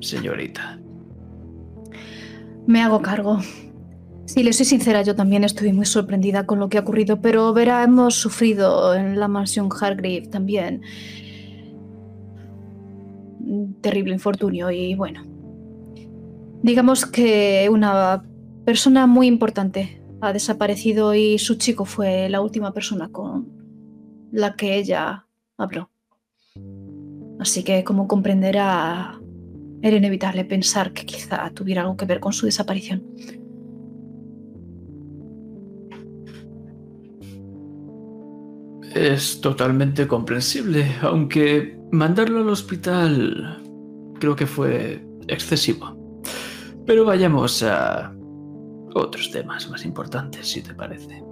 señorita. 0.00 0.78
Me 2.66 2.82
hago 2.82 3.00
cargo. 3.00 3.38
Si 4.26 4.42
le 4.42 4.52
soy 4.52 4.66
sincera, 4.66 5.02
yo 5.02 5.14
también 5.14 5.44
estoy 5.44 5.72
muy 5.72 5.86
sorprendida 5.86 6.46
con 6.46 6.58
lo 6.58 6.68
que 6.68 6.78
ha 6.78 6.80
ocurrido, 6.80 7.20
pero 7.20 7.52
verá, 7.52 7.82
hemos 7.82 8.14
sufrido 8.14 8.94
en 8.94 9.20
la 9.20 9.28
mansión 9.28 9.68
Hargrave 9.80 10.28
también 10.30 10.82
terrible 13.80 14.14
infortunio 14.14 14.70
y 14.70 14.94
bueno, 14.94 15.22
digamos 16.64 17.04
que 17.04 17.68
una 17.70 18.24
persona 18.64 19.06
muy 19.06 19.26
importante 19.26 20.02
ha 20.22 20.32
desaparecido 20.32 21.14
y 21.14 21.38
su 21.38 21.56
chico 21.56 21.84
fue 21.84 22.30
la 22.30 22.40
última 22.40 22.72
persona 22.72 23.10
con 23.10 23.52
la 24.32 24.56
que 24.56 24.76
ella 24.78 25.26
habló. 25.58 25.90
Así 27.38 27.62
que, 27.62 27.84
como 27.84 28.08
comprenderá, 28.08 29.20
era 29.82 29.96
inevitable 29.96 30.46
pensar 30.46 30.94
que 30.94 31.04
quizá 31.04 31.50
tuviera 31.50 31.82
algo 31.82 31.98
que 31.98 32.06
ver 32.06 32.18
con 32.18 32.32
su 32.32 32.46
desaparición. 32.46 33.02
Es 38.94 39.38
totalmente 39.42 40.06
comprensible, 40.06 40.86
aunque 41.02 41.78
mandarlo 41.92 42.40
al 42.40 42.48
hospital 42.48 43.62
creo 44.18 44.34
que 44.34 44.46
fue 44.46 45.04
excesivo. 45.28 45.93
Pero 46.86 47.04
vayamos 47.04 47.62
a 47.62 48.14
otros 48.94 49.30
temas 49.30 49.68
más 49.70 49.84
importantes, 49.84 50.48
si 50.48 50.62
te 50.62 50.74
parece. 50.74 51.22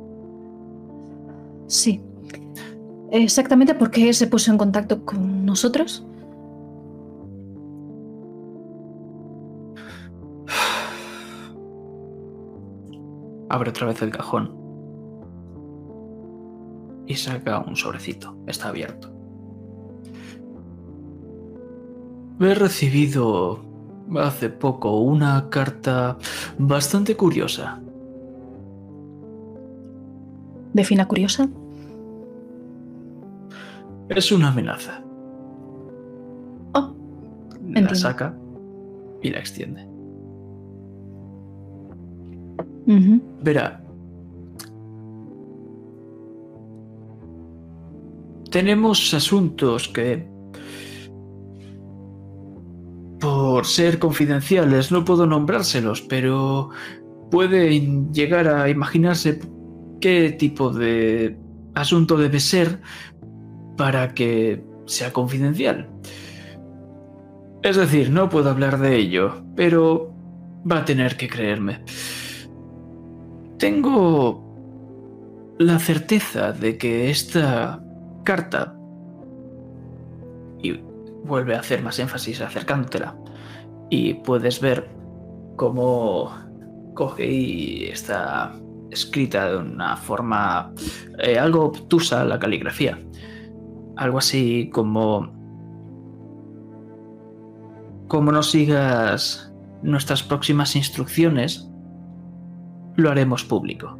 Sí. 1.66 2.02
Exactamente 3.10 3.74
por 3.74 3.90
qué 3.90 4.12
se 4.12 4.26
puso 4.26 4.50
en 4.50 4.58
contacto 4.58 5.04
con 5.04 5.44
nosotros. 5.44 6.06
Abre 13.50 13.68
otra 13.68 13.88
vez 13.88 14.00
el 14.00 14.10
cajón 14.10 14.56
y 17.06 17.14
saca 17.14 17.60
un 17.60 17.76
sobrecito. 17.76 18.34
Está 18.46 18.68
abierto. 18.68 19.12
He 22.40 22.54
recibido 22.54 23.71
hace 24.18 24.48
poco 24.50 25.00
una 25.00 25.48
carta 25.50 26.16
bastante 26.58 27.16
curiosa. 27.16 27.80
¿Defina 30.72 31.06
curiosa? 31.06 31.48
Es 34.08 34.32
una 34.32 34.48
amenaza. 34.48 35.02
Oh, 36.74 36.94
La 37.62 37.80
entiendo. 37.80 37.94
saca 37.94 38.34
y 39.22 39.30
la 39.30 39.38
extiende. 39.38 39.86
Verá. 43.42 43.82
Tenemos 48.50 49.14
asuntos 49.14 49.88
que, 49.88 50.28
por 53.22 53.66
ser 53.66 54.00
confidenciales, 54.00 54.90
no 54.90 55.04
puedo 55.04 55.28
nombrárselos, 55.28 56.02
pero 56.02 56.70
pueden 57.30 58.12
llegar 58.12 58.48
a 58.48 58.68
imaginarse 58.68 59.38
qué 60.00 60.34
tipo 60.36 60.70
de 60.70 61.38
asunto 61.76 62.16
debe 62.16 62.40
ser 62.40 62.80
para 63.76 64.12
que 64.12 64.64
sea 64.86 65.12
confidencial. 65.12 65.88
Es 67.62 67.76
decir, 67.76 68.10
no 68.10 68.28
puedo 68.28 68.50
hablar 68.50 68.80
de 68.80 68.96
ello, 68.96 69.44
pero 69.54 70.12
va 70.68 70.78
a 70.78 70.84
tener 70.84 71.16
que 71.16 71.28
creerme. 71.28 71.84
Tengo 73.56 75.54
la 75.60 75.78
certeza 75.78 76.50
de 76.50 76.76
que 76.76 77.08
esta 77.08 77.80
carta, 78.24 78.76
vuelve 81.24 81.54
a 81.54 81.60
hacer 81.60 81.82
más 81.82 81.98
énfasis 81.98 82.40
acercándotela, 82.40 83.16
y 83.90 84.14
puedes 84.14 84.60
ver 84.60 84.88
cómo 85.56 86.30
coge 86.94 87.30
y 87.30 87.84
está 87.84 88.52
escrita 88.90 89.50
de 89.50 89.56
una 89.56 89.96
forma 89.96 90.72
eh, 91.18 91.38
algo 91.38 91.64
obtusa 91.66 92.24
la 92.24 92.38
caligrafía. 92.38 92.98
Algo 93.96 94.18
así 94.18 94.70
como... 94.72 95.40
Como 98.08 98.30
no 98.30 98.42
sigas 98.42 99.52
nuestras 99.82 100.22
próximas 100.22 100.76
instrucciones, 100.76 101.70
lo 102.96 103.10
haremos 103.10 103.44
público. 103.44 103.98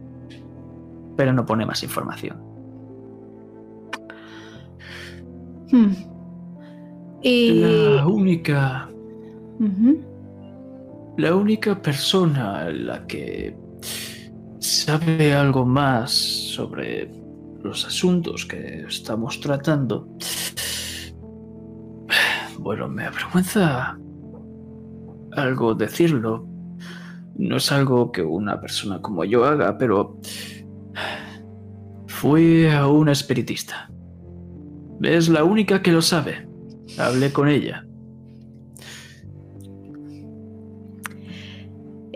Pero 1.17 1.33
no 1.33 1.47
pone 1.47 1.65
más 1.65 1.83
información. 1.83 2.43
Hmm. 5.71 6.12
Y... 7.23 7.61
La 7.61 8.07
única. 8.07 8.89
La 11.17 11.37
única 11.37 11.81
persona 11.81 12.69
en 12.69 12.87
la 12.87 13.07
que 13.07 13.57
sabe 14.59 15.33
algo 15.33 15.65
más 15.65 16.11
sobre 16.11 17.11
los 17.63 17.87
asuntos 17.87 18.45
que 18.47 18.85
estamos 18.89 19.41
tratando. 19.41 20.09
Bueno, 22.59 22.89
me 22.89 23.05
avergüenza 23.05 23.99
algo 25.33 25.75
decirlo. 25.75 26.47
No 27.37 27.57
es 27.57 27.73
algo 27.73 28.13
que 28.13 28.23
una 28.23 28.61
persona 28.61 29.01
como 29.01 29.25
yo 29.25 29.45
haga, 29.45 29.79
pero 29.79 30.19
fui 32.07 32.67
a 32.67 32.87
una 32.89 33.13
espiritista. 33.13 33.91
Es 35.03 35.29
la 35.29 35.45
única 35.45 35.83
que 35.83 35.93
lo 35.93 36.03
sabe. 36.03 36.52
Hablé 36.99 37.33
con 37.33 37.49
ella. 37.49 37.85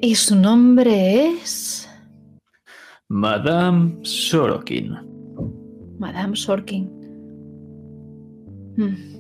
Y 0.01 0.15
su 0.15 0.37
nombre 0.37 1.29
es... 1.29 1.89
Madame 3.09 3.99
Sorokin. 4.03 4.99
Madame 5.99 6.37
Sorkin. 6.37 6.91
Hmm. 8.77 9.17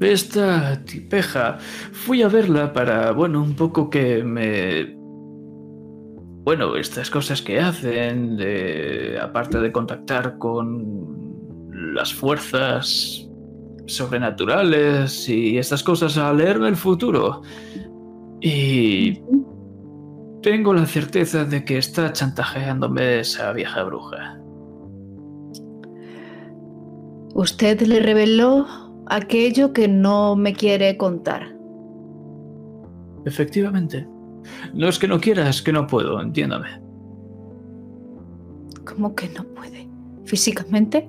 Esta 0.00 0.84
tipeja, 0.84 1.58
fui 1.92 2.22
a 2.22 2.28
verla 2.28 2.72
para, 2.72 3.12
bueno, 3.12 3.42
un 3.42 3.54
poco 3.54 3.88
que 3.88 4.22
me... 4.22 4.94
Bueno, 6.44 6.76
estas 6.76 7.10
cosas 7.10 7.42
que 7.42 7.58
hacen, 7.58 8.36
de, 8.36 9.18
aparte 9.20 9.58
de 9.58 9.72
contactar 9.72 10.38
con 10.38 11.94
las 11.94 12.14
fuerzas 12.14 13.25
sobrenaturales 13.86 15.28
y 15.28 15.58
estas 15.58 15.82
cosas, 15.82 16.18
a 16.18 16.32
leerme 16.32 16.68
el 16.68 16.76
futuro. 16.76 17.42
Y 18.40 19.20
tengo 20.42 20.74
la 20.74 20.86
certeza 20.86 21.44
de 21.44 21.64
que 21.64 21.78
está 21.78 22.12
chantajeándome 22.12 23.20
esa 23.20 23.52
vieja 23.52 23.82
bruja. 23.84 24.38
Usted 27.34 27.82
le 27.82 28.00
reveló 28.00 28.66
aquello 29.06 29.72
que 29.72 29.88
no 29.88 30.36
me 30.36 30.54
quiere 30.54 30.96
contar. 30.96 31.54
Efectivamente. 33.24 34.08
No 34.72 34.88
es 34.88 34.98
que 34.98 35.08
no 35.08 35.20
quiera, 35.20 35.48
es 35.48 35.60
que 35.60 35.72
no 35.72 35.86
puedo, 35.86 36.20
entiéndame. 36.20 36.80
¿Cómo 38.84 39.14
que 39.14 39.28
no 39.30 39.44
puede? 39.44 39.88
¿Físicamente? 40.24 41.08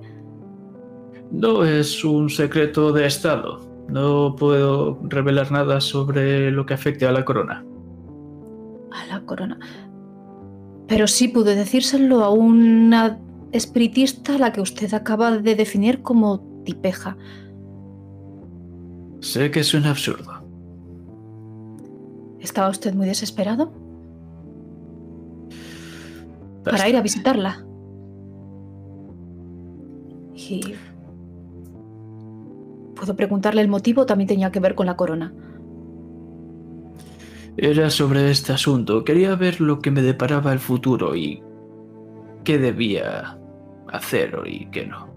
No 1.32 1.66
es 1.66 2.04
un 2.04 2.30
secreto 2.30 2.92
de 2.92 3.06
Estado. 3.06 3.60
No 3.90 4.36
puedo 4.36 5.00
revelar 5.04 5.52
nada 5.52 5.82
sobre 5.82 6.52
lo 6.52 6.66
que 6.66 6.74
afecte 6.74 7.06
a 7.06 7.12
la 7.12 7.26
corona. 7.26 7.66
A 8.92 9.06
la 9.08 9.22
corona. 9.26 9.60
Pero 10.88 11.08
sí 11.08 11.28
pude 11.28 11.56
decírselo 11.56 12.24
a 12.24 12.30
una 12.30 13.20
espiritista 13.52 14.36
a 14.36 14.38
la 14.38 14.54
que 14.54 14.62
usted 14.62 14.94
acaba 14.94 15.38
de 15.38 15.56
definir 15.56 16.02
como 16.02 16.40
tipeja. 16.64 17.18
Sé 19.20 19.52
que 19.52 19.62
es 19.62 19.74
un 19.74 19.86
absurdo. 19.86 20.32
¿Estaba 22.40 22.70
usted 22.70 22.94
muy 22.94 23.08
desesperado 23.08 23.74
para 26.64 26.88
ir 26.88 26.96
a 26.96 27.02
visitarla? 27.02 27.66
Y... 30.34 30.62
¿Puedo 32.98 33.16
preguntarle 33.16 33.62
el 33.62 33.68
motivo? 33.68 34.06
También 34.06 34.28
tenía 34.28 34.52
que 34.52 34.60
ver 34.60 34.76
con 34.76 34.88
la 34.88 34.96
corona. 34.96 35.34
Era 37.56 37.90
sobre 37.90 38.30
este 38.32 38.54
asunto. 38.54 39.04
Quería 39.04 39.36
ver 39.36 39.62
lo 39.62 39.80
que 39.80 39.92
me 39.92 40.02
deparaba 40.02 40.52
el 40.52 40.60
futuro 40.60 41.16
y 41.16 41.42
qué 42.44 42.58
debía 42.58 43.38
hacer 43.92 44.42
y 44.46 44.66
qué 44.68 44.88
no. 44.88 45.08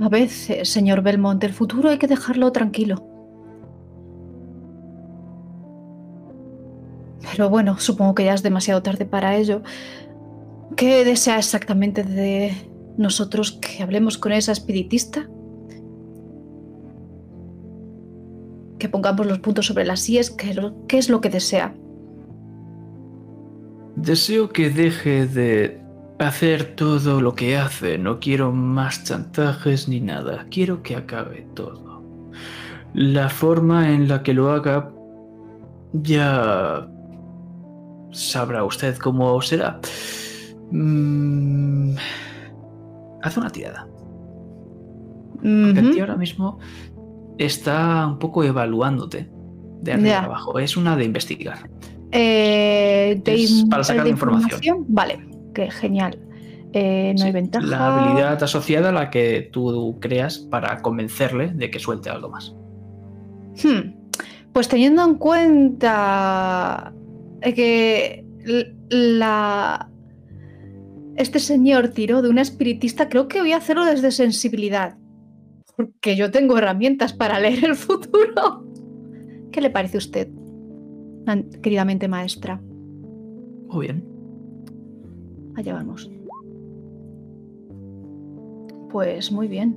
A 0.00 0.08
veces, 0.08 0.68
señor 0.68 1.02
Belmont, 1.02 1.44
el 1.44 1.52
futuro 1.52 1.90
hay 1.90 1.98
que 1.98 2.08
dejarlo 2.08 2.50
tranquilo. 2.52 3.06
Pero 7.30 7.48
bueno, 7.48 7.78
supongo 7.78 8.14
que 8.14 8.24
ya 8.24 8.34
es 8.34 8.42
demasiado 8.42 8.82
tarde 8.82 9.06
para 9.06 9.36
ello. 9.36 9.62
¿Qué 10.76 11.04
desea 11.04 11.38
exactamente 11.38 12.02
de 12.02 12.71
nosotros 12.96 13.52
que 13.52 13.82
hablemos 13.82 14.18
con 14.18 14.32
esa 14.32 14.52
espiritista? 14.52 15.28
¿Qué 18.78 18.88
pongamos 18.88 19.26
los 19.26 19.38
puntos 19.38 19.66
sobre 19.66 19.84
las 19.84 20.08
IES, 20.08 20.30
¿qué, 20.30 20.54
qué 20.88 20.98
es 20.98 21.08
lo 21.08 21.20
que 21.20 21.30
desea? 21.30 21.74
Deseo 23.96 24.48
que 24.48 24.70
deje 24.70 25.26
de 25.26 25.80
hacer 26.18 26.74
todo 26.74 27.20
lo 27.20 27.34
que 27.34 27.56
hace. 27.56 27.98
No 27.98 28.18
quiero 28.20 28.52
más 28.52 29.04
chantajes 29.04 29.88
ni 29.88 30.00
nada. 30.00 30.46
Quiero 30.50 30.82
que 30.82 30.96
acabe 30.96 31.46
todo. 31.54 32.02
La 32.94 33.28
forma 33.28 33.90
en 33.90 34.08
la 34.08 34.22
que 34.22 34.34
lo 34.34 34.50
haga 34.50 34.90
ya 35.92 36.88
sabrá 38.10 38.64
usted 38.64 38.96
cómo 38.96 39.40
será. 39.42 39.80
Mm, 40.70 41.94
Haz 43.22 43.36
una 43.36 43.50
tirada. 43.50 43.86
Porque 45.36 45.78
el 45.80 45.84
Ujú. 45.86 45.90
tío 45.94 46.02
ahora 46.04 46.16
mismo 46.16 46.58
está 47.38 48.06
un 48.06 48.18
poco 48.18 48.44
evaluándote 48.44 49.28
de 49.80 49.92
arriba 49.92 50.18
abajo. 50.24 50.58
Es 50.58 50.76
una 50.76 50.96
de 50.96 51.04
investigar. 51.04 51.68
Eh, 52.12 53.20
de 53.24 53.34
Es 53.34 53.50
in- 53.50 53.68
para 53.68 53.82
sacar 53.84 54.04
de 54.04 54.10
información. 54.10 54.84
Vale, 54.88 55.26
que 55.54 55.70
genial. 55.70 56.18
Eh, 56.74 57.14
no 57.18 57.24
hay 57.24 57.32
ventaja. 57.32 57.66
La 57.66 57.94
habilidad 58.04 58.42
asociada 58.42 58.90
a 58.90 58.92
la 58.92 59.10
que 59.10 59.48
tú 59.52 59.96
creas 60.00 60.38
para 60.38 60.80
convencerle 60.80 61.48
de 61.48 61.70
que 61.70 61.78
suelte 61.78 62.08
algo 62.10 62.28
más. 62.30 62.54
Hmm, 63.62 63.94
Pues 64.52 64.68
teniendo 64.68 65.02
en 65.04 65.14
cuenta 65.16 66.92
que 67.42 68.24
la 68.90 69.88
este 71.16 71.38
señor 71.38 71.88
tiró 71.88 72.22
de 72.22 72.30
una 72.30 72.42
espiritista, 72.42 73.08
creo 73.08 73.28
que 73.28 73.40
voy 73.40 73.52
a 73.52 73.58
hacerlo 73.58 73.84
desde 73.84 74.10
sensibilidad. 74.10 74.96
Porque 75.76 76.16
yo 76.16 76.30
tengo 76.30 76.58
herramientas 76.58 77.12
para 77.12 77.40
leer 77.40 77.64
el 77.64 77.76
futuro. 77.76 78.66
¿Qué 79.50 79.60
le 79.60 79.70
parece 79.70 79.96
a 79.96 79.98
usted, 79.98 80.28
queridamente 81.62 82.08
maestra? 82.08 82.60
Muy 83.68 83.86
bien. 83.86 84.04
Allá 85.56 85.74
vamos. 85.74 86.10
Pues 88.90 89.32
muy 89.32 89.48
bien. 89.48 89.76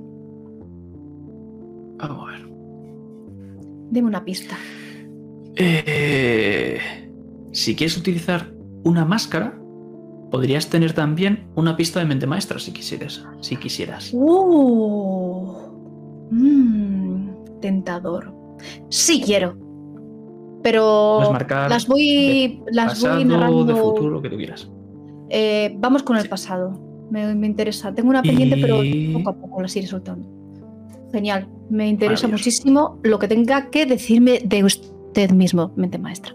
Vamos 1.98 2.28
a 2.28 2.32
ver. 2.32 2.48
Deme 3.90 4.08
una 4.08 4.24
pista. 4.24 4.56
Eh, 5.56 6.78
si 7.52 7.74
quieres 7.74 7.96
utilizar 7.96 8.52
una 8.84 9.04
máscara, 9.04 9.58
podrías 10.30 10.68
tener 10.68 10.92
también 10.92 11.46
una 11.54 11.76
pista 11.76 12.00
de 12.00 12.06
mente 12.06 12.26
maestra 12.26 12.58
si 12.58 12.72
quisieras. 12.72 13.24
Si 13.40 13.56
quisieras. 13.56 14.10
¡Uh! 14.12 15.52
Mm, 16.30 17.60
tentador. 17.60 18.32
Sí 18.88 19.22
quiero. 19.24 19.56
Pero 20.62 21.20
marcar 21.32 21.70
las 21.70 21.86
voy, 21.86 22.60
las 22.72 22.94
pasado, 22.94 23.14
voy 23.16 23.24
narrando. 23.24 23.64
de 23.64 23.74
futuro, 23.74 24.10
lo 24.10 24.22
que 24.22 24.30
tú 24.30 24.36
quieras. 24.36 24.68
Eh, 25.28 25.74
vamos 25.78 26.02
con 26.02 26.16
el 26.16 26.22
Sí. 26.22 26.28
pasado. 26.28 26.80
Me, 27.10 27.32
me 27.36 27.46
interesa. 27.46 27.94
Tengo 27.94 28.08
una 28.10 28.22
pendiente, 28.22 28.56
pero 28.60 28.78
poco 29.12 29.30
a 29.30 29.34
poco 29.34 29.62
las 29.62 29.76
iré 29.76 29.86
soltando. 29.86 30.28
Genial. 31.12 31.48
Me 31.70 31.88
interesa 31.88 32.26
muchísimo 32.26 32.98
lo 33.04 33.18
que 33.18 33.28
tenga 33.28 33.70
que 33.70 33.86
decirme 33.86 34.40
de 34.44 34.64
usted 34.64 35.30
mismo, 35.30 35.72
mente 35.76 35.98
maestra. 35.98 36.34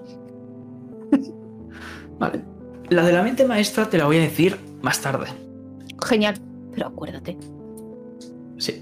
Vale. 2.19 2.43
La 2.91 3.03
de 3.05 3.13
la 3.13 3.23
mente 3.23 3.47
maestra 3.47 3.89
te 3.89 3.97
la 3.97 4.05
voy 4.05 4.17
a 4.17 4.19
decir 4.19 4.57
más 4.81 5.01
tarde. 5.01 5.27
Genial. 6.05 6.35
Pero 6.73 6.87
acuérdate. 6.87 7.37
Sí. 8.57 8.81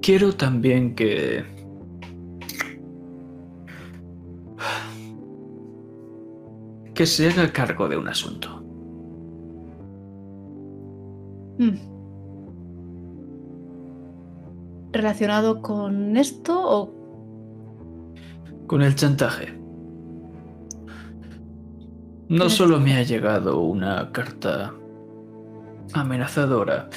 Quiero 0.00 0.32
también 0.32 0.94
que... 0.94 1.44
Que 6.94 7.04
se 7.04 7.28
haga 7.28 7.52
cargo 7.52 7.90
de 7.90 7.98
un 7.98 8.08
asunto. 8.08 8.64
Mm. 11.58 11.76
¿Relacionado 14.92 15.60
con 15.60 16.16
esto 16.16 16.58
o 16.58 17.01
Con 18.66 18.82
el 18.82 18.94
chantaje. 18.94 19.58
No 22.28 22.48
solo 22.48 22.80
me 22.80 22.96
ha 22.96 23.02
llegado 23.02 23.60
una 23.60 24.10
carta 24.10 24.72
amenazadora, 25.92 26.88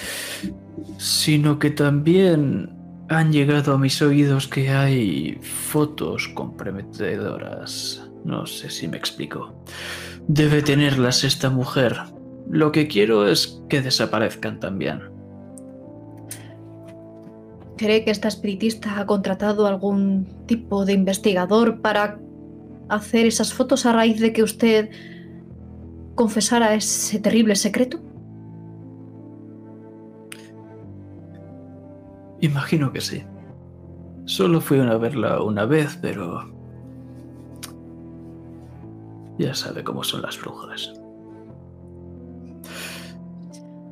sino 0.97 1.59
que 1.59 1.71
también 1.71 2.73
han 3.09 3.31
llegado 3.31 3.73
a 3.73 3.77
mis 3.77 4.01
oídos 4.01 4.47
que 4.47 4.69
hay 4.69 5.37
fotos 5.41 6.29
comprometedoras. 6.29 8.09
No 8.23 8.45
sé 8.45 8.69
si 8.69 8.87
me 8.87 8.97
explico. 8.97 9.61
Debe 10.27 10.61
tenerlas 10.61 11.23
esta 11.23 11.49
mujer. 11.49 11.97
Lo 12.49 12.71
que 12.71 12.87
quiero 12.87 13.27
es 13.27 13.61
que 13.69 13.81
desaparezcan 13.81 14.59
también. 14.59 15.14
Cree 17.77 18.03
que 18.03 18.11
esta 18.11 18.27
espiritista 18.27 18.99
ha 18.99 19.05
contratado 19.05 19.67
algún 19.67 20.27
tipo 20.45 20.85
de 20.85 20.93
investigador 20.93 21.81
para 21.81 22.19
hacer 22.89 23.25
esas 23.25 23.53
fotos 23.53 23.85
a 23.85 23.93
raíz 23.93 24.19
de 24.19 24.33
que 24.33 24.43
usted 24.43 24.89
confesara 26.15 26.73
ese 26.73 27.19
terrible 27.19 27.55
secreto? 27.55 27.99
Imagino 32.41 32.91
que 32.91 33.01
sí. 33.01 33.23
Solo 34.25 34.61
fui 34.61 34.79
a 34.79 34.97
verla 34.97 35.41
una 35.41 35.65
vez, 35.65 35.97
pero... 36.01 36.53
Ya 39.37 39.53
sabe 39.53 39.83
cómo 39.83 40.03
son 40.03 40.21
las 40.21 40.39
brujas. 40.39 40.93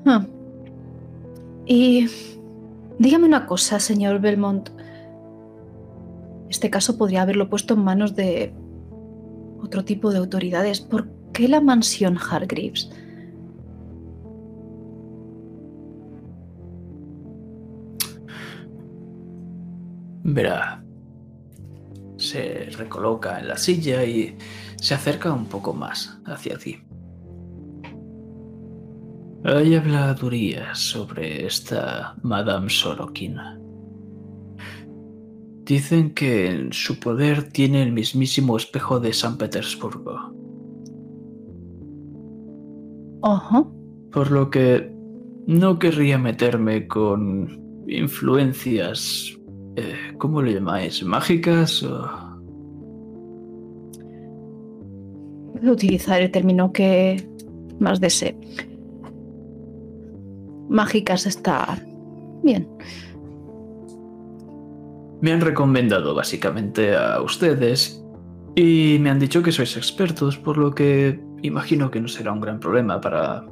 Ah. 0.06 0.26
Y 1.66 2.08
dígame 3.00 3.26
una 3.26 3.46
cosa, 3.46 3.80
señor 3.80 4.20
Belmont. 4.20 4.70
Este 6.50 6.70
caso 6.70 6.98
podría 6.98 7.24
haberlo 7.24 7.50
puesto 7.50 7.74
en 7.74 7.84
manos 7.84 8.16
de 8.16 8.54
otro 9.60 9.84
tipo 9.84 10.12
de 10.12 10.20
autoridades. 10.20 10.82
¿Por 10.82 11.10
qué 11.32 11.48
la 11.48 11.62
mansión 11.62 12.18
Hargreaves? 12.18 12.90
Verá. 20.24 20.84
Se 22.18 22.70
recoloca 22.78 23.40
en 23.40 23.50
la 23.50 23.58
silla 23.58 24.04
y 24.06 24.38
se 24.78 24.94
acerca 24.94 25.34
un 25.34 25.48
poco 25.48 25.74
más 25.74 26.18
hacia 26.26 26.58
ti. 26.58 26.78
Hay 29.46 29.76
habladurías 29.76 30.80
sobre 30.80 31.46
esta 31.46 32.16
Madame 32.24 32.70
Sorokin. 32.70 33.36
Dicen 35.66 36.14
que 36.14 36.50
en 36.50 36.74
su 36.74 37.00
poder 37.00 37.44
tiene 37.52 37.84
el 37.84 37.92
mismísimo 37.92 38.56
espejo 38.58 39.00
de 39.00 39.12
San 39.14 39.38
Petersburgo. 39.38 40.16
Ajá. 43.22 43.66
Por 44.12 44.32
lo 44.32 44.50
que 44.50 44.92
no 45.48 45.80
querría 45.80 46.18
meterme 46.18 46.88
con 46.88 47.84
influencias, 47.88 49.38
eh, 49.76 49.96
¿cómo 50.18 50.42
le 50.42 50.54
llamáis? 50.54 51.04
¿Mágicas? 51.04 51.84
o- 51.84 52.32
utilizar 55.64 56.22
el 56.22 56.30
término 56.30 56.74
que 56.74 57.26
más 57.80 58.02
desee. 58.02 58.36
Mágicas 60.74 61.28
está 61.28 61.78
bien. 62.42 62.68
Me 65.22 65.32
han 65.32 65.40
recomendado 65.40 66.16
básicamente 66.16 66.96
a 66.96 67.22
ustedes 67.22 68.04
y 68.56 68.98
me 69.00 69.12
han 69.12 69.20
dicho 69.20 69.44
que 69.44 69.52
sois 69.52 69.78
expertos, 69.78 70.36
por 70.36 70.58
lo 70.58 70.74
que 70.74 71.22
imagino 71.44 71.92
que 71.92 72.02
no 72.02 72.08
será 72.08 72.34
un 72.34 72.42
gran 72.42 72.60
problema 72.60 73.00
para 73.00 73.46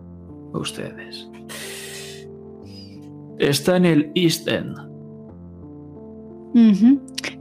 ustedes. 0.54 1.30
Está 3.38 3.78
en 3.78 3.86
el 3.86 4.12
East 4.16 4.48
End. 4.48 4.76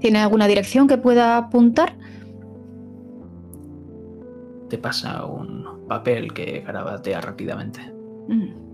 ¿Tiene 0.01 0.19
alguna 0.19 0.47
dirección 0.47 0.89
que 0.89 0.99
pueda 0.99 1.39
apuntar? 1.39 1.97
Te 4.69 4.77
pasa 4.77 5.25
un 5.25 5.87
papel 5.89 6.35
que 6.35 6.61
garabatea 6.61 7.23
rápidamente. 7.23 7.81
Mm. 8.29 8.70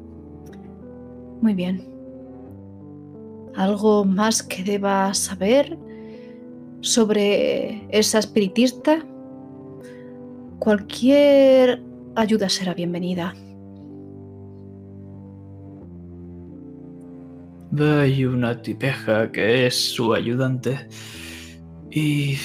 Muy 1.40 1.54
bien. 1.54 1.86
¿Algo 3.54 4.04
más 4.04 4.42
que 4.42 4.62
deba 4.62 5.12
saber 5.14 5.78
sobre 6.80 7.86
esa 7.90 8.18
espiritista? 8.18 9.04
Cualquier 10.58 11.82
ayuda 12.14 12.48
será 12.48 12.74
bienvenida. 12.74 13.34
Hay 17.78 18.24
una 18.24 18.60
tipeja 18.62 19.30
que 19.30 19.66
es 19.66 19.74
su 19.74 20.14
ayudante. 20.14 20.88
Y... 21.90 22.36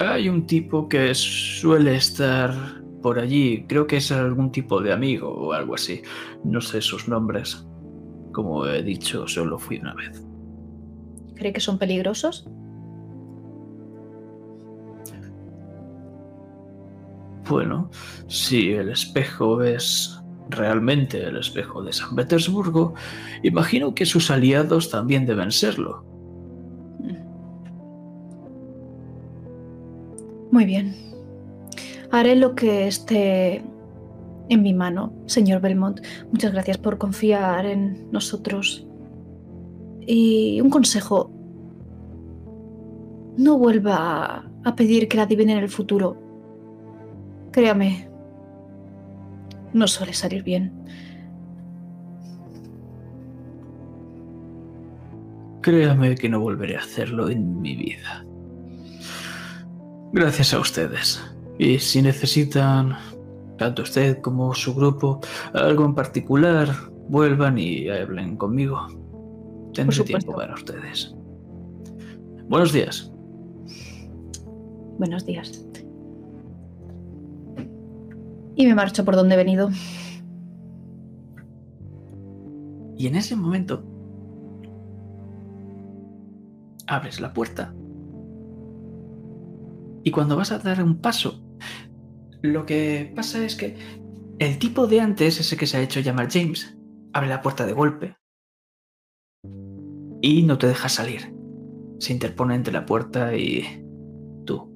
Hay 0.00 0.28
un 0.28 0.46
tipo 0.46 0.88
que 0.88 1.12
suele 1.12 1.96
estar 1.96 2.77
por 3.02 3.18
allí. 3.18 3.64
Creo 3.68 3.86
que 3.86 3.98
es 3.98 4.10
algún 4.12 4.50
tipo 4.50 4.80
de 4.80 4.92
amigo 4.92 5.28
o 5.28 5.52
algo 5.52 5.74
así. 5.74 6.02
No 6.44 6.60
sé 6.60 6.80
sus 6.80 7.08
nombres. 7.08 7.66
Como 8.32 8.66
he 8.66 8.82
dicho, 8.82 9.26
solo 9.26 9.58
fui 9.58 9.78
una 9.78 9.94
vez. 9.94 10.24
¿Cree 11.34 11.52
que 11.52 11.60
son 11.60 11.78
peligrosos? 11.78 12.48
Bueno, 17.48 17.90
si 18.26 18.72
el 18.72 18.90
espejo 18.90 19.62
es 19.62 20.20
realmente 20.50 21.22
el 21.22 21.36
espejo 21.38 21.82
de 21.82 21.92
San 21.92 22.14
Petersburgo, 22.14 22.94
imagino 23.42 23.94
que 23.94 24.04
sus 24.04 24.30
aliados 24.30 24.90
también 24.90 25.24
deben 25.24 25.50
serlo. 25.50 26.04
Muy 30.50 30.64
bien. 30.64 31.07
Haré 32.10 32.36
lo 32.36 32.54
que 32.54 32.86
esté 32.86 33.62
en 34.48 34.62
mi 34.62 34.72
mano, 34.72 35.12
señor 35.26 35.60
Belmont. 35.60 36.00
Muchas 36.32 36.52
gracias 36.52 36.78
por 36.78 36.98
confiar 36.98 37.66
en 37.66 38.10
nosotros. 38.10 38.86
Y 40.00 40.60
un 40.60 40.70
consejo. 40.70 41.30
No 43.36 43.58
vuelva 43.58 44.50
a 44.64 44.74
pedir 44.74 45.06
que 45.08 45.16
la 45.16 45.24
adivinen 45.24 45.58
el 45.58 45.68
futuro. 45.68 46.16
Créame, 47.52 48.08
no 49.72 49.86
suele 49.86 50.12
salir 50.12 50.42
bien. 50.42 50.72
Créame 55.60 56.14
que 56.14 56.28
no 56.28 56.40
volveré 56.40 56.76
a 56.76 56.80
hacerlo 56.80 57.28
en 57.28 57.60
mi 57.60 57.76
vida. 57.76 58.24
Gracias 60.12 60.54
a 60.54 60.60
ustedes. 60.60 61.22
Y 61.58 61.78
si 61.78 62.00
necesitan, 62.02 62.96
tanto 63.58 63.82
usted 63.82 64.20
como 64.20 64.54
su 64.54 64.74
grupo, 64.74 65.20
algo 65.52 65.84
en 65.84 65.94
particular, 65.94 66.68
vuelvan 67.08 67.58
y 67.58 67.88
hablen 67.88 68.36
conmigo. 68.36 68.86
Tendré 69.74 70.04
tiempo 70.04 70.34
para 70.34 70.54
ustedes. 70.54 71.14
Buenos 72.48 72.72
días. 72.72 73.12
Buenos 74.98 75.26
días. 75.26 75.64
Y 78.54 78.66
me 78.66 78.74
marcho 78.74 79.04
por 79.04 79.16
donde 79.16 79.34
he 79.34 79.38
venido. 79.38 79.70
Y 82.96 83.06
en 83.06 83.16
ese 83.16 83.36
momento 83.36 83.84
abres 86.86 87.20
la 87.20 87.32
puerta. 87.32 87.74
Y 90.02 90.10
cuando 90.10 90.36
vas 90.36 90.50
a 90.50 90.58
dar 90.58 90.82
un 90.82 90.96
paso, 90.96 91.47
lo 92.42 92.66
que 92.66 93.12
pasa 93.14 93.44
es 93.44 93.56
que 93.56 93.76
el 94.38 94.58
tipo 94.58 94.86
de 94.86 95.00
antes, 95.00 95.40
ese 95.40 95.56
que 95.56 95.66
se 95.66 95.76
ha 95.76 95.82
hecho 95.82 96.00
llamar 96.00 96.30
James, 96.30 96.76
abre 97.12 97.28
la 97.28 97.42
puerta 97.42 97.66
de 97.66 97.72
golpe 97.72 98.16
y 100.20 100.42
no 100.42 100.58
te 100.58 100.66
deja 100.68 100.88
salir. 100.88 101.34
Se 101.98 102.12
interpone 102.12 102.54
entre 102.54 102.72
la 102.72 102.86
puerta 102.86 103.34
y 103.36 103.64
tú. 104.44 104.72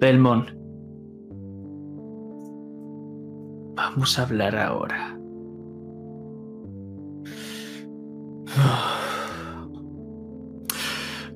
Belmont. 0.00 0.50
Vamos 3.74 4.18
a 4.18 4.22
hablar 4.22 4.56
ahora. 4.56 5.18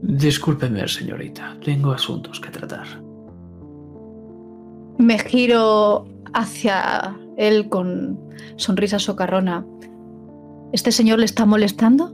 Discúlpeme, 0.03 0.87
señorita. 0.89 1.57
Tengo 1.65 1.93
asuntos 1.93 2.41
que 2.41 2.51
tratar. 2.51 2.87
Me 4.99 5.17
giro 5.17 6.07
hacia 6.35 7.17
él 7.37 7.69
con 7.69 8.19
sonrisa 8.57 8.99
socarrona. 8.99 9.65
¿Este 10.73 10.91
señor 10.91 11.21
le 11.21 11.27
está 11.27 11.47
molestando? 11.47 12.13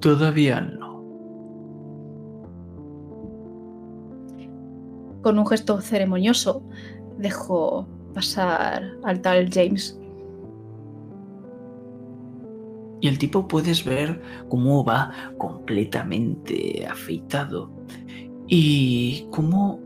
Todavía 0.00 0.60
no. 0.60 1.02
Con 5.22 5.40
un 5.40 5.46
gesto 5.46 5.80
ceremonioso, 5.80 6.62
dejo 7.18 7.88
pasar 8.14 8.84
al 9.02 9.20
tal 9.20 9.50
James. 9.50 9.97
Y 13.00 13.08
el 13.08 13.18
tipo 13.18 13.46
puedes 13.46 13.84
ver 13.84 14.20
cómo 14.48 14.84
va 14.84 15.12
completamente 15.38 16.86
afeitado. 16.86 17.70
Y 18.48 19.26
cómo 19.30 19.80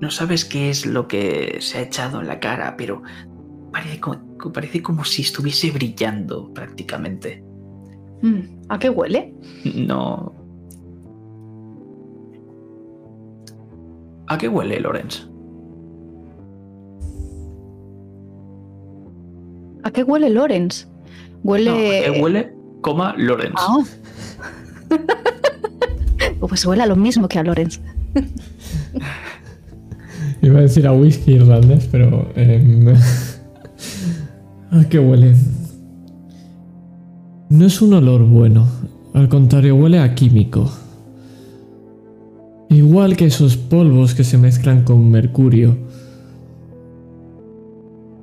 no 0.00 0.10
sabes 0.10 0.44
qué 0.44 0.70
es 0.70 0.86
lo 0.86 1.08
que 1.08 1.58
se 1.60 1.78
ha 1.78 1.82
echado 1.82 2.20
en 2.20 2.26
la 2.26 2.40
cara, 2.40 2.76
pero 2.76 3.02
parece 3.72 4.00
como, 4.00 4.18
parece 4.52 4.82
como 4.82 5.04
si 5.04 5.22
estuviese 5.22 5.70
brillando 5.70 6.52
prácticamente. 6.52 7.42
Mm, 8.22 8.40
¿A 8.68 8.78
qué 8.78 8.90
huele? 8.90 9.34
No. 9.74 10.34
¿A 14.28 14.36
qué 14.38 14.48
huele, 14.48 14.80
Lorenz? 14.80 15.28
¿A 19.84 19.90
qué 19.92 20.02
huele 20.02 20.30
Lorenz? 20.30 20.88
Huele. 21.46 21.70
No, 21.70 21.76
¿A 21.76 22.12
qué 22.12 22.20
huele? 22.20 22.52
Coma 22.80 23.14
Lorenz. 23.16 23.54
Ah. 23.56 23.78
pues 26.40 26.66
huele 26.66 26.82
a 26.82 26.86
lo 26.86 26.96
mismo 26.96 27.28
que 27.28 27.38
a 27.38 27.44
Lorenz. 27.44 27.80
Iba 30.42 30.58
a 30.58 30.62
decir 30.62 30.88
a 30.88 30.92
whisky 30.92 31.34
irlandés, 31.34 31.88
pero. 31.90 32.32
Eh, 32.34 32.96
¿A 34.72 34.88
qué 34.88 34.98
huele? 34.98 35.36
No 37.48 37.64
es 37.66 37.80
un 37.80 37.94
olor 37.94 38.24
bueno. 38.24 38.66
Al 39.14 39.28
contrario, 39.28 39.76
huele 39.76 40.00
a 40.00 40.16
químico. 40.16 40.68
Igual 42.70 43.16
que 43.16 43.26
esos 43.26 43.56
polvos 43.56 44.16
que 44.16 44.24
se 44.24 44.36
mezclan 44.36 44.82
con 44.82 45.12
mercurio. 45.12 45.76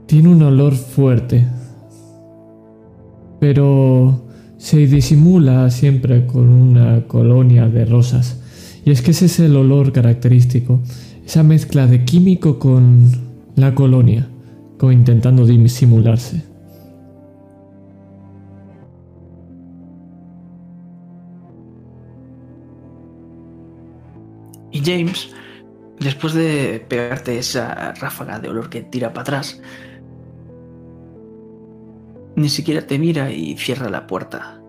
Tiene 0.08 0.28
un 0.28 0.44
olor 0.44 0.76
fuerte. 0.76 1.48
Pero 3.44 4.22
se 4.56 4.88
disimula 4.88 5.70
siempre 5.70 6.26
con 6.26 6.48
una 6.48 7.06
colonia 7.08 7.68
de 7.68 7.84
rosas. 7.84 8.42
Y 8.86 8.92
es 8.92 9.02
que 9.02 9.12
ese 9.12 9.26
es 9.26 9.38
el 9.42 9.58
olor 9.58 9.92
característico. 9.92 10.80
Esa 11.26 11.44
mezcla 11.44 11.86
de 11.86 12.06
químico 12.06 12.58
con 12.58 13.12
la 13.58 13.76
colonia, 13.76 14.30
como 14.78 14.94
intentando 14.94 15.46
disimularse. 15.46 16.42
Y 24.72 24.80
James, 24.86 25.32
después 26.00 26.34
de 26.34 26.86
pegarte 26.88 27.38
esa 27.38 27.94
ráfaga 27.96 28.40
de 28.40 28.48
olor 28.48 28.70
que 28.70 28.84
tira 28.84 29.12
para 29.12 29.24
atrás, 29.24 29.62
ni 32.36 32.50
siquiera 32.50 32.86
te 32.86 32.98
mira 33.00 33.32
y 33.32 33.56
cierra 33.58 33.90
la 33.90 34.08
puerta. 34.08 34.60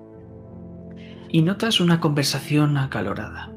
Y 1.28 1.42
notas 1.42 1.80
una 1.80 2.00
conversación 2.00 2.76
acalorada. 2.76 3.50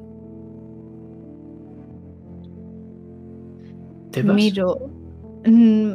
¿Te 4.11 4.23
vas? 4.23 4.35
Miro. 4.35 4.89
Mm, 5.45 5.93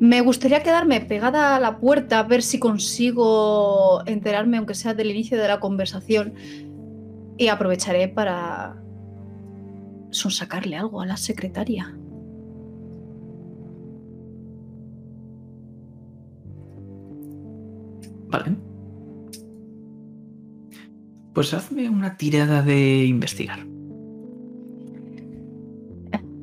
me 0.00 0.20
gustaría 0.20 0.62
quedarme 0.62 1.00
pegada 1.00 1.56
a 1.56 1.60
la 1.60 1.78
puerta 1.78 2.20
a 2.20 2.22
ver 2.22 2.42
si 2.42 2.58
consigo 2.58 4.02
enterarme, 4.06 4.56
aunque 4.56 4.74
sea 4.74 4.94
del 4.94 5.10
inicio 5.10 5.38
de 5.38 5.48
la 5.48 5.60
conversación. 5.60 6.34
Y 7.36 7.48
aprovecharé 7.48 8.08
para 8.08 8.82
sonsacarle 10.10 10.76
algo 10.76 11.00
a 11.00 11.06
la 11.06 11.16
secretaria. 11.16 11.97
Vale. 18.30 18.56
Pues 21.34 21.54
hazme 21.54 21.88
una 21.88 22.16
tirada 22.16 22.62
de 22.62 23.04
investigar. 23.04 23.60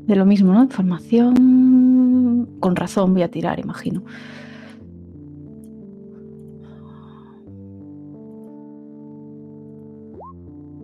De 0.07 0.15
lo 0.15 0.25
mismo, 0.25 0.53
¿no? 0.53 0.63
Información. 0.63 2.47
Con 2.59 2.75
razón 2.75 3.13
voy 3.13 3.23
a 3.23 3.31
tirar, 3.31 3.59
imagino. 3.59 4.03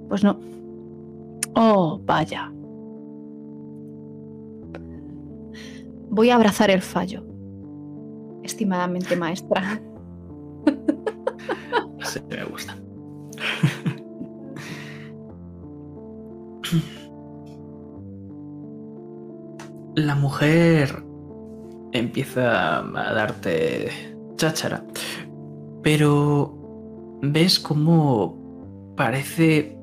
Pues 0.09 0.23
no. 0.23 0.39
Oh, 1.55 2.01
vaya. 2.05 2.51
Voy 6.09 6.29
a 6.29 6.35
abrazar 6.35 6.69
el 6.69 6.81
fallo. 6.81 7.23
Estimadamente 8.43 9.15
maestra. 9.15 9.79
Sí, 12.03 12.19
me 12.29 12.43
gusta. 12.43 12.75
La 19.95 20.15
mujer 20.15 21.03
empieza 21.91 22.79
a 22.79 23.13
darte 23.13 23.89
cháchara, 24.35 24.85
pero 25.83 27.19
ves 27.21 27.59
cómo 27.59 28.93
parece 28.97 29.77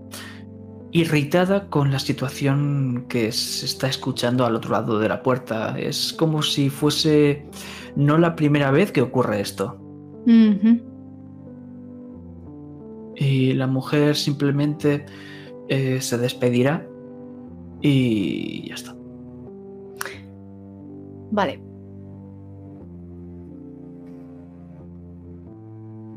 irritada 0.90 1.68
con 1.68 1.92
la 1.92 1.98
situación 1.98 3.06
que 3.08 3.30
se 3.32 3.66
está 3.66 3.88
escuchando 3.88 4.46
al 4.46 4.56
otro 4.56 4.72
lado 4.72 4.98
de 4.98 5.08
la 5.08 5.22
puerta. 5.22 5.78
Es 5.78 6.12
como 6.12 6.42
si 6.42 6.70
fuese 6.70 7.46
no 7.96 8.18
la 8.18 8.34
primera 8.34 8.70
vez 8.70 8.92
que 8.92 9.02
ocurre 9.02 9.40
esto. 9.40 9.87
Y 13.16 13.52
la 13.54 13.66
mujer 13.66 14.14
simplemente 14.14 15.06
eh, 15.68 16.00
se 16.00 16.18
despedirá 16.18 16.86
y 17.80 18.68
ya 18.68 18.74
está. 18.74 18.94
Vale. 21.30 21.60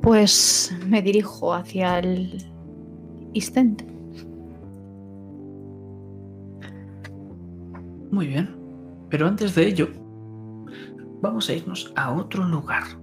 Pues 0.02 0.76
me 0.88 1.02
dirijo 1.02 1.54
hacia 1.54 2.00
el 2.00 2.38
Istente. 3.34 3.86
Muy 8.12 8.28
bien. 8.28 8.50
Pero 9.10 9.28
antes 9.28 9.56
de 9.56 9.68
ello, 9.68 9.90
vamos 11.22 11.50
a 11.50 11.54
irnos 11.54 11.94
a 11.96 12.12
otro 12.14 12.44
lugar. 12.46 13.01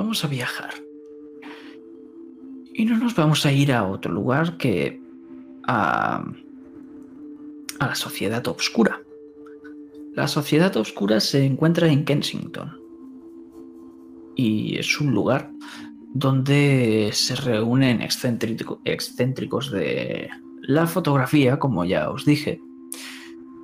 Vamos 0.00 0.24
a 0.24 0.28
viajar. 0.28 0.72
Y 2.72 2.86
no 2.86 2.96
nos 2.96 3.14
vamos 3.14 3.44
a 3.44 3.52
ir 3.52 3.70
a 3.70 3.86
otro 3.86 4.10
lugar 4.10 4.56
que 4.56 4.98
a, 5.68 6.24
a 7.80 7.86
la 7.86 7.94
sociedad 7.94 8.48
oscura. 8.48 9.02
La 10.14 10.26
sociedad 10.26 10.74
oscura 10.78 11.20
se 11.20 11.44
encuentra 11.44 11.86
en 11.88 12.06
Kensington 12.06 12.80
y 14.36 14.78
es 14.78 14.98
un 14.98 15.12
lugar 15.12 15.50
donde 16.14 17.10
se 17.12 17.34
reúnen 17.34 18.00
excéntrico- 18.00 18.80
excéntricos 18.86 19.70
de 19.70 20.30
la 20.62 20.86
fotografía, 20.86 21.58
como 21.58 21.84
ya 21.84 22.08
os 22.08 22.24
dije. 22.24 22.58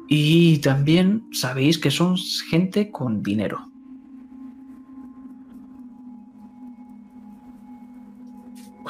Y 0.06 0.58
también 0.58 1.26
sabéis 1.32 1.78
que 1.78 1.90
son 1.90 2.18
gente 2.50 2.90
con 2.90 3.22
dinero. 3.22 3.72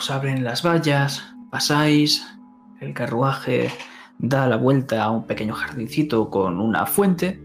Os 0.07 0.13
abren 0.13 0.45
las 0.45 0.63
vallas, 0.63 1.35
pasáis, 1.51 2.25
el 2.81 2.95
carruaje 2.95 3.73
da 4.21 4.47
la 4.47 4.57
vuelta 4.57 5.03
a 5.03 5.11
un 5.11 5.27
pequeño 5.27 5.53
jardincito 5.53 6.31
con 6.31 6.61
una 6.61 6.87
fuente 6.87 7.41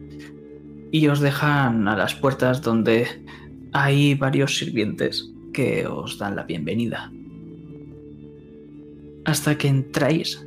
y 0.92 1.08
os 1.08 1.22
dejan 1.22 1.88
a 1.88 1.98
las 1.98 2.14
puertas 2.14 2.62
donde 2.62 3.26
hay 3.74 4.14
varios 4.14 4.60
sirvientes 4.60 5.32
que 5.54 5.88
os 5.88 6.20
dan 6.20 6.36
la 6.36 6.44
bienvenida. 6.44 7.12
Hasta 9.26 9.58
que 9.58 9.68
entráis 9.68 10.46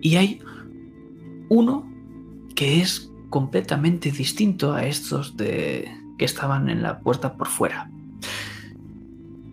y 0.00 0.16
hay 0.16 0.40
uno 1.48 1.88
que 2.56 2.80
es 2.80 3.12
completamente 3.30 4.10
distinto 4.10 4.72
a 4.72 4.84
estos 4.84 5.36
de 5.36 5.88
que 6.18 6.24
estaban 6.24 6.68
en 6.68 6.82
la 6.82 6.98
puerta 6.98 7.36
por 7.36 7.46
fuera. 7.46 7.88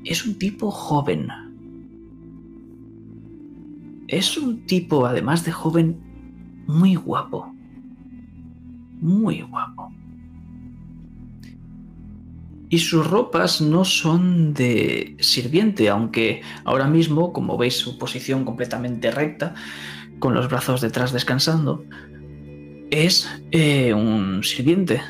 Es 0.04 0.26
un 0.26 0.36
tipo 0.36 0.70
joven. 0.70 1.28
Es 4.08 4.38
un 4.38 4.66
tipo, 4.66 5.06
además 5.06 5.46
de 5.46 5.52
joven, 5.52 5.98
muy 6.68 6.96
guapo. 6.96 7.54
Muy 9.00 9.42
guapo. 9.42 9.92
Y 12.70 12.80
sus 12.80 13.08
ropas 13.08 13.62
no 13.62 13.86
son 13.86 14.54
de 14.54 15.16
sirviente, 15.20 15.90
aunque 15.90 16.42
ahora 16.66 16.88
mismo, 16.88 17.32
como 17.32 17.58
veis 17.58 17.76
su 17.76 17.98
posición 17.98 18.46
completamente 18.46 19.12
recta, 19.12 19.54
con 20.20 20.34
los 20.34 20.50
brazos 20.50 20.82
detrás 20.82 21.14
descansando, 21.14 21.86
es 22.90 23.30
eh, 23.52 23.94
un 23.94 24.44
sirviente. 24.44 25.02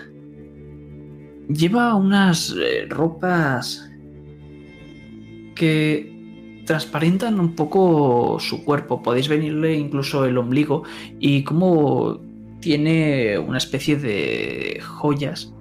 Lleva 1.48 1.96
unas 1.96 2.56
eh, 2.58 2.86
ropas 2.89 3.89
que 5.56 6.64
transparentan 6.66 7.39
un 7.39 7.56
poco 7.56 8.39
su 8.39 8.64
cuerpo. 8.64 9.01
Podéis 9.01 9.28
venirle 9.28 9.76
incluso 9.76 10.26
el 10.26 10.38
ombligo 10.38 10.84
y 11.20 11.43
como 11.43 12.22
tiene 12.60 13.38
una 13.38 13.58
especie 13.58 13.97
de 13.97 14.82
joyas 14.82 15.54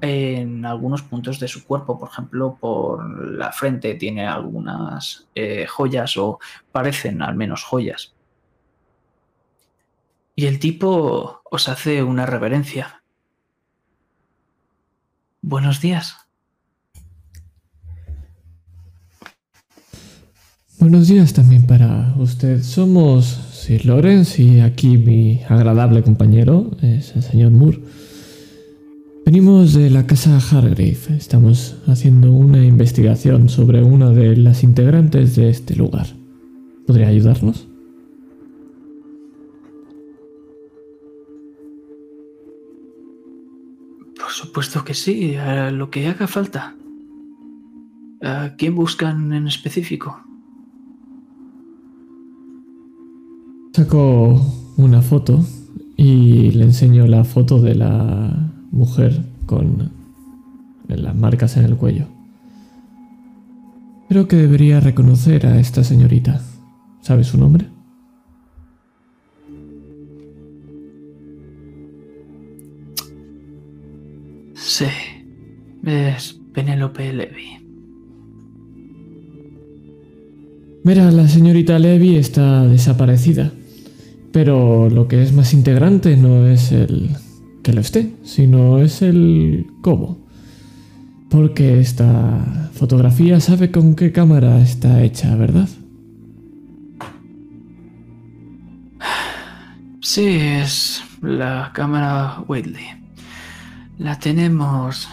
en 0.00 0.64
algunos 0.64 1.02
puntos 1.02 1.40
de 1.40 1.48
su 1.48 1.64
cuerpo. 1.64 1.98
Por 1.98 2.08
ejemplo, 2.08 2.56
por 2.60 3.30
la 3.30 3.52
frente 3.52 3.94
tiene 3.94 4.26
algunas 4.26 5.28
eh, 5.34 5.66
joyas 5.66 6.16
o 6.16 6.38
parecen 6.72 7.22
al 7.22 7.36
menos 7.36 7.62
joyas. 7.62 8.14
Y 10.34 10.46
el 10.46 10.58
tipo 10.58 11.40
os 11.50 11.68
hace 11.68 12.02
una 12.02 12.26
reverencia. 12.26 13.02
Buenos 15.40 15.80
días. 15.80 16.25
Buenos 20.78 21.08
días 21.08 21.32
también 21.32 21.66
para 21.66 22.14
usted. 22.18 22.62
Somos 22.62 23.24
Sir 23.24 23.86
Lawrence 23.86 24.42
y 24.42 24.60
aquí 24.60 24.98
mi 24.98 25.40
agradable 25.48 26.02
compañero 26.02 26.70
es 26.82 27.16
el 27.16 27.22
señor 27.22 27.50
Moore. 27.50 27.80
Venimos 29.24 29.72
de 29.72 29.88
la 29.88 30.06
casa 30.06 30.36
Hargrave. 30.36 30.98
Estamos 31.16 31.76
haciendo 31.86 32.30
una 32.30 32.62
investigación 32.62 33.48
sobre 33.48 33.82
una 33.82 34.10
de 34.10 34.36
las 34.36 34.62
integrantes 34.62 35.34
de 35.34 35.48
este 35.48 35.74
lugar. 35.76 36.08
¿Podría 36.86 37.08
ayudarnos? 37.08 37.66
Por 44.14 44.30
supuesto 44.30 44.84
que 44.84 44.92
sí, 44.92 45.36
a 45.36 45.70
lo 45.70 45.88
que 45.88 46.06
haga 46.06 46.26
falta. 46.26 46.76
¿A 48.22 48.56
quién 48.58 48.74
buscan 48.74 49.32
en 49.32 49.48
específico? 49.48 50.25
Saco 53.76 54.40
una 54.78 55.02
foto 55.02 55.44
y 55.98 56.50
le 56.52 56.64
enseño 56.64 57.06
la 57.06 57.24
foto 57.24 57.60
de 57.60 57.74
la 57.74 58.50
mujer 58.70 59.22
con 59.44 59.92
las 60.88 61.14
marcas 61.14 61.58
en 61.58 61.66
el 61.66 61.76
cuello. 61.76 62.06
Creo 64.08 64.28
que 64.28 64.36
debería 64.36 64.80
reconocer 64.80 65.44
a 65.44 65.60
esta 65.60 65.84
señorita. 65.84 66.40
¿Sabe 67.02 67.22
su 67.22 67.36
nombre? 67.36 67.66
Sí, 74.54 74.86
es 75.84 76.40
Penélope 76.54 77.12
Levy. 77.12 77.58
Mira, 80.82 81.10
la 81.10 81.28
señorita 81.28 81.78
Levy 81.78 82.16
está 82.16 82.66
desaparecida. 82.66 83.52
Pero 84.36 84.90
lo 84.90 85.08
que 85.08 85.22
es 85.22 85.32
más 85.32 85.54
integrante 85.54 86.14
no 86.14 86.46
es 86.46 86.70
el 86.70 87.08
que 87.62 87.72
lo 87.72 87.80
esté, 87.80 88.12
sino 88.22 88.82
es 88.82 89.00
el 89.00 89.66
cómo. 89.80 90.18
Porque 91.30 91.80
esta 91.80 92.68
fotografía 92.74 93.40
sabe 93.40 93.70
con 93.70 93.94
qué 93.94 94.12
cámara 94.12 94.60
está 94.60 95.02
hecha, 95.02 95.34
¿verdad? 95.36 95.70
Sí, 100.02 100.26
es 100.26 101.02
la 101.22 101.70
cámara 101.72 102.44
Whately. 102.46 102.88
La 103.96 104.18
tenemos 104.18 105.08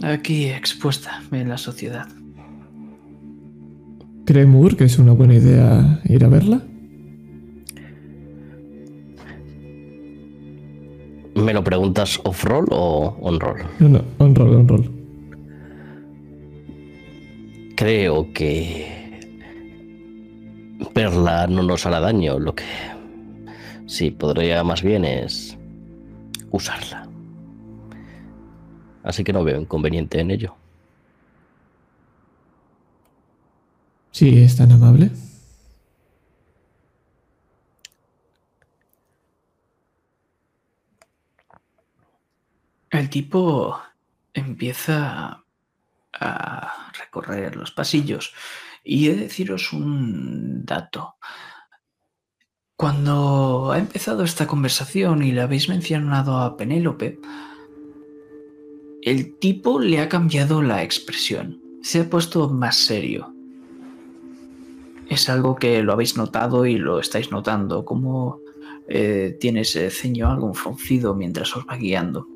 aquí 0.00 0.46
expuesta 0.46 1.22
en 1.30 1.50
la 1.50 1.58
sociedad. 1.58 2.08
¿Cree 4.24 4.46
Moore 4.46 4.76
que 4.76 4.84
es 4.84 4.98
una 4.98 5.12
buena 5.12 5.34
idea 5.34 6.00
ir 6.06 6.24
a 6.24 6.28
verla? 6.28 6.62
¿Me 11.34 11.52
lo 11.54 11.62
preguntas 11.62 12.20
off-roll 12.24 12.66
o 12.70 13.16
on-roll? 13.20 13.58
No, 13.78 13.88
no, 13.88 14.04
on 14.18 14.34
roll, 14.34 14.54
on 14.56 14.68
roll. 14.68 15.00
creo 17.80 18.30
que 18.34 19.18
Perla 20.92 21.46
no 21.46 21.62
nos 21.62 21.86
hará 21.86 21.98
daño. 21.98 22.38
Lo 22.38 22.54
que 22.54 22.64
sí 23.86 24.10
podría 24.10 24.62
más 24.62 24.82
bien 24.82 25.06
es 25.06 25.56
usarla. 26.50 27.08
Así 29.02 29.24
que 29.24 29.32
no 29.32 29.44
veo 29.44 29.58
inconveniente 29.58 30.20
en 30.20 30.30
ello. 30.30 30.54
Sí, 34.10 34.42
es 34.42 34.56
tan 34.56 34.72
amable. 34.72 35.10
El 42.90 43.08
tipo 43.08 43.80
empieza 44.34 45.44
a 46.12 46.92
recorrer 46.98 47.56
los 47.56 47.70
pasillos 47.70 48.34
y 48.82 49.08
he 49.08 49.14
de 49.14 49.22
deciros 49.22 49.72
un 49.72 50.64
dato. 50.64 51.14
Cuando 52.76 53.70
ha 53.72 53.78
empezado 53.78 54.24
esta 54.24 54.46
conversación 54.46 55.22
y 55.22 55.32
le 55.32 55.42
habéis 55.42 55.68
mencionado 55.68 56.38
a 56.38 56.56
Penélope, 56.56 57.20
el 59.02 59.38
tipo 59.38 59.80
le 59.80 60.00
ha 60.00 60.08
cambiado 60.08 60.62
la 60.62 60.82
expresión. 60.82 61.60
Se 61.82 62.00
ha 62.00 62.10
puesto 62.10 62.48
más 62.48 62.76
serio. 62.76 63.34
Es 65.08 65.28
algo 65.28 65.56
que 65.56 65.82
lo 65.82 65.92
habéis 65.92 66.16
notado 66.16 66.66
y 66.66 66.76
lo 66.76 67.00
estáis 67.00 67.30
notando, 67.30 67.84
como 67.84 68.40
eh, 68.88 69.36
tiene 69.40 69.60
ese 69.60 69.90
ceño 69.90 70.30
algo 70.30 70.52
fruncido 70.54 71.14
mientras 71.14 71.54
os 71.56 71.66
va 71.66 71.76
guiando. 71.76 72.26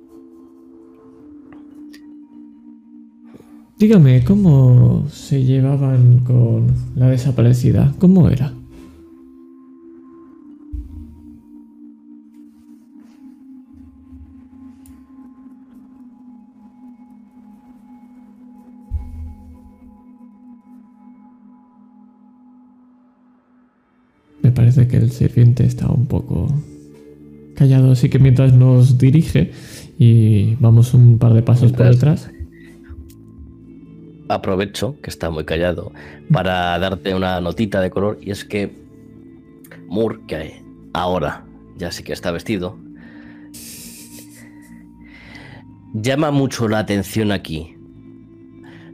Dígame, 3.77 4.22
¿cómo 4.22 5.05
se 5.11 5.43
llevaban 5.43 6.20
con 6.20 6.68
la 6.95 7.09
desaparecida? 7.11 7.93
¿Cómo 7.99 8.31
era? 8.31 8.53
Me 24.41 24.53
parece 24.53 24.87
que 24.87 24.99
el 24.99 25.11
sirviente 25.11 25.66
está 25.66 25.89
un 25.89 26.07
poco 26.07 26.47
callado, 27.57 27.91
así 27.91 28.09
que 28.09 28.20
mientras 28.20 28.53
nos 28.55 28.99
dirige 28.99 29.51
y 29.99 30.55
vamos 30.61 30.95
un 30.95 31.18
par 31.18 31.35
de 31.35 31.43
pasos 31.43 31.72
por 31.72 31.91
detrás 31.91 32.31
aprovecho, 34.29 34.97
que 35.03 35.11
está 35.11 35.31
muy 35.31 35.45
callado, 35.45 35.93
para 36.33 36.79
darte 36.79 37.14
una 37.14 37.41
notita 37.41 37.81
de 37.81 37.91
color 37.91 38.18
y 38.20 38.31
es 38.31 38.45
que 38.45 38.85
Moore, 39.87 40.20
que 40.27 40.62
ahora 40.93 41.45
ya 41.77 41.91
sí 41.91 42.03
que 42.03 42.12
está 42.12 42.31
vestido, 42.31 42.79
llama 45.93 46.31
mucho 46.31 46.68
la 46.68 46.81
atención 46.81 47.33
aquí. 47.33 47.77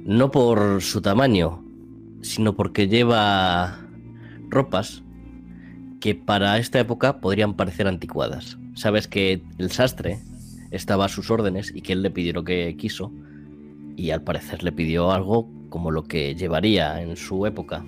No 0.05 0.31
por 0.31 0.83
su 0.83 1.03
tamaño, 1.03 1.63
sino 2.23 2.57
porque 2.57 2.89
lleva 2.89 3.79
ropas 4.49 5.03
que 6.01 6.15
para 6.15 6.59
esta 6.59 6.81
época 6.81 7.21
podrían 7.21 7.55
parecer 7.55 7.87
anticuadas. 7.87 8.59
Sabes 8.75 9.07
que 9.07 9.43
el 9.59 9.71
sastre 9.71 10.19
estaba 10.71 11.05
a 11.05 11.09
sus 11.09 11.31
órdenes 11.31 11.73
y 11.75 11.83
que 11.83 11.93
él 11.93 12.03
le 12.03 12.11
pidió 12.11 12.33
lo 12.33 12.45
que 12.45 12.77
quiso 12.79 13.13
y 13.97 14.11
al 14.11 14.23
parecer 14.23 14.63
le 14.63 14.73
pidió 14.73 15.11
algo 15.11 15.49
como 15.69 15.91
lo 15.91 16.05
que 16.05 16.35
llevaría 16.35 17.01
en 17.01 17.17
su 17.17 17.47
época. 17.47 17.85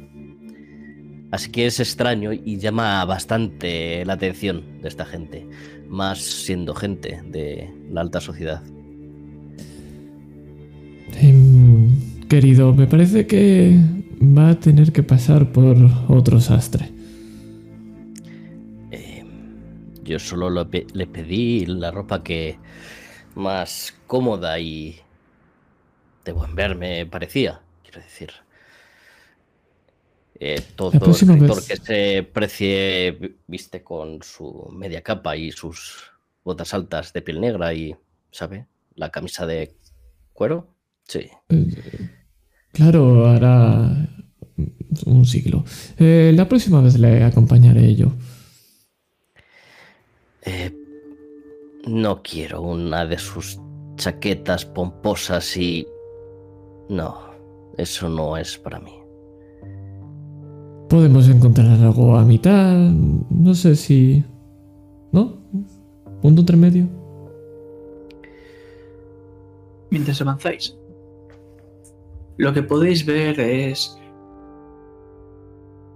Así 1.33 1.51
que 1.51 1.67
es 1.67 1.81
extraño 1.81 2.33
y 2.33 2.59
llama 2.59 3.05
bastante 3.05 4.05
la 4.05 4.13
atención 4.15 4.83
de 4.83 4.89
esta 4.89 5.05
gente, 5.07 5.47
más 5.89 6.19
siendo 6.21 6.75
gente 6.75 7.23
de 7.27 7.71
la 7.91 8.03
alta 8.03 8.21
sociedad. 8.21 8.63
Em, 11.21 11.89
querido, 12.29 12.75
me 12.75 12.87
parece 12.87 13.27
que 13.27 13.79
va 14.21 14.51
a 14.51 14.61
tener 14.61 14.93
que 14.93 15.03
pasar 15.03 15.53
por 15.53 15.77
otro 16.09 16.39
sastre. 16.39 16.91
Em, 18.91 19.27
yo 20.05 20.19
solo 20.19 20.51
le 20.51 21.07
pedí 21.07 21.65
la 21.65 21.91
ropa 21.91 22.23
que 22.23 22.59
más 23.35 23.95
cómoda 24.07 24.59
y 24.61 24.97
de 26.25 26.33
buen 26.33 26.55
ver 26.55 26.75
me 26.75 27.07
parecía. 27.07 27.61
Quiero 27.83 28.01
decir. 28.01 28.31
Eh, 30.45 30.61
todo 30.75 31.13
escritor 31.13 31.65
que 31.65 31.77
se 31.77 32.23
precie 32.25 33.37
viste 33.47 33.83
con 33.85 34.23
su 34.23 34.69
media 34.73 35.01
capa 35.01 35.37
y 35.37 35.53
sus 35.53 36.11
botas 36.43 36.75
altas 36.75 37.13
de 37.13 37.23
piel 37.23 37.41
negra 37.41 37.73
y, 37.73 37.95
¿sabe? 38.33 38.67
La 38.97 39.11
camisa 39.11 39.47
de 39.47 39.77
cuero. 40.33 40.75
Sí. 41.07 41.31
Eh, 41.49 42.11
claro, 42.73 43.29
hará 43.29 44.09
un 45.07 45.25
siglo. 45.27 45.65
Eh, 45.99 46.33
la 46.35 46.49
próxima 46.49 46.81
vez 46.81 46.99
le 46.99 47.23
acompañaré 47.23 47.95
yo. 47.95 48.13
no 51.87 52.23
quiero 52.23 52.63
una 52.63 53.07
de 53.07 53.19
sus 53.19 53.61
chaquetas 53.97 54.65
pomposas 54.65 55.57
y 55.57 55.87
no, 56.89 57.19
eso 57.77 58.09
no 58.09 58.37
es 58.37 58.59
para 58.59 58.81
mí. 58.81 58.93
Podemos 60.89 61.29
encontrar 61.29 61.69
algo 61.81 62.17
a 62.17 62.25
mitad. 62.25 62.75
No 63.31 63.55
sé 63.55 63.77
si. 63.77 64.23
¿No? 65.11 65.39
¿Punto 66.21 66.43
intermedio? 66.43 66.87
Mientras 69.91 70.21
avanzáis, 70.21 70.77
lo 72.37 72.53
que 72.53 72.63
podéis 72.63 73.07
ver 73.07 73.41
es. 73.41 73.99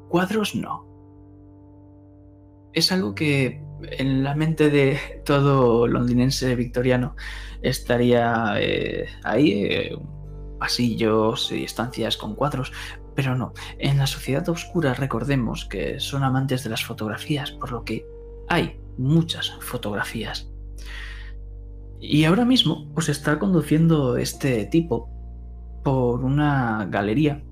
Cuadros 0.09 0.55
no. 0.55 0.87
Es 2.73 2.93
algo 2.93 3.15
que 3.15 3.61
en 3.99 4.23
la 4.23 4.35
mente 4.35 4.71
de 4.71 4.99
todo 5.25 5.87
londinense 5.87 6.55
victoriano 6.55 7.17
estaría 7.63 8.55
eh, 8.59 9.07
ahí, 9.25 9.65
eh, 9.65 9.99
pasillos 10.59 11.53
y 11.53 11.65
estancias 11.65 12.17
con 12.17 12.35
cuadros, 12.35 12.73
pero 13.15 13.35
no, 13.35 13.53
en 13.79 13.99
la 13.99 14.07
sociedad 14.07 14.49
oscura 14.49 14.95
recordemos 14.95 15.65
que 15.65 16.01
son 16.01 16.23
amantes 16.23 16.65
de 16.65 16.71
las 16.71 16.85
fotografías, 16.85 17.51
por 17.53 17.73
lo 17.73 17.85
que 17.85 18.07
hay 18.49 18.79
muchas 18.99 19.53
fotografías. 19.61 20.51
Y 22.01 22.25
ahora 22.25 22.45
mismo 22.45 22.93
os 22.95 23.09
está 23.09 23.39
conduciendo 23.39 24.17
este 24.17 24.67
tipo 24.67 25.09
por 25.83 26.25
una 26.25 26.87
galería 26.91 27.43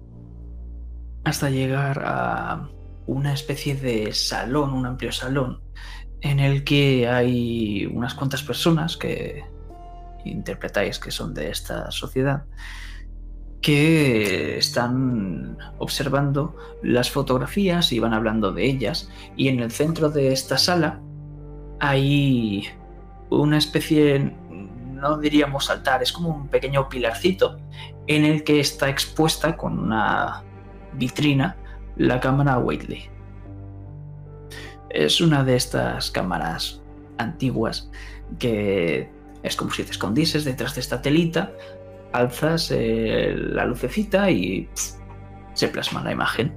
hasta 1.24 1.48
llegar 1.48 2.02
a 2.04 2.68
una 3.06 3.32
especie 3.32 3.74
de 3.74 4.12
salón, 4.12 4.74
un 4.74 4.86
amplio 4.86 5.12
salón, 5.12 5.62
en 6.20 6.40
el 6.40 6.64
que 6.64 7.08
hay 7.08 7.86
unas 7.86 8.14
cuantas 8.14 8.42
personas 8.42 8.96
que 8.96 9.44
interpretáis 10.24 10.98
que 10.98 11.10
son 11.10 11.34
de 11.34 11.50
esta 11.50 11.90
sociedad 11.90 12.44
que 13.64 14.58
están 14.58 15.56
observando 15.78 16.54
las 16.82 17.10
fotografías 17.10 17.92
y 17.92 17.98
van 17.98 18.12
hablando 18.12 18.52
de 18.52 18.66
ellas. 18.66 19.08
Y 19.36 19.48
en 19.48 19.60
el 19.60 19.70
centro 19.70 20.10
de 20.10 20.34
esta 20.34 20.58
sala 20.58 21.00
hay 21.80 22.68
una 23.30 23.56
especie, 23.56 24.34
no 24.92 25.16
diríamos 25.16 25.70
altar, 25.70 26.02
es 26.02 26.12
como 26.12 26.28
un 26.28 26.48
pequeño 26.48 26.90
pilarcito 26.90 27.56
en 28.06 28.26
el 28.26 28.44
que 28.44 28.60
está 28.60 28.90
expuesta 28.90 29.56
con 29.56 29.78
una 29.78 30.42
vitrina 30.92 31.56
la 31.96 32.20
cámara 32.20 32.58
Waitley. 32.58 33.08
Es 34.90 35.22
una 35.22 35.42
de 35.42 35.56
estas 35.56 36.10
cámaras 36.10 36.82
antiguas 37.16 37.90
que 38.38 39.08
es 39.42 39.56
como 39.56 39.70
si 39.70 39.84
te 39.84 39.92
escondieses 39.92 40.44
detrás 40.44 40.74
de 40.74 40.82
esta 40.82 41.00
telita, 41.00 41.50
alzas 42.14 42.70
eh, 42.70 43.34
la 43.36 43.66
lucecita 43.66 44.30
y 44.30 44.68
se 45.54 45.68
plasma 45.68 46.02
la 46.02 46.12
imagen. 46.12 46.54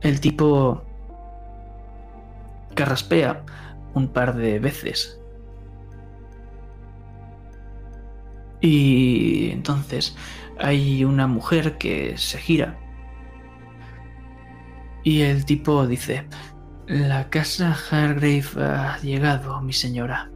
El 0.00 0.20
tipo 0.20 0.82
carraspea 2.74 3.44
un 3.94 4.08
par 4.08 4.36
de 4.36 4.58
veces. 4.60 5.20
Y 8.60 9.50
entonces 9.50 10.16
hay 10.58 11.04
una 11.04 11.26
mujer 11.26 11.76
que 11.76 12.16
se 12.16 12.38
gira. 12.38 12.78
Y 15.02 15.22
el 15.22 15.44
tipo 15.44 15.86
dice, 15.86 16.26
la 16.86 17.30
casa 17.30 17.76
Hargrave 17.90 18.44
ha 18.56 18.98
llegado, 18.98 19.60
mi 19.60 19.72
señora. 19.72 20.30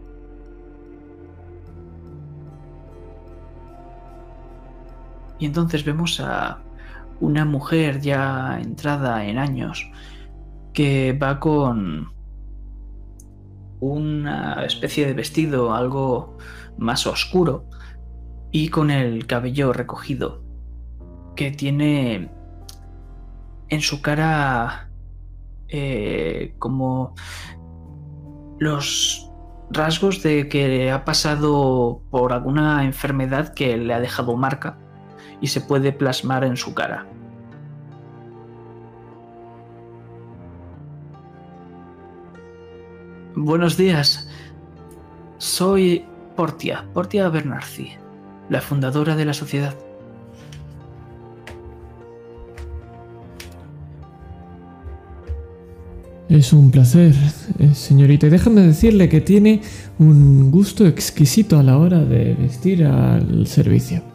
Y 5.40 5.46
entonces 5.46 5.84
vemos 5.84 6.20
a 6.20 6.62
una 7.20 7.44
mujer 7.44 8.00
ya 8.00 8.60
entrada 8.62 9.24
en 9.24 9.38
años 9.38 9.90
que 10.72 11.12
va 11.20 11.40
con 11.40 12.12
una 13.80 14.64
especie 14.64 15.06
de 15.06 15.14
vestido 15.14 15.74
algo 15.74 16.36
más 16.78 17.06
oscuro 17.06 17.64
y 18.52 18.68
con 18.68 18.90
el 18.90 19.26
cabello 19.26 19.72
recogido 19.72 20.42
que 21.36 21.50
tiene 21.50 22.30
en 23.68 23.80
su 23.80 24.02
cara 24.02 24.90
eh, 25.68 26.54
como 26.58 27.14
los 28.58 29.30
rasgos 29.70 30.22
de 30.22 30.48
que 30.48 30.90
ha 30.90 31.04
pasado 31.04 32.02
por 32.10 32.32
alguna 32.32 32.84
enfermedad 32.84 33.54
que 33.54 33.76
le 33.76 33.94
ha 33.94 34.00
dejado 34.00 34.36
marca 34.36 34.78
y 35.40 35.46
se 35.46 35.60
puede 35.60 35.92
plasmar 35.92 36.44
en 36.44 36.56
su 36.56 36.74
cara. 36.74 37.06
Buenos 43.36 43.76
días. 43.76 44.28
Soy 45.38 46.04
Portia, 46.36 46.84
Portia 46.92 47.28
Bernarci, 47.28 47.90
la 48.48 48.60
fundadora 48.60 49.16
de 49.16 49.24
la 49.24 49.32
sociedad. 49.32 49.74
Es 56.28 56.52
un 56.52 56.70
placer, 56.70 57.12
eh, 57.58 57.74
señorita. 57.74 58.26
Y 58.26 58.30
déjame 58.30 58.60
decirle 58.60 59.08
que 59.08 59.20
tiene 59.20 59.62
un 59.98 60.50
gusto 60.50 60.86
exquisito 60.86 61.58
a 61.58 61.62
la 61.62 61.76
hora 61.76 62.04
de 62.04 62.34
vestir 62.34 62.84
al 62.84 63.46
servicio. 63.46 64.09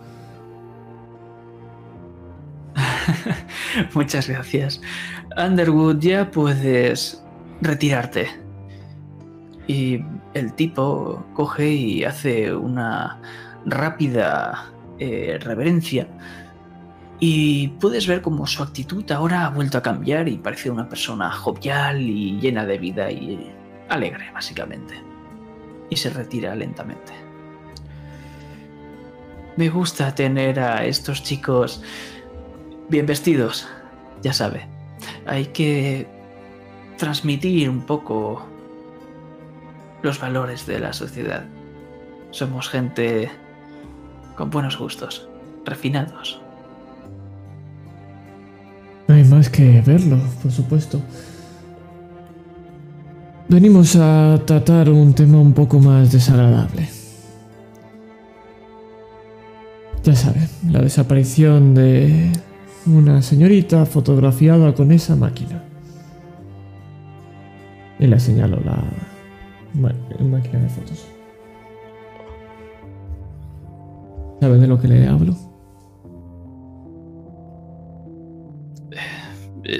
Muchas 3.93 4.29
gracias. 4.29 4.81
Underwood, 5.37 5.99
ya 5.99 6.31
puedes 6.31 7.23
retirarte. 7.61 8.27
Y 9.67 10.01
el 10.33 10.53
tipo 10.53 11.25
coge 11.33 11.69
y 11.71 12.03
hace 12.03 12.53
una 12.53 13.19
rápida 13.65 14.71
eh, 14.99 15.39
reverencia 15.41 16.07
y 17.19 17.69
puedes 17.79 18.07
ver 18.07 18.21
como 18.21 18.45
su 18.45 18.61
actitud 18.61 19.09
ahora 19.11 19.45
ha 19.45 19.49
vuelto 19.49 19.77
a 19.77 19.81
cambiar 19.81 20.27
y 20.27 20.37
parece 20.37 20.69
una 20.69 20.89
persona 20.89 21.31
jovial 21.31 22.01
y 22.01 22.39
llena 22.39 22.65
de 22.65 22.77
vida 22.77 23.09
y 23.09 23.51
alegre, 23.87 24.31
básicamente. 24.33 24.95
Y 25.89 25.95
se 25.95 26.09
retira 26.09 26.53
lentamente. 26.55 27.13
Me 29.55 29.69
gusta 29.69 30.13
tener 30.13 30.59
a 30.59 30.85
estos 30.85 31.23
chicos 31.23 31.81
bien 32.89 33.05
vestidos, 33.05 33.67
ya 34.21 34.33
sabe. 34.33 34.67
Hay 35.25 35.47
que 35.47 36.07
transmitir 36.97 37.69
un 37.69 37.81
poco 37.81 38.45
los 40.01 40.19
valores 40.19 40.65
de 40.65 40.79
la 40.79 40.93
sociedad. 40.93 41.45
Somos 42.31 42.69
gente 42.69 43.29
con 44.35 44.49
buenos 44.49 44.77
gustos, 44.77 45.27
refinados. 45.65 46.41
No 49.07 49.15
hay 49.15 49.23
más 49.23 49.49
que 49.49 49.81
verlo, 49.81 50.17
por 50.41 50.51
supuesto. 50.51 51.01
Venimos 53.47 53.95
a 53.95 54.41
tratar 54.45 54.89
un 54.89 55.13
tema 55.13 55.39
un 55.39 55.53
poco 55.53 55.79
más 55.79 56.11
desagradable. 56.11 56.89
Ya 60.03 60.15
saben, 60.15 60.49
la 60.71 60.81
desaparición 60.81 61.73
de 61.75 62.31
una 62.87 63.21
señorita 63.21 63.85
fotografiada 63.85 64.73
con 64.73 64.91
esa 64.91 65.15
máquina. 65.15 65.63
Y 67.99 68.07
le 68.07 68.19
señalo 68.19 68.59
la 68.61 68.83
máquina 70.23 70.59
de 70.59 70.69
fotos. 70.69 71.07
¿Saben 74.39 74.61
de 74.61 74.67
lo 74.67 74.79
que 74.79 74.87
le 74.87 75.07
hablo? 75.07 75.35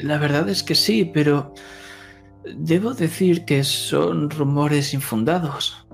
La 0.04 0.18
verdad 0.18 0.50
es 0.50 0.64
que 0.64 0.74
sí, 0.74 1.06
pero 1.14 1.54
debo 2.58 2.94
decir 2.94 3.46
que 3.46 3.64
son 3.64 4.32
rumores 4.32 4.94
infundados. 4.94 5.86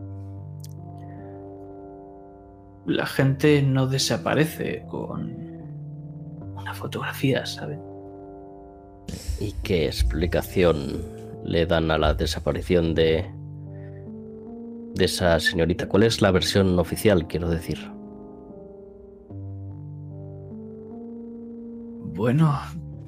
La 2.86 3.06
gente 3.06 3.62
no 3.62 3.88
desaparece 3.88 4.86
con 4.88 5.51
una 6.62 6.74
fotografía, 6.74 7.46
¿saben? 7.46 7.82
¿Y 9.40 9.54
qué 9.64 9.88
explicación 9.88 11.02
le 11.44 11.66
dan 11.66 11.92
a 11.92 11.98
la 11.98 12.14
desaparición 12.14 12.94
de 12.94 13.30
de 14.96 15.06
esa 15.06 15.40
señorita? 15.40 15.88
¿Cuál 15.88 16.04
es 16.04 16.22
la 16.22 16.32
versión 16.32 16.78
oficial, 16.78 17.28
quiero 17.28 17.50
decir? 17.50 17.80
Bueno, 22.14 22.60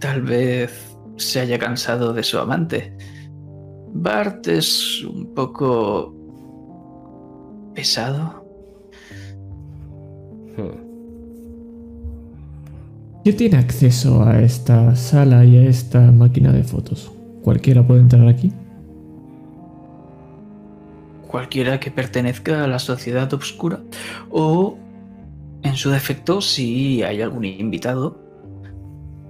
Tal 0.04 0.22
vez 0.22 0.98
se 1.16 1.40
haya 1.40 1.58
cansado 1.58 2.12
de 2.12 2.24
su 2.24 2.38
amante. 2.38 2.94
Bart 3.94 4.46
es 4.50 5.02
un 5.06 5.34
poco 5.34 6.14
pesado. 7.74 8.46
¿Quién 13.24 13.38
tiene 13.38 13.58
acceso 13.58 14.22
a 14.26 14.42
esta 14.42 14.98
sala 14.98 15.46
y 15.46 15.56
a 15.56 15.64
esta 15.64 16.12
máquina 16.12 16.52
de 16.52 16.62
fotos? 16.66 17.10
¿Cualquiera 17.42 17.88
puede 17.88 18.02
entrar 18.02 18.28
aquí? 18.28 18.52
Cualquiera 21.30 21.80
que 21.80 21.90
pertenezca 21.90 22.66
a 22.66 22.68
la 22.68 22.80
sociedad 22.80 23.34
oscura 23.34 23.80
o, 24.30 24.78
en 25.62 25.76
su 25.78 25.90
defecto, 25.90 26.42
si 26.42 27.02
hay 27.02 27.22
algún 27.22 27.46
invitado 27.46 28.20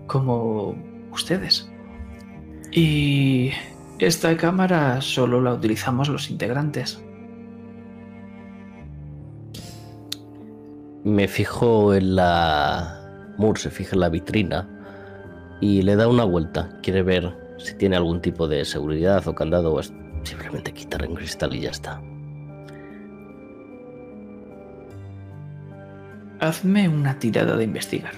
como 0.08 0.76
ustedes. 1.12 1.70
Y 2.72 3.52
esta 4.00 4.36
cámara 4.38 5.02
solo 5.02 5.39
la 5.39 5.54
utilizamos 5.54 6.10
los 6.10 6.32
integrantes. 6.32 7.00
Me 11.04 11.28
fijo 11.28 11.94
en 11.94 12.16
la... 12.16 13.03
Moore 13.38 13.60
se 13.60 13.70
fija 13.70 13.96
en 13.96 14.02
la 14.02 14.10
vitrina 14.10 14.68
y 15.60 15.82
le 15.82 15.96
da 15.96 16.08
una 16.08 16.24
vuelta. 16.24 16.70
Quiere 16.82 17.04
ver 17.04 17.36
si 17.58 17.76
tiene 17.76 17.96
algún 17.96 18.22
tipo 18.22 18.48
de 18.48 18.66
seguridad 18.66 19.28
o 19.28 19.36
candado 19.36 19.74
o 19.74 19.82
simplemente 20.24 20.74
quitar 20.74 21.04
en 21.04 21.16
cristal 21.16 21.56
y 21.56 21.62
ya 21.62 21.72
está. 21.72 22.02
Hazme 26.40 26.90
una 26.90 27.18
tirada 27.20 27.56
de 27.56 27.64
investigar. 27.64 28.14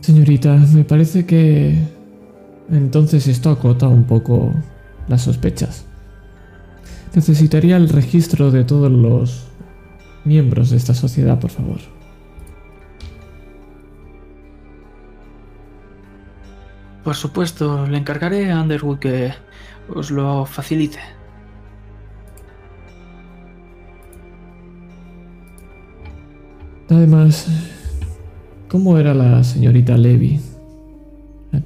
Señorita, 0.00 0.56
me 0.74 0.84
parece 0.84 1.26
que 1.26 1.76
entonces 2.70 3.26
esto 3.28 3.50
acota 3.50 3.88
un 3.88 4.04
poco 4.04 4.52
las 5.06 5.22
sospechas. 5.22 5.87
Necesitaría 7.18 7.76
el 7.76 7.88
registro 7.88 8.52
de 8.52 8.62
todos 8.62 8.92
los 8.92 9.48
miembros 10.24 10.70
de 10.70 10.76
esta 10.76 10.94
sociedad, 10.94 11.40
por 11.40 11.50
favor. 11.50 11.78
Por 17.02 17.16
supuesto, 17.16 17.88
le 17.88 17.98
encargaré 17.98 18.52
a 18.52 18.60
Underwood 18.60 19.00
que 19.00 19.32
os 19.92 20.12
lo 20.12 20.46
facilite. 20.46 21.00
Además, 26.88 27.48
¿Cómo 28.68 28.96
era 28.96 29.12
la 29.12 29.42
señorita 29.42 29.96
Levy? 29.96 30.38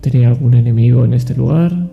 ¿Tenía 0.01 0.29
algún 0.29 0.55
enemigo 0.55 1.05
en 1.05 1.13
este 1.13 1.35
lugar? 1.35 1.91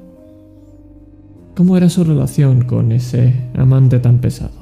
¿Cómo 1.59 1.75
era 1.75 1.89
su 1.89 2.05
relación 2.05 2.61
con 2.61 2.93
ese 2.93 3.33
amante 3.53 3.99
tan 3.99 4.21
pesado? 4.21 4.53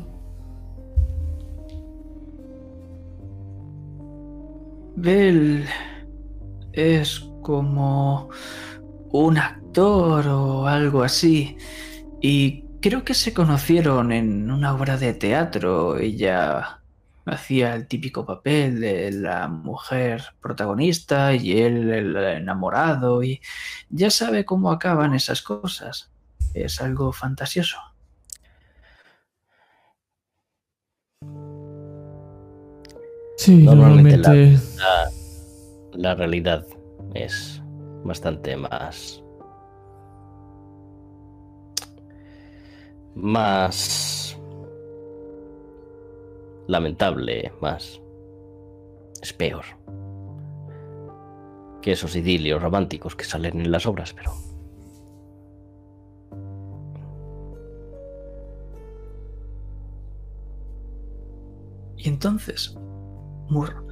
Bell 4.96 5.68
es 6.74 7.24
como 7.44 8.30
un 9.12 9.38
actor 9.38 10.28
o 10.28 10.66
algo 10.66 11.04
así. 11.04 11.56
Y 12.20 12.64
creo 12.82 13.04
que 13.04 13.14
se 13.14 13.32
conocieron 13.32 14.12
en 14.12 14.50
una 14.50 14.74
obra 14.74 14.98
de 14.98 15.14
teatro. 15.14 16.00
Ella 16.00 16.82
hacía 17.28 17.76
el 17.76 17.86
típico 17.86 18.26
papel 18.26 18.80
de 18.80 19.12
la 19.12 19.48
mujer 19.48 20.24
protagonista 20.42 21.36
y 21.36 21.60
él 21.60 21.92
el 21.92 22.18
enamorado 22.18 23.22
y 23.22 23.40
ya 23.92 24.10
sabe 24.10 24.46
cómo 24.46 24.72
acaban 24.72 25.14
esas 25.14 25.44
cosas 25.44 26.10
es 26.66 26.82
algo 26.82 27.12
fantasioso. 27.12 27.78
Sí, 33.38 33.64
normalmente. 33.64 34.58
La, 34.78 35.10
la, 35.94 36.16
realidad 36.16 36.66
es 37.14 37.62
bastante 38.04 38.58
más. 38.58 39.24
más. 43.18 44.38
lamentable, 46.68 47.52
más. 47.62 48.02
es 49.22 49.34
peor. 49.34 49.66
que 51.82 51.94
esos 51.94 52.16
idilios 52.16 52.62
románticos 52.62 53.16
que 53.16 53.24
salen 53.24 53.62
en 53.62 53.72
las 53.72 53.86
obras, 53.86 54.14
pero. 54.14 54.47
Y 61.98 62.08
entonces, 62.08 62.78
Mur, 63.50 63.86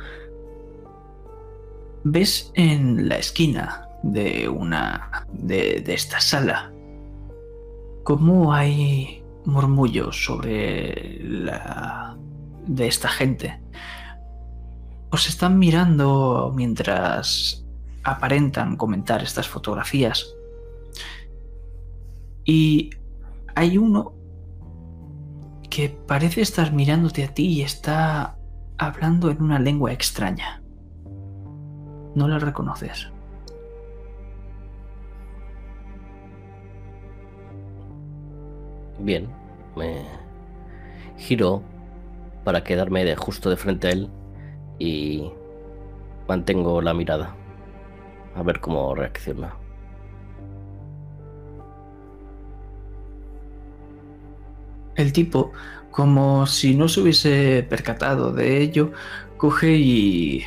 ves 2.03 2.51
en 2.53 3.09
la 3.09 3.17
esquina 3.17 3.87
de 4.03 4.47
una 4.47 5.25
de, 5.33 5.81
de 5.81 5.93
esta 5.93 6.19
sala 6.19 6.71
cómo 8.03 8.53
hay 8.53 9.23
murmullos 9.45 10.25
sobre 10.25 11.19
la 11.21 12.15
de 12.67 12.87
esta 12.87 13.09
gente. 13.09 13.59
Os 15.09 15.27
están 15.27 15.57
mirando 15.57 16.51
mientras 16.55 17.65
aparentan 18.03 18.75
comentar 18.75 19.23
estas 19.23 19.47
fotografías. 19.47 20.27
Y 22.43 22.91
hay 23.55 23.77
uno 23.77 24.13
que 25.75 25.89
parece 25.89 26.39
estar 26.39 26.71
mirándote 26.71 27.25
a 27.25 27.33
ti 27.33 27.47
y 27.47 27.61
está 27.61 28.37
hablando 28.77 29.29
en 29.29 29.41
una 29.41 29.59
lengua 29.59 29.91
extraña. 29.91 30.63
No 32.15 32.29
la 32.29 32.39
reconoces. 32.39 33.11
Bien, 38.99 39.27
me 39.75 40.05
giro 41.17 41.61
para 42.45 42.63
quedarme 42.63 43.03
de 43.03 43.17
justo 43.17 43.49
de 43.49 43.57
frente 43.57 43.87
a 43.89 43.91
él 43.91 44.09
y 44.79 45.29
mantengo 46.25 46.81
la 46.81 46.93
mirada 46.93 47.35
a 48.33 48.43
ver 48.43 48.61
cómo 48.61 48.95
reacciona. 48.95 49.64
El 54.95 55.13
tipo, 55.13 55.51
como 55.91 56.47
si 56.47 56.75
no 56.75 56.87
se 56.87 57.01
hubiese 57.01 57.65
percatado 57.69 58.31
de 58.31 58.61
ello, 58.61 58.91
coge 59.37 59.75
y 59.75 60.43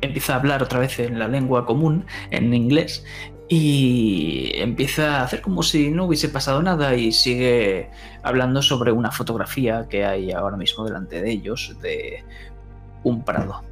empieza 0.00 0.34
a 0.34 0.36
hablar 0.36 0.62
otra 0.62 0.80
vez 0.80 0.98
en 0.98 1.18
la 1.18 1.28
lengua 1.28 1.66
común, 1.66 2.06
en 2.30 2.52
inglés, 2.54 3.04
y 3.48 4.50
empieza 4.54 5.20
a 5.20 5.24
hacer 5.24 5.42
como 5.42 5.62
si 5.62 5.90
no 5.90 6.06
hubiese 6.06 6.28
pasado 6.28 6.62
nada 6.62 6.94
y 6.94 7.12
sigue 7.12 7.90
hablando 8.22 8.62
sobre 8.62 8.92
una 8.92 9.10
fotografía 9.10 9.86
que 9.88 10.04
hay 10.04 10.32
ahora 10.32 10.56
mismo 10.56 10.84
delante 10.84 11.20
de 11.20 11.30
ellos 11.30 11.76
de 11.82 12.24
un 13.02 13.22
prado. 13.24 13.62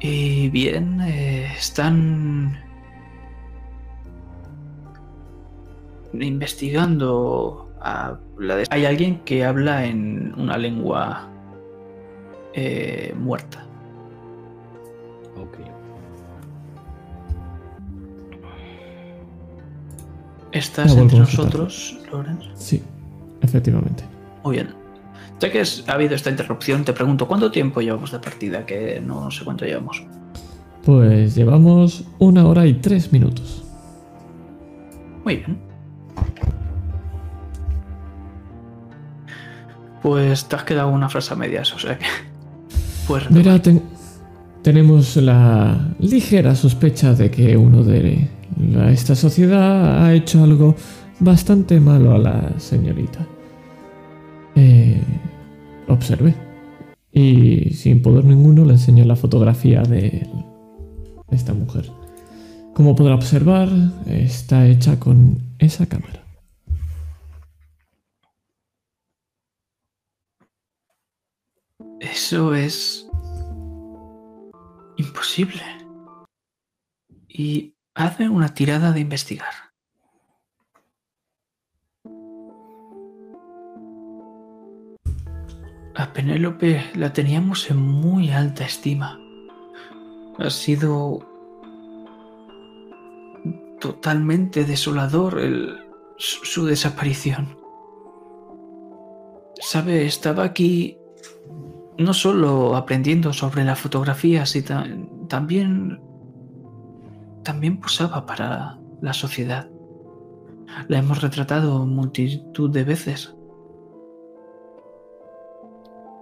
Y 0.00 0.48
bien, 0.48 1.00
eh, 1.02 1.52
están 1.56 2.58
investigando 6.12 7.68
a 7.80 8.18
la 8.38 8.56
de- 8.56 8.66
Hay 8.70 8.84
alguien 8.84 9.20
que 9.24 9.44
habla 9.44 9.84
en 9.86 10.34
una 10.38 10.56
lengua 10.58 11.28
eh, 12.54 13.14
muerta. 13.18 13.64
Ok. 15.36 15.58
¿Estás 20.52 20.96
entre 20.96 21.18
nosotros, 21.20 21.98
Lorenz? 22.10 22.44
Sí, 22.54 22.82
efectivamente. 23.40 24.02
Muy 24.42 24.56
bien. 24.56 24.68
Ya 25.38 25.50
que 25.50 25.60
es- 25.60 25.84
ha 25.88 25.92
habido 25.92 26.14
esta 26.14 26.28
interrupción, 26.30 26.84
te 26.84 26.92
pregunto, 26.92 27.26
¿cuánto 27.28 27.50
tiempo 27.50 27.80
llevamos 27.80 28.10
de 28.12 28.18
partida? 28.18 28.66
Que 28.66 29.00
no 29.00 29.30
sé 29.30 29.44
cuánto 29.44 29.64
llevamos. 29.64 30.02
Pues 30.84 31.34
llevamos 31.34 32.04
una 32.18 32.46
hora 32.46 32.66
y 32.66 32.74
tres 32.74 33.12
minutos. 33.12 33.64
Muy 35.24 35.36
bien. 35.36 35.69
Pues 40.02 40.46
te 40.46 40.56
has 40.56 40.64
quedado 40.64 40.88
una 40.88 41.08
frase 41.08 41.32
a 41.34 41.36
medias, 41.36 41.72
o 41.74 41.78
sea 41.78 41.98
que... 41.98 42.06
Pues 43.08 43.28
Mira, 43.30 43.60
ten- 43.60 43.82
tenemos 44.62 45.16
la 45.16 45.94
ligera 45.98 46.54
sospecha 46.54 47.12
de 47.14 47.28
que 47.30 47.56
uno 47.56 47.82
de 47.82 48.28
esta 48.92 49.16
sociedad 49.16 50.04
ha 50.04 50.12
hecho 50.14 50.44
algo 50.44 50.76
bastante 51.18 51.80
malo 51.80 52.14
a 52.14 52.18
la 52.18 52.52
señorita. 52.58 53.26
Eh, 54.54 55.00
observe. 55.88 56.34
Y 57.12 57.70
sin 57.74 58.00
poder 58.00 58.24
ninguno 58.24 58.64
le 58.64 58.74
enseño 58.74 59.04
la 59.04 59.16
fotografía 59.16 59.82
de 59.82 60.28
esta 61.32 61.52
mujer. 61.52 61.90
Como 62.74 62.94
podrá 62.94 63.16
observar, 63.16 63.68
está 64.06 64.68
hecha 64.68 65.00
con 65.00 65.38
esa 65.58 65.86
cámara. 65.86 66.19
Eso 72.00 72.54
es 72.54 73.06
imposible. 74.96 75.62
Y 77.28 77.74
hazme 77.94 78.28
una 78.28 78.54
tirada 78.54 78.92
de 78.92 79.00
investigar. 79.00 79.52
A 85.94 86.12
Penélope 86.12 86.82
la 86.94 87.12
teníamos 87.12 87.70
en 87.70 87.76
muy 87.78 88.30
alta 88.30 88.64
estima. 88.64 89.18
Ha 90.38 90.48
sido 90.50 91.20
totalmente 93.80 94.64
desolador 94.64 95.38
el- 95.38 95.78
su 96.16 96.44
su 96.44 96.64
desaparición. 96.66 97.58
Sabe, 99.60 100.06
estaba 100.06 100.44
aquí 100.44 100.96
no 102.00 102.14
solo 102.14 102.76
aprendiendo 102.76 103.32
sobre 103.32 103.64
la 103.64 103.76
fotografía, 103.76 104.46
sino 104.46 104.84
también 105.28 106.00
también 107.42 107.80
posaba 107.80 108.26
para 108.26 108.78
la 109.00 109.12
sociedad. 109.12 109.68
La 110.88 110.98
hemos 110.98 111.20
retratado 111.22 111.84
multitud 111.86 112.70
de 112.70 112.84
veces. 112.84 113.34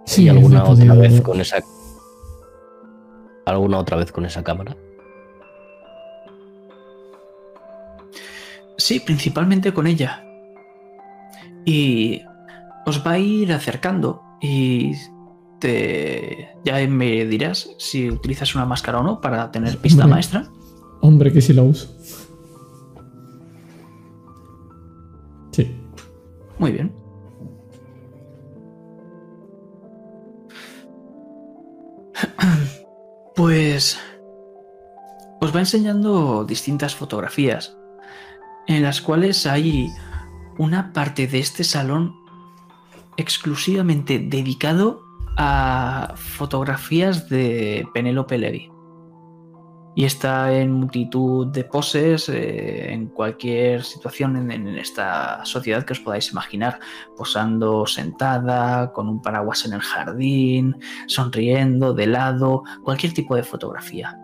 Sí, 0.06 0.24
¿Y 0.24 0.28
alguna 0.28 0.62
otra 0.64 0.74
podido- 0.74 0.96
vez 0.96 1.20
con 1.20 1.40
esa. 1.40 1.58
¿Alguna 3.46 3.78
otra 3.78 3.96
vez 3.96 4.10
con 4.12 4.24
esa 4.24 4.42
cámara? 4.42 4.76
Sí, 8.76 9.00
principalmente 9.00 9.72
con 9.74 9.86
ella. 9.86 10.24
Y 11.64 12.22
os 12.86 13.04
va 13.06 13.12
a 13.12 13.18
ir 13.18 13.52
acercando 13.52 14.22
y 14.40 14.92
te 15.58 16.48
ya 16.64 16.86
me 16.88 17.24
dirás 17.26 17.70
si 17.78 18.10
utilizas 18.10 18.54
una 18.54 18.64
máscara 18.64 19.00
o 19.00 19.02
no 19.02 19.20
para 19.20 19.50
tener 19.50 19.78
pista 19.78 20.04
Hombre. 20.04 20.14
maestra. 20.14 20.50
Hombre, 21.00 21.32
que 21.32 21.40
sí 21.40 21.52
la 21.52 21.62
uso. 21.62 21.88
Sí. 25.52 25.70
Muy 26.58 26.72
bien. 26.72 26.92
Pues 33.36 33.98
os 35.40 35.54
va 35.54 35.60
enseñando 35.60 36.44
distintas 36.44 36.96
fotografías 36.96 37.76
en 38.66 38.82
las 38.82 39.00
cuales 39.00 39.46
hay 39.46 39.88
una 40.58 40.92
parte 40.92 41.28
de 41.28 41.38
este 41.38 41.62
salón 41.62 42.16
exclusivamente 43.16 44.18
dedicado 44.18 45.07
a 45.38 46.14
fotografías 46.16 47.28
de 47.28 47.86
Penélope 47.94 48.36
Levy. 48.36 48.70
Y 49.96 50.04
está 50.04 50.52
en 50.52 50.72
multitud 50.72 51.48
de 51.48 51.64
poses, 51.64 52.28
eh, 52.28 52.92
en 52.92 53.06
cualquier 53.08 53.82
situación 53.82 54.36
en, 54.36 54.50
en 54.50 54.68
esta 54.78 55.44
sociedad 55.44 55.84
que 55.84 55.94
os 55.94 56.00
podáis 56.00 56.30
imaginar, 56.30 56.78
posando 57.16 57.86
sentada, 57.86 58.92
con 58.92 59.08
un 59.08 59.22
paraguas 59.22 59.64
en 59.64 59.72
el 59.72 59.80
jardín, 59.80 60.76
sonriendo, 61.06 61.94
de 61.94 62.06
lado, 62.06 62.62
cualquier 62.84 63.14
tipo 63.14 63.34
de 63.34 63.42
fotografía. 63.42 64.16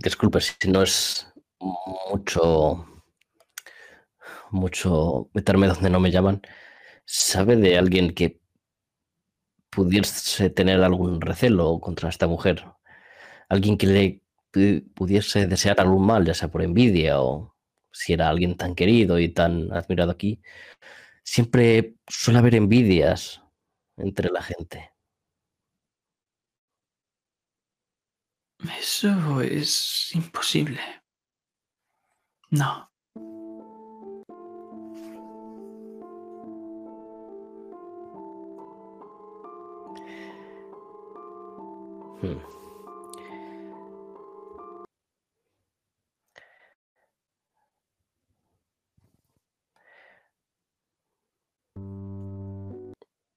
Disculpe 0.00 0.40
si 0.40 0.68
no 0.68 0.82
es 0.82 1.26
mucho 1.60 2.87
mucho 4.50 5.30
meterme 5.34 5.66
donde 5.68 5.90
no 5.90 6.00
me 6.00 6.10
llaman. 6.10 6.42
¿Sabe 7.04 7.56
de 7.56 7.78
alguien 7.78 8.14
que 8.14 8.40
pudiese 9.70 10.50
tener 10.50 10.82
algún 10.82 11.20
recelo 11.20 11.80
contra 11.80 12.08
esta 12.08 12.26
mujer? 12.26 12.64
Alguien 13.48 13.78
que 13.78 13.86
le 13.86 14.22
pudiese 14.94 15.46
desear 15.46 15.80
algún 15.80 16.06
mal, 16.06 16.24
ya 16.26 16.34
sea 16.34 16.48
por 16.48 16.62
envidia 16.62 17.20
o 17.20 17.54
si 17.92 18.12
era 18.14 18.28
alguien 18.28 18.56
tan 18.56 18.74
querido 18.74 19.18
y 19.18 19.28
tan 19.30 19.72
admirado 19.72 20.10
aquí. 20.10 20.40
Siempre 21.24 21.96
suele 22.08 22.38
haber 22.40 22.54
envidias 22.56 23.42
entre 23.96 24.30
la 24.30 24.42
gente. 24.42 24.92
Eso 28.80 29.40
es 29.40 30.10
imposible. 30.14 30.80
No. 32.50 32.87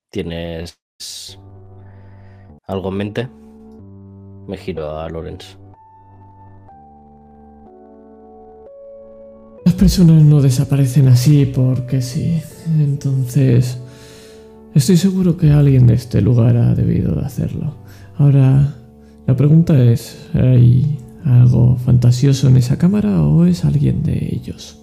¿Tienes 0.09 0.79
algo 2.65 2.89
en 2.89 2.95
mente? 2.95 3.29
Me 4.47 4.57
giro 4.57 4.97
a 4.97 5.07
Lorenz. 5.09 5.57
Las 9.63 9.75
personas 9.75 10.23
no 10.23 10.41
desaparecen 10.41 11.07
así 11.07 11.45
porque 11.45 12.01
sí. 12.01 12.41
Entonces, 12.79 13.77
estoy 14.73 14.97
seguro 14.97 15.37
que 15.37 15.51
alguien 15.51 15.85
de 15.85 15.93
este 15.93 16.19
lugar 16.19 16.57
ha 16.57 16.73
debido 16.73 17.13
de 17.13 17.21
hacerlo. 17.21 17.75
Ahora, 18.21 18.75
la 19.25 19.35
pregunta 19.35 19.83
es, 19.83 20.29
¿hay 20.35 20.99
algo 21.25 21.75
fantasioso 21.77 22.47
en 22.49 22.57
esa 22.57 22.77
cámara 22.77 23.23
o 23.23 23.45
es 23.47 23.65
alguien 23.65 24.03
de 24.03 24.13
ellos? 24.31 24.79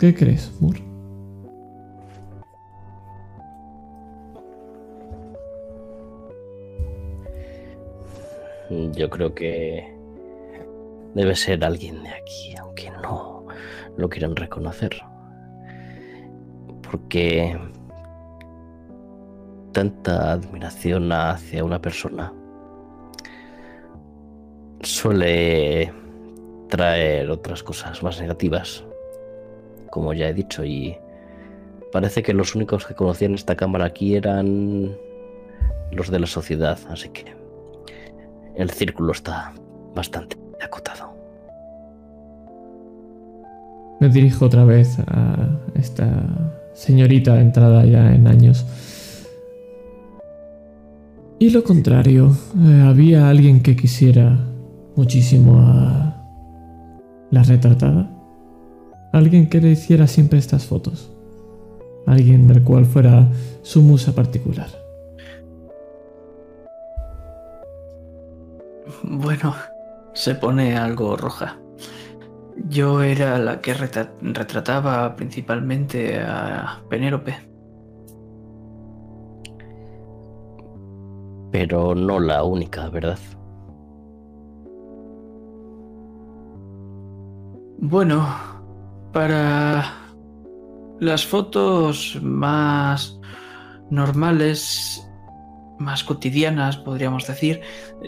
¿Qué 0.00 0.14
crees, 0.14 0.50
Moore? 0.60 0.82
Yo 8.96 9.10
creo 9.10 9.34
que 9.34 9.94
debe 11.14 11.36
ser 11.36 11.62
alguien 11.62 12.02
de 12.02 12.08
aquí, 12.08 12.56
aunque 12.58 12.90
no 13.02 13.44
lo 13.98 14.08
quieran 14.08 14.34
reconocer. 14.34 15.02
Porque 16.90 17.58
tanta 19.78 20.32
admiración 20.32 21.12
hacia 21.12 21.62
una 21.62 21.80
persona 21.80 22.32
suele 24.80 25.92
traer 26.68 27.30
otras 27.30 27.62
cosas 27.62 28.02
más 28.02 28.20
negativas, 28.20 28.82
como 29.88 30.12
ya 30.14 30.30
he 30.30 30.34
dicho, 30.34 30.64
y 30.64 30.98
parece 31.92 32.24
que 32.24 32.34
los 32.34 32.56
únicos 32.56 32.86
que 32.86 32.96
conocían 32.96 33.34
esta 33.34 33.54
cámara 33.54 33.84
aquí 33.84 34.16
eran 34.16 34.96
los 35.92 36.10
de 36.10 36.18
la 36.18 36.26
sociedad, 36.26 36.76
así 36.90 37.10
que 37.10 37.36
el 38.56 38.70
círculo 38.70 39.12
está 39.12 39.52
bastante 39.94 40.36
acotado. 40.60 41.14
Me 44.00 44.08
dirijo 44.08 44.46
otra 44.46 44.64
vez 44.64 44.98
a 45.06 45.36
esta 45.76 46.08
señorita 46.72 47.40
entrada 47.40 47.84
ya 47.84 48.12
en 48.12 48.26
años. 48.26 48.66
Y 51.40 51.50
lo 51.50 51.62
contrario, 51.62 52.36
eh, 52.66 52.84
había 52.84 53.28
alguien 53.28 53.62
que 53.62 53.76
quisiera 53.76 54.36
muchísimo 54.96 55.60
a 55.60 56.26
la 57.30 57.42
retratada. 57.44 58.10
Alguien 59.12 59.48
que 59.48 59.60
le 59.60 59.70
hiciera 59.70 60.08
siempre 60.08 60.40
estas 60.40 60.66
fotos. 60.66 61.12
Alguien 62.06 62.48
del 62.48 62.64
cual 62.64 62.86
fuera 62.86 63.28
su 63.62 63.82
musa 63.82 64.16
particular. 64.16 64.68
Bueno, 69.04 69.54
se 70.14 70.34
pone 70.34 70.76
algo 70.76 71.16
roja. 71.16 71.60
Yo 72.68 73.02
era 73.02 73.38
la 73.38 73.60
que 73.60 73.74
retrataba 73.74 75.14
principalmente 75.14 76.18
a 76.18 76.82
Penélope. 76.90 77.47
Pero 81.50 81.94
no 81.94 82.20
la 82.20 82.44
única, 82.44 82.88
¿verdad? 82.88 83.18
Bueno, 87.78 88.26
para 89.12 89.94
las 91.00 91.24
fotos 91.24 92.18
más 92.20 93.18
normales 93.90 95.04
más 95.78 96.02
cotidianas, 96.02 96.76
podríamos 96.76 97.26
decir, 97.26 97.60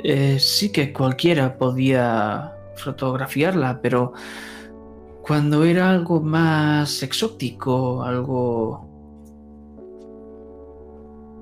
eh, 0.03 0.39
sí 0.41 0.73
que 0.73 0.93
cualquiera 0.93 1.57
podía 1.57 2.53
fotografiarla, 2.77 3.81
pero 3.81 4.13
cuando 5.23 5.65
era 5.65 5.91
algo 5.91 6.21
más 6.21 7.03
exótico, 7.03 8.03
algo 8.03 8.90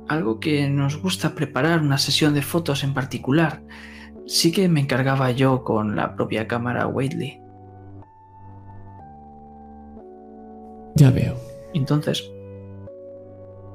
algo 0.08 0.40
que 0.40 0.68
nos 0.68 1.00
gusta 1.00 1.34
preparar 1.34 1.80
una 1.80 1.98
sesión 1.98 2.34
de 2.34 2.42
fotos 2.42 2.84
en 2.84 2.94
particular, 2.94 3.62
sí 4.26 4.52
que 4.52 4.68
me 4.68 4.80
encargaba 4.80 5.30
yo 5.30 5.64
con 5.64 5.96
la 5.96 6.14
propia 6.14 6.46
cámara 6.46 6.86
Waitley. 6.86 7.40
Ya 10.96 11.10
veo. 11.10 11.36
Entonces, 11.74 12.30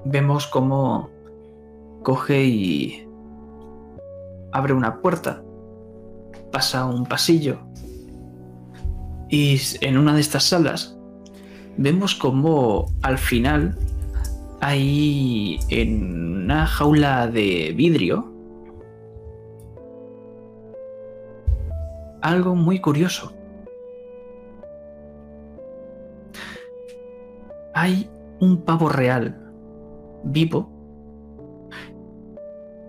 vemos 0.05 0.47
cómo 0.47 1.09
coge 2.03 2.43
y 2.43 3.07
abre 4.51 4.73
una 4.73 5.01
puerta, 5.01 5.41
pasa 6.51 6.85
un 6.85 7.05
pasillo 7.05 7.59
y 9.29 9.59
en 9.81 9.97
una 9.97 10.13
de 10.13 10.21
estas 10.21 10.43
salas 10.43 10.95
vemos 11.77 12.13
como 12.13 12.85
al 13.01 13.17
final 13.17 13.75
hay 14.63 15.59
en 15.67 16.43
una 16.43 16.65
jaula 16.65 17.27
de 17.27 17.73
vidrio 17.75 18.31
algo 22.21 22.55
muy 22.55 22.79
curioso. 22.79 23.33
Hay 27.73 28.09
un 28.39 28.61
pavo 28.61 28.87
real 28.87 29.37
vivo 30.23 30.69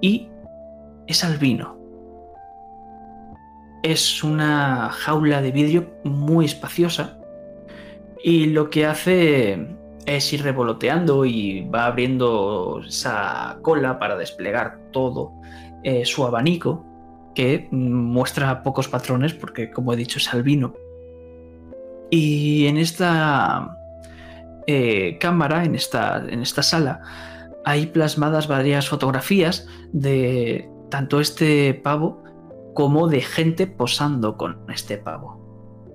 y 0.00 0.28
es 1.08 1.24
albino. 1.24 1.76
Es 3.82 4.22
una 4.22 4.90
jaula 4.90 5.42
de 5.42 5.50
vidrio 5.50 5.90
muy 6.04 6.44
espaciosa 6.44 7.18
y 8.22 8.46
lo 8.46 8.70
que 8.70 8.86
hace 8.86 9.76
es 10.06 10.32
ir 10.32 10.42
revoloteando 10.42 11.24
y 11.24 11.62
va 11.68 11.86
abriendo 11.86 12.82
esa 12.86 13.58
cola 13.62 13.98
para 13.98 14.16
desplegar 14.16 14.78
todo 14.92 15.32
eh, 15.82 16.04
su 16.04 16.24
abanico 16.24 16.84
que 17.34 17.68
muestra 17.70 18.62
pocos 18.62 18.88
patrones 18.88 19.34
porque 19.34 19.70
como 19.70 19.92
he 19.92 19.96
dicho 19.96 20.18
es 20.18 20.32
albino. 20.32 20.74
Y 22.10 22.66
en 22.66 22.78
esta 22.78 23.76
eh, 24.66 25.18
cámara, 25.18 25.64
en 25.64 25.74
esta, 25.74 26.24
en 26.28 26.42
esta 26.42 26.62
sala, 26.62 27.00
hay 27.64 27.86
plasmadas 27.86 28.46
varias 28.46 28.88
fotografías 28.88 29.66
de 29.92 30.68
tanto 30.90 31.20
este 31.20 31.74
pavo 31.74 32.22
como 32.74 33.08
de 33.08 33.20
gente 33.20 33.66
posando 33.66 34.36
con 34.36 34.58
este 34.70 34.98
pavo. 34.98 35.43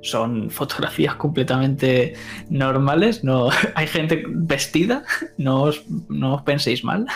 Son 0.01 0.49
fotografías 0.49 1.15
completamente 1.15 2.13
normales, 2.49 3.23
no 3.23 3.49
hay 3.76 3.88
gente 3.88 4.23
vestida, 4.27 5.03
no 5.38 5.63
os, 5.63 5.84
no 6.09 6.43
penséis 6.45 6.84
mal. 6.84 7.07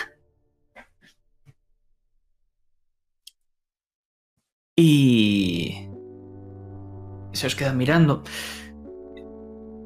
Y 4.76 5.88
se 7.32 7.46
os 7.46 7.54
queda 7.54 7.72
mirando. 7.72 8.22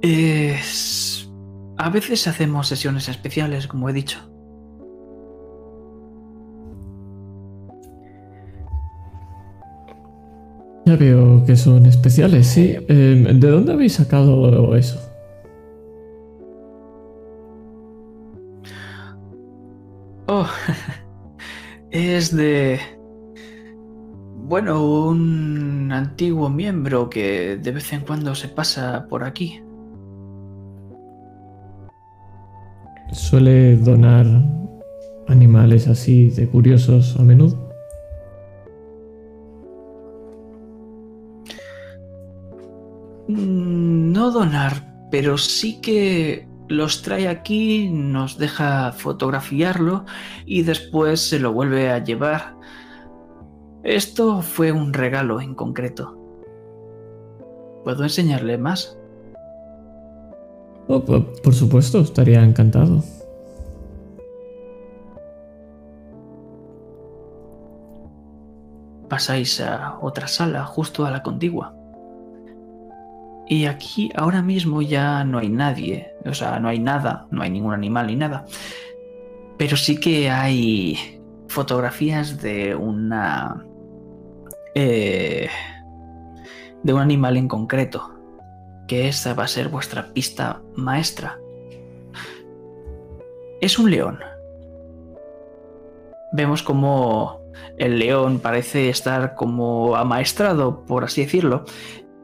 Es... 0.02 1.28
A 1.76 1.90
veces 1.90 2.26
hacemos 2.26 2.68
sesiones 2.68 3.08
especiales, 3.08 3.66
como 3.66 3.88
he 3.88 3.92
dicho. 3.92 4.37
Ya 10.88 10.96
veo 10.96 11.44
que 11.44 11.54
son 11.54 11.84
especiales, 11.84 12.46
sí. 12.46 12.74
Em, 12.88 13.38
¿De 13.38 13.50
dónde 13.50 13.74
habéis 13.74 13.92
sacado 13.92 14.74
eso? 14.74 14.98
Oh, 20.28 20.46
es 21.90 22.34
de... 22.34 22.80
Bueno, 24.46 24.82
un 25.08 25.92
antiguo 25.92 26.48
miembro 26.48 27.10
que 27.10 27.58
de 27.58 27.70
vez 27.70 27.92
en 27.92 28.00
cuando 28.00 28.34
se 28.34 28.48
pasa 28.48 29.06
por 29.10 29.24
aquí. 29.24 29.60
¿Suele 33.12 33.76
donar 33.76 34.24
animales 35.26 35.86
así 35.86 36.30
de 36.30 36.48
curiosos 36.48 37.14
a 37.20 37.24
menudo? 37.24 37.67
No 43.28 44.30
donar, 44.30 45.06
pero 45.10 45.36
sí 45.36 45.80
que 45.80 46.48
los 46.68 47.02
trae 47.02 47.28
aquí, 47.28 47.88
nos 47.90 48.38
deja 48.38 48.92
fotografiarlo 48.92 50.04
y 50.46 50.62
después 50.62 51.20
se 51.20 51.38
lo 51.38 51.52
vuelve 51.52 51.90
a 51.90 52.02
llevar. 52.02 52.56
Esto 53.82 54.42
fue 54.42 54.72
un 54.72 54.92
regalo 54.92 55.40
en 55.40 55.54
concreto. 55.54 56.14
¿Puedo 57.84 58.02
enseñarle 58.02 58.58
más? 58.58 58.98
Oh, 60.88 61.00
po- 61.04 61.26
por 61.42 61.54
supuesto, 61.54 62.00
estaría 62.00 62.42
encantado. 62.42 63.02
Pasáis 69.08 69.60
a 69.60 69.98
otra 70.00 70.28
sala 70.28 70.64
justo 70.64 71.06
a 71.06 71.10
la 71.10 71.22
contigua. 71.22 71.74
Y 73.48 73.64
aquí 73.64 74.10
ahora 74.14 74.42
mismo 74.42 74.82
ya 74.82 75.24
no 75.24 75.38
hay 75.38 75.48
nadie, 75.48 76.12
o 76.26 76.34
sea, 76.34 76.60
no 76.60 76.68
hay 76.68 76.78
nada, 76.78 77.26
no 77.30 77.42
hay 77.42 77.50
ningún 77.50 77.72
animal 77.72 78.08
ni 78.08 78.16
nada. 78.16 78.44
Pero 79.56 79.76
sí 79.76 79.98
que 79.98 80.30
hay 80.30 81.20
fotografías 81.48 82.42
de 82.42 82.74
una... 82.74 83.64
eh, 84.74 85.48
de 86.82 86.92
un 86.92 87.00
animal 87.00 87.36
en 87.36 87.48
concreto, 87.48 88.14
que 88.86 89.08
esa 89.08 89.34
va 89.34 89.44
a 89.44 89.48
ser 89.48 89.68
vuestra 89.68 90.12
pista 90.12 90.62
maestra. 90.76 91.38
Es 93.60 93.78
un 93.78 93.90
león. 93.90 94.20
Vemos 96.32 96.62
como 96.62 97.40
el 97.78 97.98
león 97.98 98.40
parece 98.40 98.90
estar 98.90 99.34
como 99.34 99.96
amaestrado, 99.96 100.84
por 100.84 101.04
así 101.04 101.22
decirlo, 101.22 101.64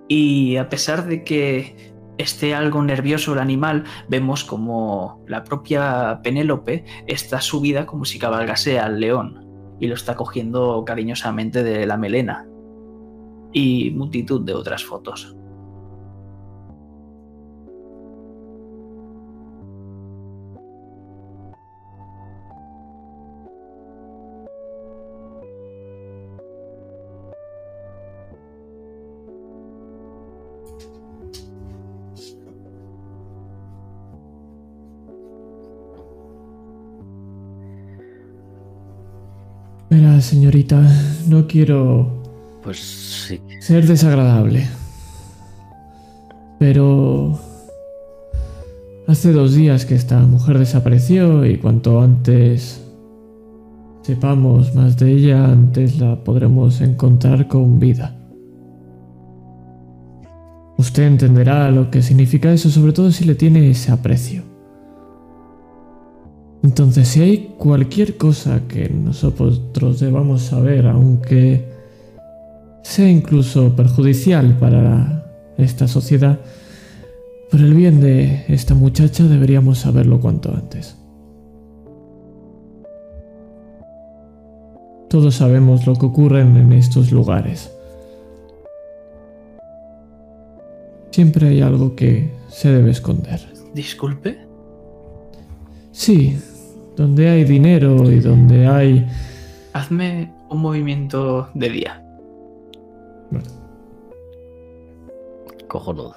y 0.09 0.57
a 0.57 0.69
pesar 0.69 1.07
de 1.07 1.25
que 1.25 1.95
esté 2.19 2.55
algo 2.55 2.83
nervioso 2.83 3.33
el 3.33 3.39
animal, 3.39 3.85
vemos 4.09 4.45
como 4.45 5.25
la 5.27 5.45
propia 5.45 6.21
Penélope 6.23 6.85
está 7.07 7.41
subida 7.41 7.87
como 7.87 8.05
si 8.05 8.19
cabalgase 8.19 8.79
al 8.79 9.01
león 9.01 9.77
y 9.81 9.87
lo 9.89 9.95
está 9.95 10.15
cogiendo 10.15 10.85
cariñosamente 10.85 11.63
de 11.63 11.87
la 11.87 11.97
melena. 11.97 12.47
Y 13.53 13.91
multitud 13.91 14.45
de 14.45 14.55
otras 14.55 14.85
fotos. 14.85 15.37
Verá, 39.95 40.21
señorita, 40.21 40.83
no 41.29 41.47
quiero 41.47 42.11
Pues 42.65 42.79
sí. 43.29 43.41
ser 43.61 43.87
desagradable. 43.87 44.67
Pero... 46.59 47.39
Hace 49.07 49.31
dos 49.33 49.55
días 49.55 49.87
que 49.87 49.95
esta 49.95 50.19
mujer 50.19 50.59
desapareció 50.59 51.47
y 51.47 51.59
cuanto 51.59 52.01
antes 52.01 52.83
sepamos 54.03 54.75
más 54.75 54.97
de 54.97 55.13
ella, 55.13 55.45
antes 55.45 56.01
la 56.01 56.25
podremos 56.25 56.81
encontrar 56.81 57.47
con 57.47 57.79
vida. 57.79 58.17
Usted 60.77 61.05
entenderá 61.05 61.71
lo 61.71 61.93
que 61.93 62.03
significa 62.03 62.53
eso, 62.53 62.69
sobre 62.69 62.93
todo 62.93 63.13
si 63.13 63.25
le 63.25 63.37
tiene 63.37 63.71
ese 63.71 63.93
aprecio. 63.93 64.54
Entonces, 66.65 67.09
si 67.09 67.21
hay 67.21 67.55
cualquier 67.59 68.17
cosa 68.17 68.63
que 68.67 68.89
nosotros 68.89 70.01
debamos 70.01 70.41
saber, 70.41 70.87
aunque 70.87 71.69
sea 72.83 73.07
incluso 73.07 73.77
perjudicial 73.77 74.57
para 74.59 75.27
esta 75.59 75.87
sociedad, 75.87 76.41
por 77.51 77.61
el 77.61 77.75
bien 77.75 78.01
de 78.01 78.47
esta 78.49 78.75
muchacha 78.75 79.25
deberíamos 79.25 79.77
saberlo 79.77 80.21
cuanto 80.21 80.55
antes. 80.55 80.97
Todos 85.11 85.35
sabemos 85.35 85.87
lo 85.87 85.97
que 85.97 86.07
ocurre 86.07 86.41
en 86.41 86.73
estos 86.73 87.13
lugares. 87.13 87.71
Siempre 91.11 91.49
hay 91.49 91.61
algo 91.61 91.95
que 91.95 92.33
se 92.49 92.71
debe 92.71 92.91
esconder. 92.91 93.41
Disculpe. 93.75 94.39
Sí, 95.93 96.37
donde 96.97 97.29
hay 97.29 97.45
dinero 97.45 98.11
y 98.11 98.21
donde 98.21 98.67
hay... 98.67 99.07
Hazme 99.73 100.33
un 100.51 100.61
movimiento 100.61 101.49
de 101.55 101.69
día. 101.69 102.05
Bueno, 103.31 103.47
Cojonudo. 105.67 106.15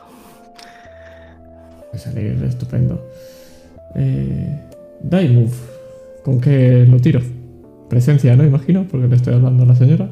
va 1.83 1.93
a 1.93 1.97
salir 1.97 2.43
estupendo. 2.43 3.03
Eh, 3.95 4.59
die 5.01 5.29
move. 5.29 5.55
¿Con 6.23 6.39
qué 6.39 6.85
lo 6.87 6.99
tiro? 6.99 7.21
Presencia, 7.89 8.35
¿no? 8.35 8.43
Imagino, 8.43 8.85
porque 8.87 9.07
le 9.07 9.15
estoy 9.15 9.33
hablando 9.33 9.63
a 9.63 9.65
la 9.67 9.75
señora. 9.75 10.09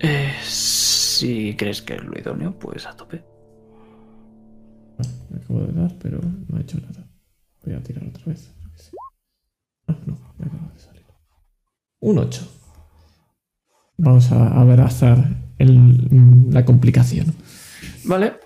Eh, 0.00 0.32
si 0.42 1.56
crees 1.56 1.82
que 1.82 1.94
es 1.94 2.04
lo 2.04 2.16
idóneo, 2.18 2.54
pues 2.58 2.86
a 2.86 2.94
tope. 2.94 3.33
Me 5.34 5.42
acabo 5.42 5.60
de 5.62 5.72
dar, 5.72 5.92
pero 5.98 6.20
no 6.22 6.56
ha 6.56 6.60
hecho 6.60 6.78
nada. 6.78 7.08
Voy 7.64 7.74
a 7.74 7.82
tirar 7.82 8.04
otra 8.06 8.24
vez. 8.26 8.54
Ah, 9.88 9.96
no, 10.06 10.16
me 10.38 10.46
acaba 10.46 10.72
de 10.72 10.78
salir. 10.78 11.04
Un 12.00 12.18
8. 12.18 12.48
Vamos 13.96 14.30
a 14.30 14.60
abrazar 14.60 15.18
la 15.58 16.64
complicación. 16.64 17.34
Vale. 18.04 18.38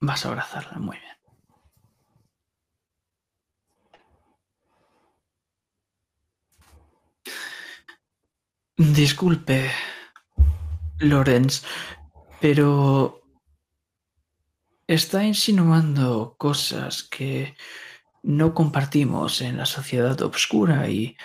Vas 0.00 0.24
a 0.24 0.28
abrazarla, 0.30 0.78
muy 0.78 0.96
bien. 0.96 1.10
Disculpe, 8.94 9.70
Lorenz, 11.00 11.64
pero 12.40 13.22
está 14.86 15.24
insinuando 15.24 16.34
cosas 16.38 17.02
que 17.04 17.54
no 18.22 18.54
compartimos 18.54 19.40
en 19.40 19.56
la 19.58 19.66
sociedad 19.66 20.20
oscura 20.22 20.88
y 20.88 21.16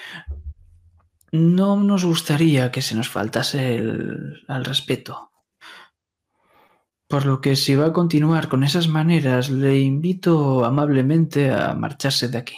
no 1.31 1.77
nos 1.77 2.05
gustaría 2.05 2.71
que 2.71 2.81
se 2.81 2.95
nos 2.95 3.09
faltase 3.09 3.75
el, 3.75 4.43
al 4.47 4.65
respeto. 4.65 5.31
Por 7.07 7.25
lo 7.25 7.41
que 7.41 7.55
si 7.55 7.75
va 7.75 7.87
a 7.87 7.93
continuar 7.93 8.47
con 8.49 8.63
esas 8.63 8.87
maneras, 8.87 9.49
le 9.49 9.79
invito 9.79 10.65
amablemente 10.65 11.51
a 11.51 11.73
marcharse 11.73 12.27
de 12.29 12.37
aquí. 12.37 12.57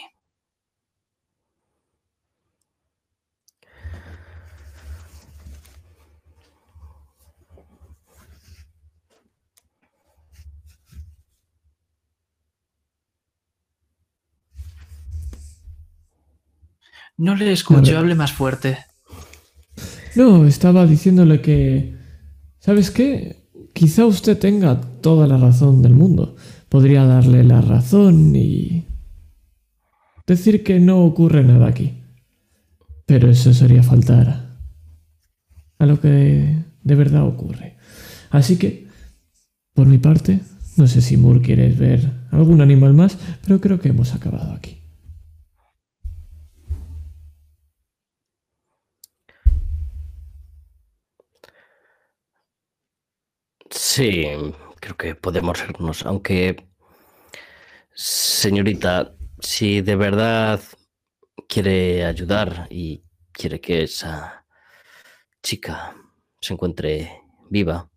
No 17.18 17.34
le 17.34 17.52
escucho, 17.52 17.98
hable 17.98 18.14
más 18.14 18.32
fuerte. 18.32 18.78
No, 20.14 20.46
estaba 20.46 20.86
diciéndole 20.86 21.40
que... 21.40 21.96
¿Sabes 22.60 22.90
qué? 22.90 23.48
Quizá 23.74 24.06
usted 24.06 24.38
tenga 24.38 24.80
toda 24.80 25.26
la 25.26 25.36
razón 25.36 25.82
del 25.82 25.94
mundo. 25.94 26.36
Podría 26.68 27.04
darle 27.04 27.44
la 27.44 27.60
razón 27.60 28.34
y... 28.34 28.86
Decir 30.26 30.62
que 30.62 30.78
no 30.78 31.04
ocurre 31.04 31.42
nada 31.42 31.66
aquí. 31.66 32.02
Pero 33.04 33.30
eso 33.30 33.52
sería 33.52 33.82
faltar 33.82 34.48
a 35.78 35.86
lo 35.86 36.00
que 36.00 36.64
de 36.82 36.94
verdad 36.94 37.24
ocurre. 37.24 37.76
Así 38.30 38.56
que, 38.56 38.86
Por 39.74 39.86
mi 39.86 39.98
parte, 39.98 40.40
no 40.76 40.88
sé 40.88 41.00
si 41.00 41.16
Moore 41.16 41.40
quieres 41.40 41.78
ver 41.78 42.10
algún 42.32 42.60
animal 42.60 42.94
más, 42.94 43.16
pero 43.44 43.60
creo 43.60 43.78
que 43.78 43.90
hemos 43.90 44.12
acabado 44.12 44.52
aquí. 44.52 44.77
Sí, 53.70 54.24
creo 54.80 54.96
que 54.96 55.14
podemos 55.14 55.60
irnos, 55.60 56.04
aunque, 56.06 56.68
señorita, 57.94 59.14
si 59.40 59.82
de 59.82 59.96
verdad 59.96 60.60
quiere 61.48 62.04
ayudar 62.04 62.66
y 62.70 63.04
quiere 63.32 63.60
que 63.60 63.82
esa 63.84 64.46
chica 65.42 65.94
se 66.40 66.54
encuentre 66.54 67.22
viva, 67.50 67.90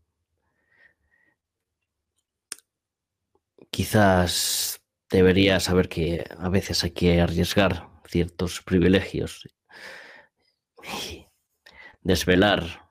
quizás 3.71 4.81
debería 5.09 5.59
saber 5.59 5.89
que 5.89 6.25
a 6.37 6.49
veces 6.49 6.83
hay 6.83 6.91
que 6.91 7.21
arriesgar 7.21 7.89
ciertos 8.07 8.61
privilegios, 8.61 9.47
y 10.83 11.27
desvelar, 12.01 12.89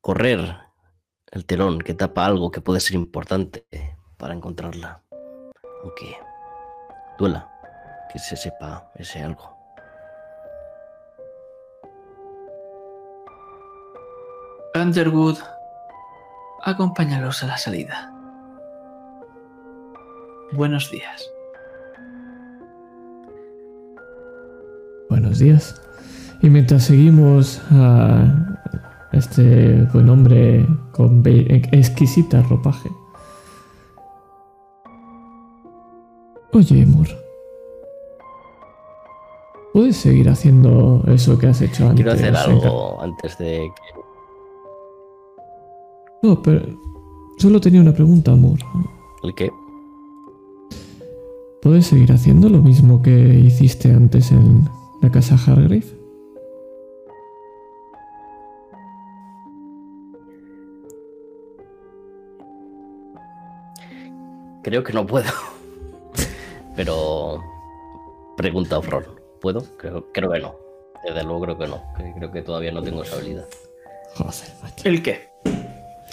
correr 0.00 0.67
el 1.32 1.44
telón 1.44 1.78
que 1.80 1.94
tapa 1.94 2.26
algo 2.26 2.50
que 2.50 2.60
puede 2.60 2.80
ser 2.80 2.96
importante 2.96 3.66
para 4.16 4.34
encontrarla. 4.34 5.02
Aunque 5.82 6.16
duela 7.18 7.48
que 8.12 8.18
se 8.18 8.36
sepa 8.36 8.90
ese 8.96 9.22
algo. 9.22 9.56
Underwood, 14.74 15.38
acompáñalos 16.62 17.42
a 17.42 17.48
la 17.48 17.58
salida. 17.58 18.12
Buenos 20.52 20.90
días. 20.90 21.30
Buenos 25.10 25.38
días. 25.38 25.80
Y 26.40 26.48
mientras 26.48 26.84
seguimos 26.84 27.60
a 27.72 28.57
este 29.12 29.84
buen 29.92 30.08
hombre 30.08 30.66
con 30.92 31.22
exquisita 31.24 32.42
ropaje. 32.42 32.90
Oye, 36.52 36.86
Moore. 36.86 37.16
¿Puedes 39.72 39.96
seguir 39.96 40.28
haciendo 40.28 41.04
eso 41.06 41.38
que 41.38 41.46
has 41.46 41.60
hecho 41.60 41.84
antes? 41.88 42.04
Quiero 42.04 42.12
hacer 42.12 42.34
algo 42.34 43.00
antes 43.00 43.38
de 43.38 43.70
que... 43.74 44.00
No, 46.22 46.42
pero 46.42 46.62
solo 47.38 47.60
tenía 47.60 47.80
una 47.80 47.92
pregunta, 47.92 48.34
Moore. 48.34 48.64
¿El 49.22 49.34
qué? 49.34 49.50
¿Puedes 51.62 51.86
seguir 51.86 52.12
haciendo 52.12 52.48
lo 52.48 52.62
mismo 52.62 53.02
que 53.02 53.10
hiciste 53.10 53.92
antes 53.92 54.32
en 54.32 54.68
la 55.02 55.10
casa 55.10 55.34
Hargrave? 55.34 55.97
Creo 64.68 64.84
que 64.84 64.92
no 64.92 65.06
puedo. 65.06 65.30
Pero... 66.76 67.42
Pregunta 68.36 68.76
Ofron. 68.78 69.04
¿Puedo? 69.40 69.62
Creo, 69.78 70.12
creo 70.12 70.30
que 70.30 70.40
no. 70.40 70.54
Desde 71.04 71.24
luego 71.24 71.40
creo 71.40 71.58
que 71.58 71.66
no. 71.68 71.82
Creo 72.16 72.30
que 72.30 72.42
todavía 72.42 72.70
no 72.70 72.82
tengo 72.82 73.02
esa 73.02 73.16
habilidad. 73.16 73.46
Joder, 74.14 74.34
macho. 74.62 74.88
¿El 74.88 75.02
qué? 75.02 75.28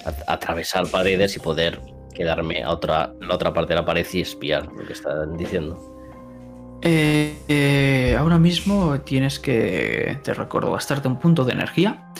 A- 0.05 0.33
atravesar 0.33 0.87
paredes 0.87 1.35
y 1.35 1.39
poder 1.39 1.81
quedarme 2.13 2.63
a 2.63 2.71
otra, 2.71 3.13
la 3.19 3.35
otra 3.35 3.53
parte 3.53 3.73
de 3.73 3.79
la 3.81 3.85
pared 3.85 4.07
y 4.13 4.21
espiar 4.21 4.67
lo 4.71 4.85
que 4.87 4.93
están 4.93 5.35
diciendo. 5.35 5.77
Eh, 6.81 7.35
eh, 7.49 8.15
ahora 8.17 8.37
mismo 8.37 9.01
tienes 9.01 9.37
que, 9.39 10.17
te 10.23 10.33
recuerdo, 10.33 10.71
gastarte 10.71 11.09
un 11.09 11.19
punto 11.19 11.43
de 11.43 11.51
energía. 11.51 12.11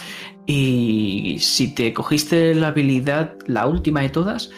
Y 0.46 1.38
si 1.40 1.74
te 1.74 1.94
cogiste 1.94 2.54
la 2.54 2.68
habilidad, 2.68 3.36
la 3.48 3.66
última 3.68 4.02
de 4.02 4.10
todas, 4.10 4.52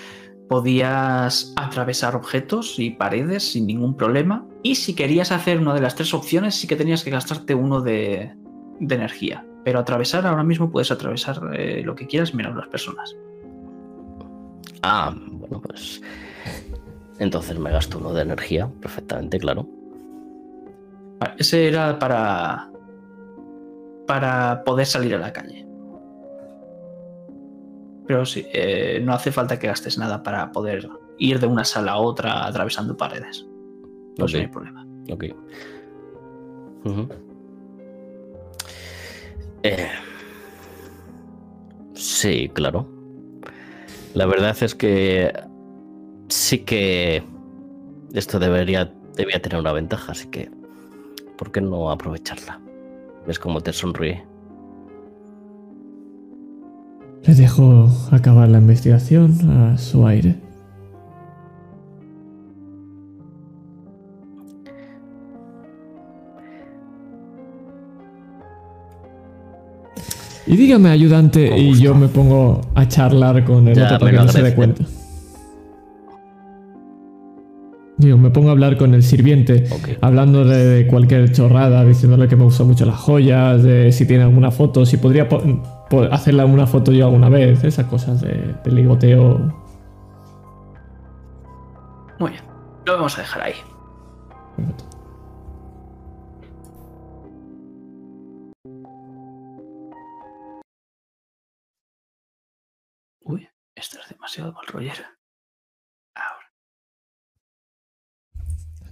podías 0.47 1.53
atravesar 1.55 2.15
objetos 2.15 2.79
y 2.79 2.91
paredes 2.91 3.51
sin 3.51 3.67
ningún 3.67 3.95
problema. 3.95 4.45
Y 4.63 4.75
si 4.75 4.95
querías 4.95 5.31
hacer 5.31 5.59
una 5.59 5.73
de 5.73 5.81
las 5.81 5.95
tres 5.95 6.13
opciones, 6.13 6.55
sí 6.55 6.67
que 6.67 6.75
tenías 6.75 7.03
que 7.03 7.09
gastarte 7.09 7.53
uno 7.53 7.81
de, 7.81 8.33
de 8.79 8.95
energía. 8.95 9.45
Pero 9.63 9.79
atravesar 9.79 10.25
ahora 10.25 10.43
mismo 10.43 10.71
puedes 10.71 10.91
atravesar 10.91 11.41
eh, 11.53 11.81
lo 11.83 11.95
que 11.95 12.07
quieras 12.07 12.33
menos 12.33 12.55
las 12.55 12.67
personas. 12.67 13.15
Ah, 14.81 15.13
bueno, 15.15 15.61
pues. 15.61 16.01
Entonces 17.19 17.59
me 17.59 17.71
gasto 17.71 17.97
uno 17.97 18.13
de 18.13 18.21
energía, 18.21 18.69
perfectamente, 18.81 19.39
claro. 19.39 19.67
Vale, 21.19 21.33
Ese 21.37 21.67
era 21.67 21.99
para. 21.99 22.69
para 24.05 24.63
poder 24.63 24.85
salir 24.85 25.15
a 25.15 25.17
la 25.17 25.33
calle. 25.33 25.66
Pero 28.07 28.25
sí, 28.25 28.45
eh, 28.53 29.01
no 29.03 29.13
hace 29.13 29.31
falta 29.31 29.59
que 29.59 29.67
gastes 29.67 29.97
nada 29.97 30.23
para 30.23 30.51
poder 30.51 30.89
ir 31.19 31.39
de 31.39 31.47
una 31.47 31.65
sala 31.65 31.91
a 31.93 31.97
otra 31.97 32.45
atravesando 32.45 32.95
paredes. 32.95 33.45
No 34.17 34.25
Ok. 34.25 34.33
hay 34.35 34.47
problema. 34.47 34.87
Ok. 35.11 35.25
Eh, 39.63 39.89
sí, 41.93 42.49
claro. 42.53 42.87
La 44.13 44.25
verdad 44.25 44.55
es 44.61 44.73
que 44.73 45.33
sí 46.29 46.59
que 46.59 47.23
esto 48.13 48.39
debería, 48.39 48.91
debía 49.15 49.41
tener 49.41 49.59
una 49.59 49.73
ventaja, 49.73 50.13
así 50.13 50.27
que 50.29 50.49
¿por 51.37 51.51
qué 51.51 51.61
no 51.61 51.91
aprovecharla? 51.91 52.59
¿Ves 53.27 53.37
cómo 53.39 53.61
te 53.61 53.73
sonríe? 53.73 54.25
Le 57.25 57.33
dejo 57.35 57.89
acabar 58.11 58.47
la 58.49 58.57
investigación 58.59 59.31
a 59.49 59.77
su 59.77 60.05
aire. 60.07 60.35
Y 70.45 70.55
dígame, 70.55 70.89
ayudante, 70.89 71.49
Con 71.49 71.57
y 71.59 71.67
gusto. 71.69 71.83
yo 71.83 71.95
me 71.95 72.07
pongo 72.07 72.61
a 72.73 72.87
charlar 72.87 73.43
con 73.43 73.67
el 73.67 73.75
Ya, 73.75 73.85
otro 73.85 73.99
para 73.99 74.11
que 74.11 74.17
lo 74.17 74.23
no 74.25 74.31
se 74.31 74.41
dé 74.41 74.53
cuenta. 74.55 74.83
Digo, 77.97 78.17
me 78.17 78.29
pongo 78.29 78.49
a 78.49 78.51
hablar 78.51 78.77
con 78.77 78.93
el 78.93 79.01
sirviente, 79.03 79.65
Ok. 79.71 79.97
hablando 80.01 80.45
de, 80.45 80.65
de 80.65 80.87
cualquier 80.87 81.31
chorrada, 81.31 81.83
diciéndole 81.83 82.27
que 82.27 82.35
me 82.35 82.43
gustan 82.43 82.67
mucho 82.67 82.85
las 82.85 82.95
joyas, 82.97 83.63
de 83.63 83.91
si 83.91 84.05
tiene 84.05 84.23
alguna 84.23 84.51
foto, 84.51 84.85
si 84.85 84.97
podría 84.97 85.27
po- 85.89 86.03
hacerle 86.03 86.41
alguna 86.41 86.67
foto 86.67 86.91
yo 86.91 87.05
alguna 87.05 87.29
vez, 87.29 87.63
esas 87.63 87.85
cosas 87.87 88.21
de, 88.21 88.55
de 88.63 88.71
ligoteo. 88.71 89.37
Muy 92.19 92.31
bien. 92.31 92.43
Lo 92.85 92.93
vamos 92.95 93.17
a 93.17 93.21
dejar 93.21 93.43
ahí. 93.43 93.53
Uy, 103.21 103.47
esto 103.75 103.97
es 104.01 104.09
demasiado 104.09 104.53
mal 104.53 104.65
rollero. 104.67 105.03
Ahora. 106.15 106.45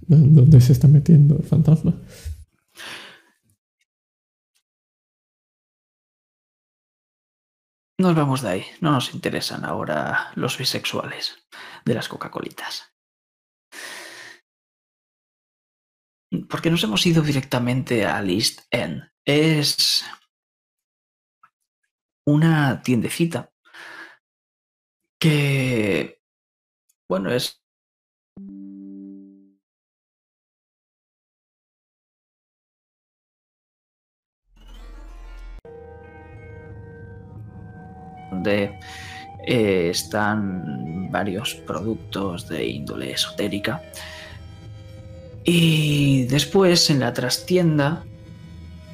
¿Dó- 0.06 0.16
¿Dónde 0.40 0.60
se 0.60 0.72
está 0.72 0.88
metiendo 0.88 1.36
el 1.36 1.44
fantasma? 1.44 1.94
Nos 7.98 8.14
vamos 8.14 8.42
de 8.42 8.48
ahí. 8.50 8.66
No 8.80 8.90
nos 8.90 9.14
interesan 9.14 9.64
ahora 9.64 10.30
los 10.34 10.58
bisexuales 10.58 11.48
de 11.84 11.94
las 11.94 12.08
Coca-Colitas. 12.08 12.94
Porque 16.50 16.70
nos 16.70 16.84
hemos 16.84 17.06
ido 17.06 17.22
directamente 17.22 18.04
al 18.04 18.28
East 18.28 18.60
End. 18.70 19.10
Es 19.24 20.04
una 22.26 22.82
tiendecita 22.82 23.52
que, 25.18 26.20
bueno, 27.08 27.32
es 27.32 27.65
donde 38.36 38.78
eh, 39.46 39.88
están 39.90 41.10
varios 41.10 41.54
productos 41.54 42.48
de 42.48 42.66
índole 42.66 43.12
esotérica. 43.12 43.82
Y 45.44 46.24
después 46.24 46.90
en 46.90 47.00
la 47.00 47.12
trastienda, 47.12 48.04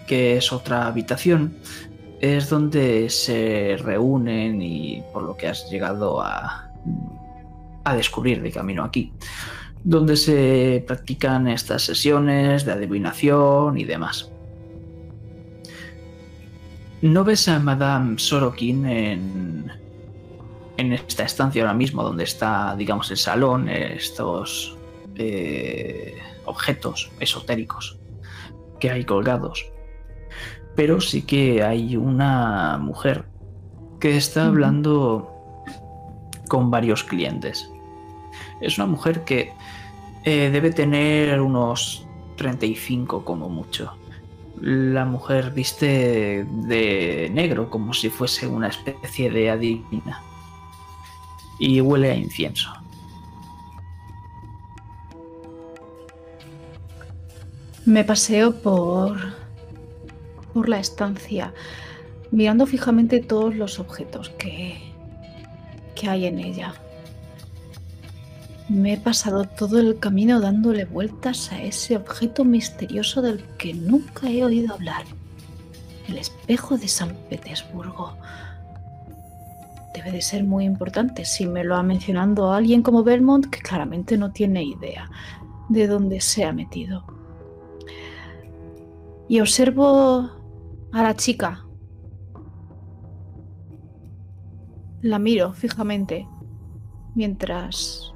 que 0.06 0.36
es 0.36 0.52
otra 0.52 0.86
habitación, 0.86 1.56
es 2.20 2.48
donde 2.48 3.10
se 3.10 3.76
reúnen 3.82 4.62
y 4.62 5.02
por 5.12 5.24
lo 5.24 5.36
que 5.36 5.48
has 5.48 5.68
llegado 5.70 6.20
a, 6.20 6.70
a 7.84 7.96
descubrir 7.96 8.42
de 8.42 8.52
camino 8.52 8.84
aquí, 8.84 9.12
donde 9.82 10.16
se 10.16 10.84
practican 10.86 11.48
estas 11.48 11.82
sesiones 11.82 12.64
de 12.64 12.72
adivinación 12.72 13.78
y 13.78 13.84
demás. 13.84 14.31
¿No 17.02 17.24
ves 17.24 17.48
a 17.48 17.58
Madame 17.58 18.16
Sorokin 18.16 18.86
en, 18.86 19.72
en 20.76 20.92
esta 20.92 21.24
estancia 21.24 21.62
ahora 21.62 21.74
mismo, 21.74 22.04
donde 22.04 22.22
está, 22.22 22.76
digamos, 22.76 23.10
el 23.10 23.16
salón, 23.16 23.68
estos 23.68 24.76
eh, 25.16 26.16
objetos 26.44 27.10
esotéricos 27.18 27.98
que 28.78 28.92
hay 28.92 29.04
colgados? 29.04 29.68
Pero 30.76 31.00
sí 31.00 31.22
que 31.22 31.64
hay 31.64 31.96
una 31.96 32.78
mujer 32.78 33.24
que 33.98 34.16
está 34.16 34.46
hablando 34.46 35.28
con 36.46 36.70
varios 36.70 37.02
clientes. 37.02 37.68
Es 38.60 38.78
una 38.78 38.86
mujer 38.86 39.24
que 39.24 39.52
eh, 40.24 40.50
debe 40.52 40.70
tener 40.70 41.40
unos 41.40 42.06
35 42.36 43.24
como 43.24 43.48
mucho. 43.48 43.92
La 44.64 45.04
mujer 45.04 45.50
viste 45.50 46.46
de 46.48 47.28
negro 47.32 47.68
como 47.68 47.92
si 47.92 48.10
fuese 48.10 48.46
una 48.46 48.68
especie 48.68 49.28
de 49.30 49.50
adivina. 49.50 50.22
Y 51.58 51.80
huele 51.80 52.12
a 52.12 52.14
incienso. 52.14 52.72
Me 57.84 58.04
paseo 58.04 58.54
por 58.62 59.18
por 60.52 60.68
la 60.68 60.78
estancia, 60.78 61.52
mirando 62.30 62.66
fijamente 62.66 63.20
todos 63.20 63.54
los 63.56 63.78
objetos 63.78 64.30
que, 64.30 64.78
que 65.94 66.08
hay 66.08 66.26
en 66.26 66.38
ella. 66.38 66.74
Me 68.72 68.94
he 68.94 68.96
pasado 68.96 69.44
todo 69.44 69.78
el 69.78 69.98
camino 69.98 70.40
dándole 70.40 70.86
vueltas 70.86 71.52
a 71.52 71.62
ese 71.62 71.94
objeto 71.94 72.42
misterioso 72.42 73.20
del 73.20 73.44
que 73.58 73.74
nunca 73.74 74.30
he 74.30 74.42
oído 74.42 74.72
hablar. 74.72 75.04
El 76.08 76.16
espejo 76.16 76.78
de 76.78 76.88
San 76.88 77.14
Petersburgo. 77.28 78.16
Debe 79.92 80.10
de 80.10 80.22
ser 80.22 80.44
muy 80.44 80.64
importante 80.64 81.26
si 81.26 81.46
me 81.46 81.64
lo 81.64 81.76
ha 81.76 81.82
mencionado 81.82 82.50
alguien 82.50 82.82
como 82.82 83.04
Belmont 83.04 83.44
que 83.50 83.60
claramente 83.60 84.16
no 84.16 84.32
tiene 84.32 84.64
idea 84.64 85.10
de 85.68 85.86
dónde 85.86 86.22
se 86.22 86.46
ha 86.46 86.54
metido. 86.54 87.04
Y 89.28 89.40
observo 89.40 90.30
a 90.92 91.02
la 91.02 91.14
chica. 91.14 91.66
La 95.02 95.18
miro 95.18 95.52
fijamente 95.52 96.26
mientras 97.14 98.12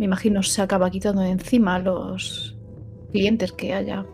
me 0.00 0.06
imagino 0.06 0.42
se 0.42 0.62
acaba 0.62 0.88
quitando 0.90 1.20
de 1.20 1.28
encima 1.28 1.78
los 1.78 2.56
clientes 3.12 3.52
que 3.52 3.74
haya. 3.74 4.06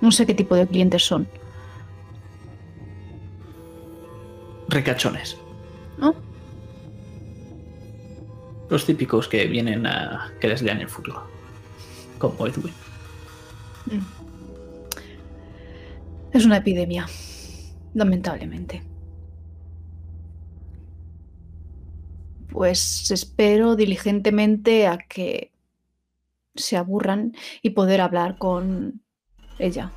No 0.00 0.12
sé 0.12 0.24
qué 0.26 0.32
tipo 0.32 0.54
de 0.54 0.64
clientes 0.64 1.02
son. 1.02 1.26
Ricachones. 4.68 5.36
¿No? 5.98 6.14
Los 8.68 8.86
típicos 8.86 9.26
que 9.26 9.44
vienen 9.46 9.84
a 9.88 10.32
que 10.40 10.46
les 10.46 10.62
lean 10.62 10.80
el 10.80 10.88
futuro. 10.88 11.24
Como 12.20 12.46
Edwin. 12.46 12.72
Mm. 13.86 13.98
Es 16.32 16.44
una 16.44 16.58
epidemia, 16.58 17.08
lamentablemente. 17.94 18.84
Pues 22.52 23.10
espero 23.10 23.76
diligentemente 23.76 24.86
a 24.86 24.98
que 24.98 25.52
se 26.54 26.76
aburran 26.76 27.34
y 27.62 27.70
poder 27.70 28.00
hablar 28.00 28.38
con 28.38 29.02
ella. 29.58 29.92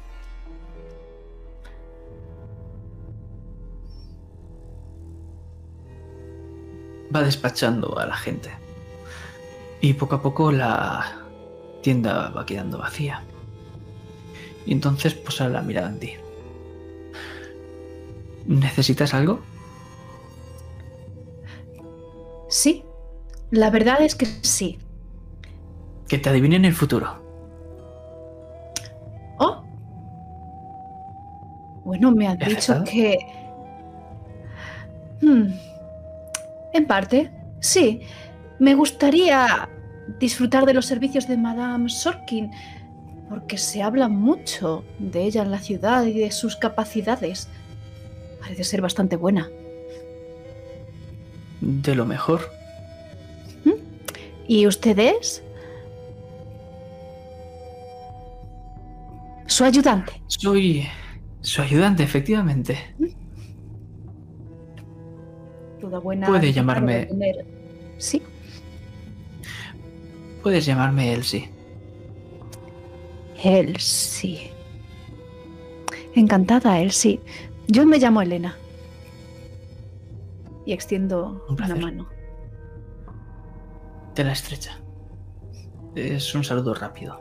Va 7.15 7.23
despachando 7.23 7.97
a 7.99 8.05
la 8.05 8.15
gente. 8.15 8.49
Y 9.81 9.93
poco 9.93 10.15
a 10.15 10.21
poco 10.21 10.51
la 10.51 11.19
tienda 11.81 12.29
va 12.29 12.45
quedando 12.45 12.77
vacía. 12.77 13.23
Y 14.65 14.71
entonces 14.71 15.13
posa 15.13 15.49
la 15.49 15.61
mirada 15.61 15.89
en 15.89 15.99
ti. 15.99 16.13
¿Necesitas 18.45 19.13
algo? 19.13 19.41
Sí, 22.53 22.85
la 23.49 23.71
verdad 23.71 24.03
es 24.03 24.13
que 24.13 24.27
sí. 24.27 24.77
Que 26.07 26.19
te 26.19 26.29
adivinen 26.29 26.65
el 26.65 26.73
futuro. 26.75 27.19
Oh. 29.39 29.63
Bueno, 31.83 32.11
me 32.11 32.27
han 32.27 32.39
¿He 32.39 32.49
dicho 32.49 32.83
que... 32.83 33.17
Hmm, 35.19 35.47
En 36.73 36.85
parte, 36.85 37.31
sí. 37.59 38.01
Me 38.59 38.75
gustaría 38.75 39.67
disfrutar 40.19 40.67
de 40.67 40.75
los 40.75 40.85
servicios 40.85 41.27
de 41.27 41.37
Madame 41.37 41.89
Sorkin, 41.89 42.51
porque 43.29 43.57
se 43.57 43.81
habla 43.81 44.09
mucho 44.09 44.85
de 44.99 45.23
ella 45.23 45.41
en 45.41 45.49
la 45.49 45.57
ciudad 45.57 46.05
y 46.05 46.19
de 46.19 46.29
sus 46.29 46.55
capacidades. 46.55 47.49
Parece 48.39 48.63
ser 48.63 48.81
bastante 48.81 49.15
buena. 49.15 49.49
De 51.65 51.95
lo 51.95 52.05
mejor. 52.05 52.41
¿Y 54.47 54.67
ustedes? 54.67 55.41
Su 59.47 59.63
ayudante. 59.63 60.21
Soy 60.27 60.85
su 61.39 61.61
ayudante, 61.61 62.03
efectivamente. 62.03 62.77
Toda 65.79 65.99
buena. 65.99 66.27
Puede 66.27 66.51
llamarme- 66.51 67.07
Sí. 67.97 68.21
Puedes 70.41 70.65
llamarme 70.65 71.13
Elsie. 71.13 71.49
Él 73.41 73.77
sí. 73.79 74.49
Encantada, 76.15 76.81
él 76.81 76.91
sí. 76.91 77.21
Yo 77.67 77.85
me 77.85 77.97
llamo 77.97 78.21
Elena. 78.21 78.57
Y 80.65 80.73
extiendo 80.73 81.45
Un 81.49 81.61
una 81.61 81.75
mano. 81.75 82.07
Te 84.13 84.23
la 84.23 84.31
estrecha. 84.31 84.77
Es 85.95 86.33
un 86.33 86.43
saludo 86.43 86.73
rápido. 86.73 87.19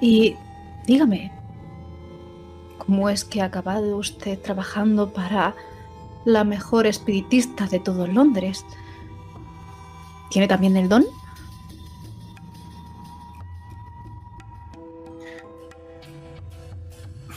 Y 0.00 0.36
dígame, 0.86 1.32
¿cómo 2.78 3.08
es 3.08 3.24
que 3.24 3.40
ha 3.40 3.46
acabado 3.46 3.96
usted 3.96 4.38
trabajando 4.40 5.12
para 5.12 5.54
la 6.24 6.44
mejor 6.44 6.86
espiritista 6.86 7.66
de 7.66 7.80
todo 7.80 8.06
Londres? 8.06 8.64
¿Tiene 10.30 10.48
también 10.48 10.76
el 10.76 10.88
don? 10.88 11.04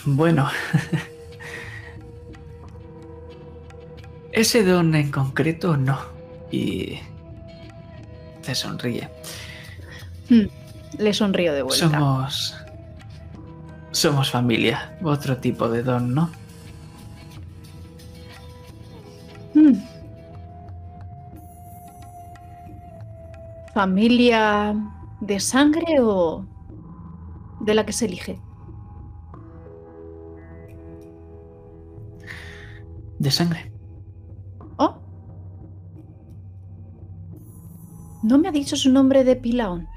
Bueno. 0.08 0.48
Ese 4.32 4.64
don 4.64 4.96
en 4.96 5.12
concreto 5.12 5.76
no. 5.76 6.00
Y 6.50 7.00
te 8.42 8.56
sonríe. 8.56 9.10
Le 10.98 11.14
sonrío 11.14 11.54
de 11.54 11.62
vuelta. 11.62 11.90
Somos. 11.90 12.56
Somos 13.92 14.32
familia. 14.32 14.98
Otro 15.04 15.38
tipo 15.38 15.68
de 15.68 15.84
don, 15.84 16.14
¿no? 16.14 16.30
Mm. 19.56 19.74
¿Familia 23.74 24.74
de 25.20 25.40
sangre 25.42 26.00
o 26.00 26.46
de 27.60 27.74
la 27.74 27.86
que 27.86 27.92
se 27.92 28.06
elige? 28.06 28.40
De 33.20 33.32
sangre. 33.32 33.72
Oh. 34.78 34.96
No 38.24 38.38
me 38.38 38.48
ha 38.48 38.52
dicho 38.52 38.76
su 38.76 38.92
nombre 38.92 39.24
de 39.24 39.36
Pilaón. 39.36 39.88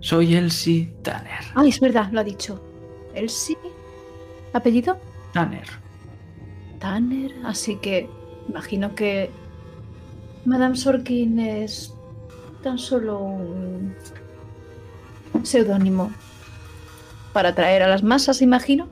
Soy 0.00 0.34
Elsie 0.34 0.94
Tanner. 1.02 1.44
Ay, 1.54 1.68
es 1.68 1.80
verdad, 1.80 2.10
lo 2.10 2.20
ha 2.20 2.24
dicho. 2.24 2.60
¿Él 3.14 3.28
sí? 3.28 3.56
¿Apellido? 4.52 4.98
Tanner. 5.32 5.66
Tanner. 6.78 7.34
Así 7.44 7.76
que 7.76 8.08
imagino 8.48 8.94
que 8.94 9.30
Madame 10.44 10.76
Sorkin 10.76 11.38
es 11.38 11.94
tan 12.62 12.78
solo 12.78 13.18
un 13.18 13.94
seudónimo 15.42 16.10
para 17.32 17.50
atraer 17.50 17.82
a 17.82 17.88
las 17.88 18.02
masas, 18.02 18.42
imagino. 18.42 18.88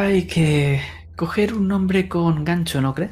Hay 0.00 0.26
que 0.26 0.80
coger 1.14 1.52
un 1.52 1.68
nombre 1.68 2.08
con 2.08 2.42
gancho, 2.42 2.80
¿no 2.80 2.94
cree? 2.94 3.10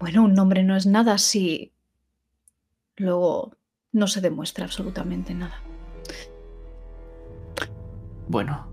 Bueno, 0.00 0.24
un 0.24 0.34
nombre 0.34 0.64
no 0.64 0.74
es 0.74 0.84
nada 0.84 1.16
si 1.16 1.72
luego 2.96 3.54
no 3.92 4.08
se 4.08 4.20
demuestra 4.20 4.64
absolutamente 4.64 5.32
nada. 5.32 5.62
Bueno. 8.26 8.66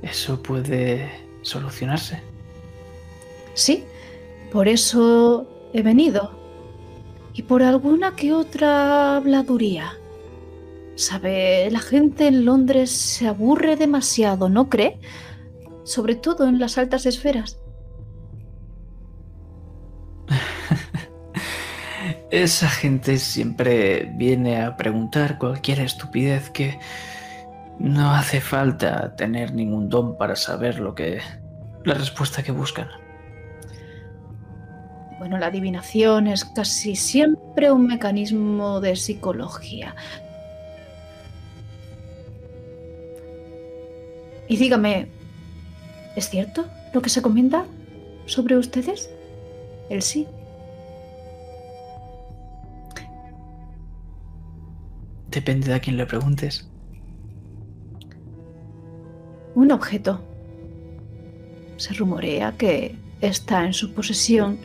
Eso 0.00 0.40
puede 0.40 1.10
solucionarse. 1.42 2.22
Sí, 3.54 3.82
por 4.52 4.68
eso 4.68 5.48
he 5.72 5.82
venido. 5.82 6.30
Y 7.34 7.42
por 7.42 7.64
alguna 7.64 8.14
que 8.14 8.32
otra 8.32 9.16
habladuría. 9.16 9.98
Sabe, 10.98 11.70
la 11.70 11.78
gente 11.78 12.26
en 12.26 12.44
Londres 12.44 12.90
se 12.90 13.28
aburre 13.28 13.76
demasiado, 13.76 14.48
¿no 14.48 14.68
cree? 14.68 14.98
Sobre 15.84 16.16
todo 16.16 16.48
en 16.48 16.58
las 16.58 16.76
altas 16.76 17.06
esferas. 17.06 17.60
Esa 22.32 22.68
gente 22.68 23.18
siempre 23.18 24.12
viene 24.16 24.60
a 24.60 24.76
preguntar 24.76 25.38
cualquier 25.38 25.78
estupidez 25.78 26.50
que 26.50 26.80
no 27.78 28.12
hace 28.12 28.40
falta 28.40 29.14
tener 29.14 29.54
ningún 29.54 29.88
don 29.88 30.18
para 30.18 30.34
saber 30.34 30.80
lo 30.80 30.96
que 30.96 31.20
la 31.84 31.94
respuesta 31.94 32.42
que 32.42 32.50
buscan. 32.50 32.88
Bueno, 35.20 35.38
la 35.38 35.46
adivinación 35.46 36.26
es 36.26 36.44
casi 36.44 36.96
siempre 36.96 37.70
un 37.70 37.86
mecanismo 37.86 38.80
de 38.80 38.96
psicología. 38.96 39.94
Y 44.48 44.56
dígame, 44.56 45.08
¿es 46.16 46.30
cierto 46.30 46.66
lo 46.94 47.02
que 47.02 47.10
se 47.10 47.22
comenta 47.22 47.66
sobre 48.26 48.56
ustedes? 48.56 49.10
El 49.90 50.02
sí. 50.02 50.26
Depende 55.30 55.68
de 55.68 55.74
a 55.74 55.80
quién 55.80 55.96
le 55.96 56.06
preguntes. 56.06 56.66
Un 59.54 59.70
objeto. 59.72 60.20
Se 61.76 61.92
rumorea 61.94 62.56
que 62.56 62.96
está 63.20 63.64
en 63.64 63.74
su 63.74 63.92
posesión 63.92 64.58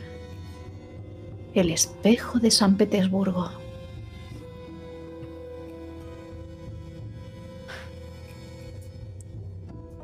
el 1.54 1.70
espejo 1.70 2.38
de 2.40 2.50
San 2.50 2.76
Petersburgo. 2.76 3.63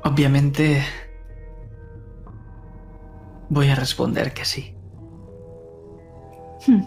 Obviamente 0.02 0.82
voy 3.50 3.68
a 3.68 3.74
responder 3.74 4.32
que 4.32 4.44
sí. 4.44 4.74
Hmm. 6.66 6.82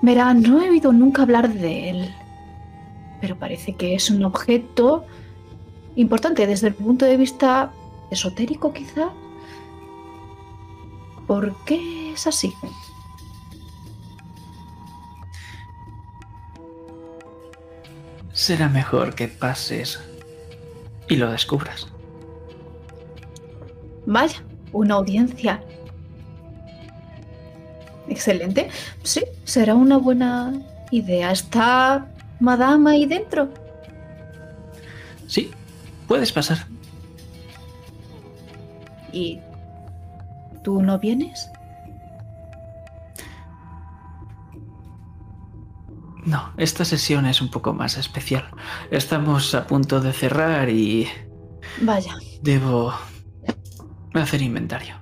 Verá, 0.00 0.32
no 0.32 0.62
he 0.62 0.70
oído 0.70 0.92
nunca 0.92 1.22
hablar 1.22 1.52
de 1.52 1.90
él, 1.90 2.14
pero 3.20 3.38
parece 3.38 3.74
que 3.74 3.94
es 3.94 4.10
un 4.10 4.24
objeto 4.24 5.04
importante 5.96 6.46
desde 6.46 6.68
el 6.68 6.74
punto 6.74 7.04
de 7.04 7.16
vista 7.16 7.72
esotérico 8.10 8.72
quizá. 8.72 9.10
¿Por 11.26 11.54
qué 11.64 12.12
es 12.12 12.26
así? 12.26 12.52
Será 18.32 18.68
mejor 18.68 19.14
que 19.14 19.28
pases 19.28 20.00
y 21.08 21.16
lo 21.16 21.30
descubras. 21.30 21.86
Vaya, 24.06 24.42
una 24.72 24.94
audiencia. 24.94 25.62
Excelente. 28.08 28.68
Sí, 29.02 29.22
será 29.44 29.74
una 29.74 29.96
buena 29.96 30.52
idea. 30.90 31.30
¿Está 31.30 32.06
Madame 32.40 32.90
ahí 32.90 33.06
dentro? 33.06 33.48
Sí, 35.26 35.50
puedes 36.06 36.30
pasar. 36.32 36.66
¿Y 39.12 39.40
tú 40.62 40.82
no 40.82 40.98
vienes? 40.98 41.48
No, 46.26 46.52
esta 46.56 46.84
sesión 46.84 47.26
es 47.26 47.42
un 47.42 47.50
poco 47.50 47.74
más 47.74 47.98
especial. 47.98 48.46
Estamos 48.90 49.54
a 49.54 49.66
punto 49.66 50.00
de 50.00 50.12
cerrar 50.12 50.70
y 50.70 51.06
Vaya. 51.82 52.16
debo 52.40 52.94
hacer 54.14 54.40
inventario. 54.40 54.96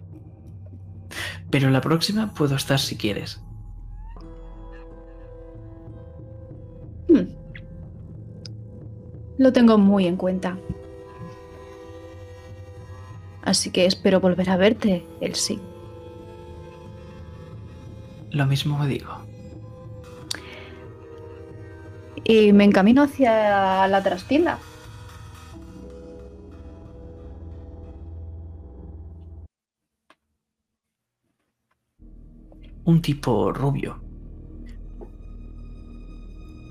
Pero 1.50 1.70
la 1.70 1.80
próxima 1.80 2.32
puedo 2.34 2.56
estar 2.56 2.80
si 2.80 2.96
quieres. 2.96 3.40
Hmm. 7.08 7.28
Lo 9.38 9.52
tengo 9.52 9.78
muy 9.78 10.06
en 10.06 10.16
cuenta. 10.16 10.58
Así 13.42 13.70
que 13.70 13.86
espero 13.86 14.20
volver 14.20 14.50
a 14.50 14.56
verte, 14.56 15.06
el 15.20 15.34
sí. 15.34 15.60
Lo 18.30 18.46
mismo 18.46 18.78
me 18.78 18.86
digo. 18.86 19.21
Y 22.24 22.52
me 22.52 22.64
encamino 22.64 23.02
hacia 23.02 23.86
la 23.88 24.02
trastienda. 24.02 24.58
Un 32.84 33.00
tipo 33.00 33.52
rubio. 33.52 34.02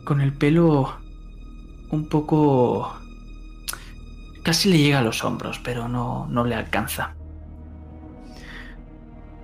Con 0.05 0.21
el 0.21 0.33
pelo 0.33 0.97
un 1.91 2.07
poco... 2.07 2.93
Casi 4.43 4.69
le 4.69 4.79
llega 4.79 4.99
a 4.99 5.03
los 5.03 5.23
hombros, 5.23 5.59
pero 5.59 5.87
no, 5.87 6.27
no 6.27 6.43
le 6.43 6.55
alcanza. 6.55 7.15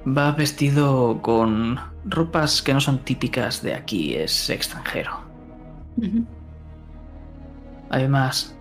Va 0.05 0.31
vestido 0.31 1.21
con 1.21 1.79
ropas 2.05 2.61
que 2.61 2.73
no 2.73 2.81
son 2.81 2.99
típicas 2.99 3.61
de 3.61 3.75
aquí, 3.75 4.15
es 4.15 4.49
extranjero. 4.49 5.26
Además, 7.89 8.55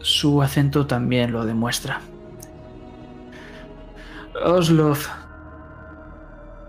su 0.00 0.42
acento 0.42 0.86
también 0.86 1.32
lo 1.32 1.44
demuestra. 1.44 2.00
Osloth, 4.44 5.06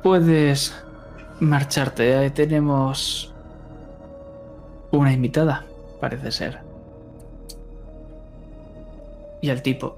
puedes 0.03 0.76
marcharte. 1.40 2.15
Ahí 2.15 2.31
tenemos 2.31 3.34
una 4.91 5.14
invitada, 5.14 5.65
parece 5.99 6.31
ser. 6.31 6.60
Y 9.41 9.49
el 9.49 9.61
tipo 9.61 9.98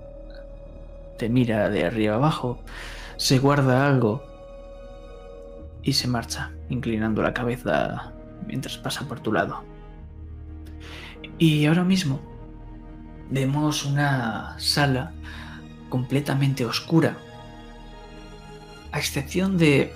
te 1.17 1.29
mira 1.29 1.69
de 1.69 1.85
arriba 1.85 2.15
abajo, 2.15 2.59
se 3.17 3.39
guarda 3.39 3.87
algo 3.87 4.23
y 5.83 5.93
se 5.93 6.07
marcha, 6.07 6.51
inclinando 6.69 7.21
la 7.21 7.33
cabeza 7.33 8.13
mientras 8.47 8.77
pasa 8.77 9.07
por 9.07 9.19
tu 9.19 9.31
lado. 9.31 9.63
Y 11.37 11.65
ahora 11.65 11.83
mismo 11.83 12.19
vemos 13.29 13.85
una 13.85 14.55
sala 14.59 15.13
completamente 15.89 16.65
oscura, 16.65 17.17
a 18.91 18.99
excepción 18.99 19.57
de 19.57 19.93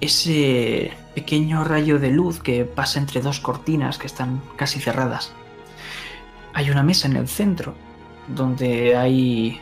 ese 0.00 0.92
pequeño 1.14 1.64
rayo 1.64 1.98
de 1.98 2.10
luz 2.10 2.40
que 2.40 2.64
pasa 2.64 2.98
entre 2.98 3.20
dos 3.20 3.40
cortinas 3.40 3.98
que 3.98 4.06
están 4.06 4.42
casi 4.56 4.80
cerradas. 4.80 5.32
Hay 6.54 6.70
una 6.70 6.82
mesa 6.82 7.08
en 7.08 7.16
el 7.16 7.28
centro 7.28 7.74
donde 8.28 8.96
hay 8.96 9.60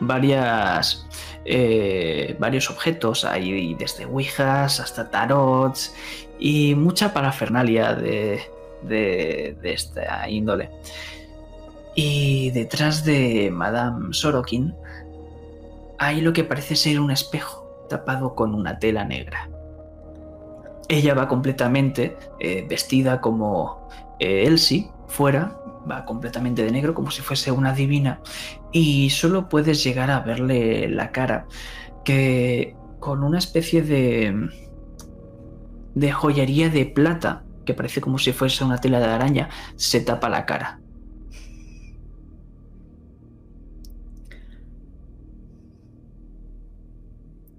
varias 0.00 1.06
eh, 1.44 2.36
varios 2.38 2.70
objetos, 2.70 3.24
hay 3.24 3.74
desde 3.74 4.04
ouijas 4.06 4.80
hasta 4.80 5.10
tarots 5.10 5.94
y 6.44 6.74
mucha 6.74 7.12
parafernalia 7.12 7.94
de, 7.94 8.40
de, 8.82 9.56
de 9.62 9.72
esta 9.72 10.28
índole. 10.28 10.70
Y 11.94 12.50
detrás 12.50 13.04
de 13.04 13.48
Madame 13.52 14.12
Sorokin 14.12 14.74
hay 15.98 16.20
lo 16.20 16.32
que 16.32 16.42
parece 16.42 16.74
ser 16.74 16.98
un 16.98 17.12
espejo 17.12 17.86
tapado 17.88 18.34
con 18.34 18.56
una 18.56 18.80
tela 18.80 19.04
negra. 19.04 19.48
Ella 20.88 21.14
va 21.14 21.28
completamente 21.28 22.16
eh, 22.40 22.66
vestida 22.68 23.20
como 23.20 23.88
eh, 24.18 24.44
Elsie, 24.44 24.90
fuera, 25.06 25.56
va 25.88 26.04
completamente 26.04 26.64
de 26.64 26.72
negro 26.72 26.92
como 26.92 27.12
si 27.12 27.22
fuese 27.22 27.52
una 27.52 27.72
divina 27.72 28.20
y 28.72 29.10
solo 29.10 29.48
puedes 29.48 29.84
llegar 29.84 30.10
a 30.10 30.18
verle 30.20 30.88
la 30.88 31.12
cara 31.12 31.46
que 32.04 32.74
con 32.98 33.22
una 33.22 33.38
especie 33.38 33.82
de 33.82 34.50
de 35.94 36.12
joyería 36.12 36.68
de 36.70 36.86
plata 36.86 37.44
que 37.64 37.74
parece 37.74 38.00
como 38.00 38.18
si 38.18 38.32
fuese 38.32 38.64
una 38.64 38.78
tela 38.78 38.98
de 38.98 39.06
araña 39.06 39.48
se 39.76 40.00
tapa 40.00 40.28
la 40.28 40.46
cara. 40.46 40.80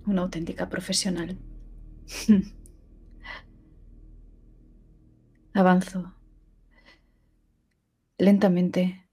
Una 0.05 0.23
auténtica 0.23 0.67
profesional. 0.69 1.37
Avanzo. 5.53 6.13
Lentamente. 8.17 9.07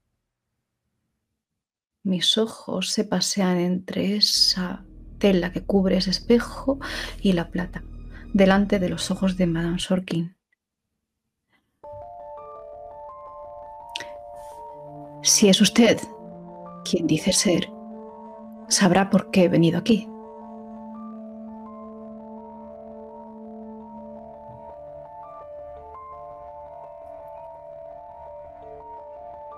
Mis 2.03 2.37
ojos 2.37 2.89
se 2.89 3.03
pasean 3.05 3.57
entre 3.57 4.15
esa 4.15 4.83
tela 5.19 5.51
que 5.51 5.63
cubre 5.63 5.97
ese 5.97 6.09
espejo 6.09 6.79
y 7.21 7.33
la 7.33 7.51
plata, 7.51 7.83
delante 8.33 8.79
de 8.79 8.89
los 8.89 9.11
ojos 9.11 9.37
de 9.37 9.47
Madame 9.47 9.79
Sorkin. 9.79 10.35
Si 15.23 15.49
es 15.49 15.61
usted 15.61 15.99
quien 16.83 17.05
dice 17.05 17.31
ser, 17.31 17.69
sabrá 18.67 19.09
por 19.09 19.29
qué 19.29 19.43
he 19.43 19.49
venido 19.49 19.77
aquí. 19.77 20.07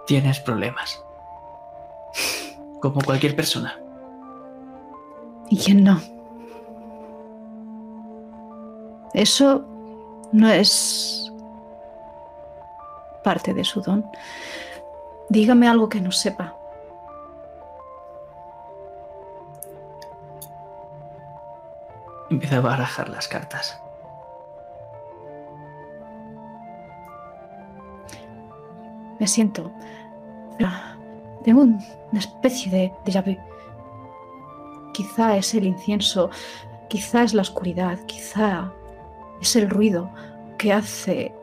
Tienes 0.05 0.41
problemas. 0.41 1.01
Como 2.81 2.99
cualquier 3.01 3.37
persona. 3.37 3.79
¿Y 5.49 5.57
quién 5.57 5.85
no? 5.85 6.12
Eso 9.14 9.64
no 10.31 10.49
es 10.49 11.31
parte 13.23 13.53
de 13.53 13.64
su 13.64 13.81
don. 13.81 14.06
Dígame 15.30 15.68
algo 15.68 15.88
que 15.90 16.02
no 16.02 16.11
sepa. 16.11 16.56
Empieza 22.30 22.57
a 22.57 22.61
barajar 22.61 23.10
las 23.10 23.27
cartas. 23.27 23.80
Me 29.19 29.27
siento. 29.27 29.72
Tengo 31.44 31.61
una 31.61 32.19
especie 32.19 32.72
de 32.72 32.94
déjà 33.06 33.22
vu. 33.22 33.38
Quizá 34.94 35.38
es 35.38 35.53
el 35.53 35.65
incienso, 35.65 36.30
quizá 36.88 37.23
es 37.23 37.34
la 37.34 37.41
oscuridad, 37.41 37.99
quizá 38.06 38.72
es 39.43 39.57
el 39.57 39.69
ruido 39.69 40.09
que 40.57 40.71
hace 40.71 41.33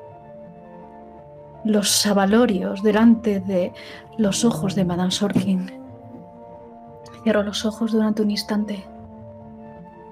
los 1.64 2.06
avalorios 2.06 2.82
delante 2.82 3.40
de 3.40 3.72
los 4.16 4.42
ojos 4.42 4.74
de 4.74 4.86
Madame 4.86 5.10
Sorkin. 5.10 5.70
Cierro 7.22 7.42
los 7.42 7.66
ojos 7.66 7.92
durante 7.92 8.22
un 8.22 8.30
instante 8.30 8.82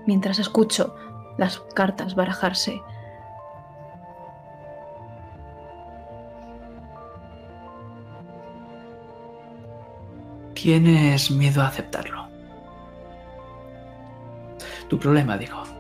mientras 0.07 0.39
escucho 0.39 0.95
las 1.39 1.59
cartas 1.75 2.15
barajarse. 2.15 2.83
Tienes 10.53 11.31
miedo 11.31 11.63
a 11.63 11.69
aceptarlo. 11.69 12.29
Tu 14.89 14.99
problema, 14.99 15.39
digo. 15.39 15.78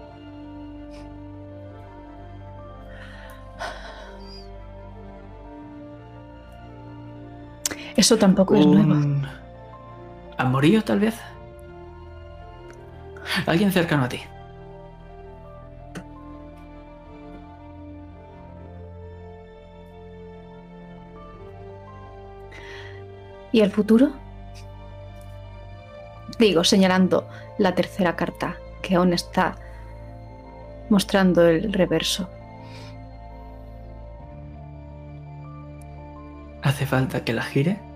Eso 8.08 8.16
tampoco 8.16 8.54
es 8.54 8.64
nuevo. 8.64 8.94
¿Un 8.94 9.26
amorío, 10.38 10.82
tal 10.82 10.98
vez? 10.98 11.14
Alguien 13.44 13.70
cercano 13.70 14.04
a 14.04 14.08
ti. 14.08 14.22
¿Y 23.52 23.60
el 23.60 23.70
futuro? 23.70 24.12
Digo, 26.38 26.64
señalando 26.64 27.28
la 27.58 27.74
tercera 27.74 28.16
carta, 28.16 28.56
que 28.80 28.94
aún 28.94 29.12
está 29.12 29.56
mostrando 30.88 31.46
el 31.46 31.74
reverso. 31.74 32.30
¿Hace 36.62 36.86
falta 36.86 37.22
que 37.22 37.34
la 37.34 37.42
gire? 37.42 37.87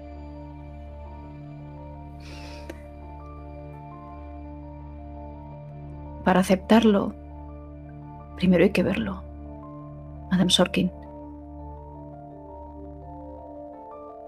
Para 6.25 6.41
aceptarlo, 6.41 7.13
primero 8.37 8.65
hay 8.65 8.71
que 8.71 8.83
verlo. 8.83 9.23
Madame 10.31 10.51
Sorkin. 10.51 10.93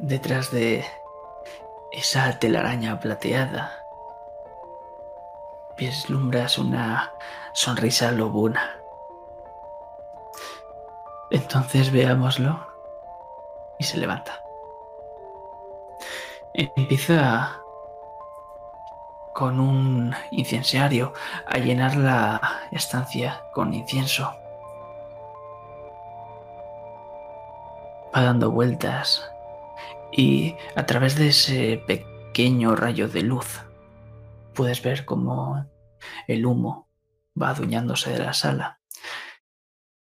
Detrás 0.01 0.51
de 0.51 0.85
esa 1.93 2.39
telaraña 2.39 3.01
plateada, 3.01 3.73
vislumbras 5.79 6.59
una 6.59 7.13
sonrisa 7.53 8.11
lobuna. 8.13 8.77
Entonces 11.31 11.91
veámoslo. 11.91 12.73
Y 13.79 13.85
se 13.85 13.99
levanta. 13.99 14.41
Empieza 16.55 17.64
con 19.35 19.61
un 19.61 20.15
incensario 20.31 21.13
a 21.47 21.59
llenar 21.59 21.97
la 21.97 22.41
estancia 22.73 23.43
con 23.53 23.75
incienso. 23.75 24.33
Va 28.15 28.23
dando 28.23 28.51
vueltas 28.51 29.29
y 30.13 30.57
a 30.77 30.87
través 30.87 31.17
de 31.17 31.29
ese 31.29 31.83
pequeño 31.87 32.77
rayo 32.77 33.09
de 33.09 33.23
luz 33.23 33.61
puedes 34.55 34.81
ver 34.83 35.05
cómo 35.05 35.67
el 36.29 36.47
humo 36.47 36.89
va 37.41 37.51
adueñándose 37.51 38.11
de 38.11 38.21
la 38.21 38.33
sala. 38.33 38.81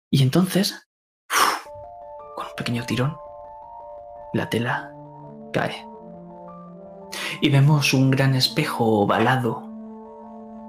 Y 0.09 0.23
entonces, 0.23 0.89
con 2.35 2.47
un 2.47 2.55
pequeño 2.57 2.83
tirón, 2.85 3.15
la 4.33 4.49
tela 4.49 4.91
cae. 5.53 5.88
Y 7.41 7.49
vemos 7.49 7.93
un 7.93 8.11
gran 8.11 8.35
espejo 8.35 9.01
ovalado 9.01 9.63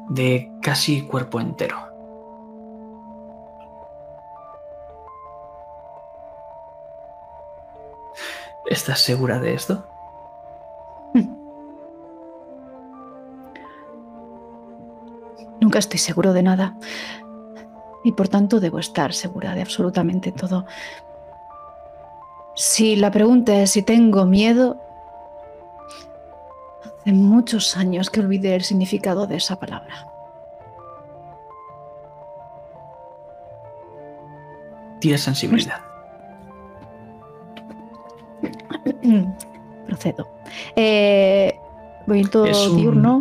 de 0.09 0.53
casi 0.63 1.03
cuerpo 1.03 1.41
entero. 1.41 1.77
¿Estás 8.67 9.01
segura 9.01 9.41
de 9.41 9.55
esto? 9.55 9.85
Nunca 15.61 15.81
estoy 15.81 15.99
seguro 15.99 16.33
de 16.33 16.45
nada. 16.45 16.77
Y 18.05 18.13
por 18.13 18.29
tanto 18.29 18.61
debo 18.61 18.79
estar 18.79 19.13
segura 19.13 19.57
de 19.57 19.63
absolutamente 19.63 20.31
todo. 20.31 20.67
Si 22.55 22.95
la 22.97 23.11
pregunta 23.11 23.61
es 23.61 23.73
si 23.73 23.83
tengo 23.83 24.25
miedo, 24.25 24.81
hace 27.01 27.13
muchos 27.13 27.77
años 27.77 28.11
que 28.11 28.21
olvidé 28.21 28.55
el 28.55 28.63
significado 28.63 29.27
de 29.27 29.37
esa 29.37 29.59
palabra. 29.59 30.07
Tienes 35.01 35.23
sensibilidad. 35.23 35.81
Procedo. 39.87 40.29
Eh, 40.77 41.59
movimiento 42.07 42.43
un- 42.43 42.77
diurno. 42.77 43.21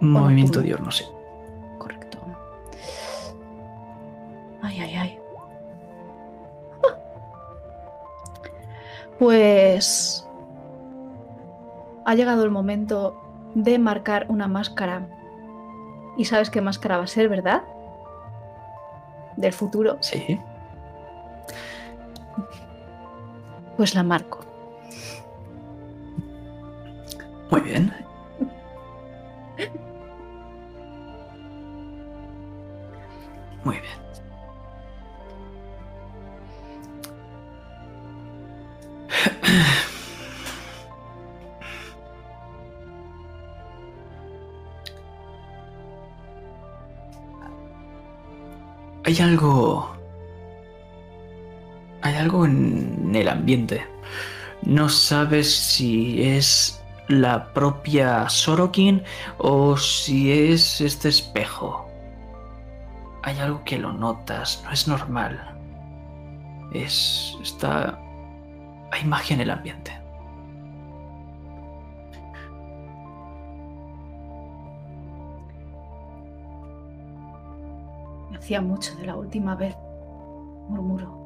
Movimiento 0.00 0.60
diurno, 0.60 0.90
sí. 0.90 1.04
Correcto. 1.78 2.18
Ay, 4.60 4.80
ay, 4.80 4.94
ay. 4.96 5.18
Pues 9.18 10.28
ha 12.04 12.14
llegado 12.14 12.44
el 12.44 12.50
momento 12.50 13.20
de 13.54 13.78
marcar 13.78 14.26
una 14.28 14.48
máscara. 14.48 15.06
Y 16.16 16.24
sabes 16.24 16.50
qué 16.50 16.60
máscara 16.60 16.98
va 16.98 17.04
a 17.04 17.08
ser, 17.08 17.28
¿verdad? 17.28 17.62
Del 19.36 19.52
futuro. 19.52 19.98
Sí. 20.00 20.38
Pues 23.76 23.94
la 23.94 24.02
marco. 24.02 24.40
Muy 27.50 27.60
bien. 27.60 27.92
Muy 33.64 33.76
bien. 33.78 34.01
Hay 49.12 49.20
algo... 49.20 49.94
Hay 52.00 52.14
algo 52.14 52.46
en 52.46 53.12
el 53.14 53.28
ambiente. 53.28 53.86
No 54.62 54.88
sabes 54.88 55.54
si 55.54 56.22
es 56.22 56.82
la 57.08 57.52
propia 57.52 58.26
Sorokin 58.30 59.02
o 59.36 59.76
si 59.76 60.32
es 60.32 60.80
este 60.80 61.10
espejo. 61.10 61.86
Hay 63.22 63.38
algo 63.38 63.62
que 63.64 63.78
lo 63.78 63.92
notas, 63.92 64.62
no 64.64 64.72
es 64.72 64.88
normal. 64.88 65.60
Es. 66.72 67.36
está. 67.42 68.00
Hay 68.92 69.04
magia 69.04 69.34
en 69.34 69.42
el 69.42 69.50
ambiente. 69.50 69.92
Hacía 78.42 78.60
mucho 78.60 78.96
de 78.96 79.06
la 79.06 79.14
última 79.14 79.54
vez, 79.54 79.76
murmuró. 80.68 81.22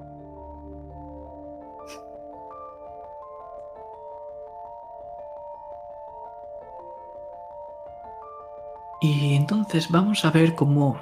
Y 9.00 9.34
entonces 9.34 9.90
vamos 9.90 10.26
a 10.26 10.30
ver 10.30 10.54
cómo 10.54 11.00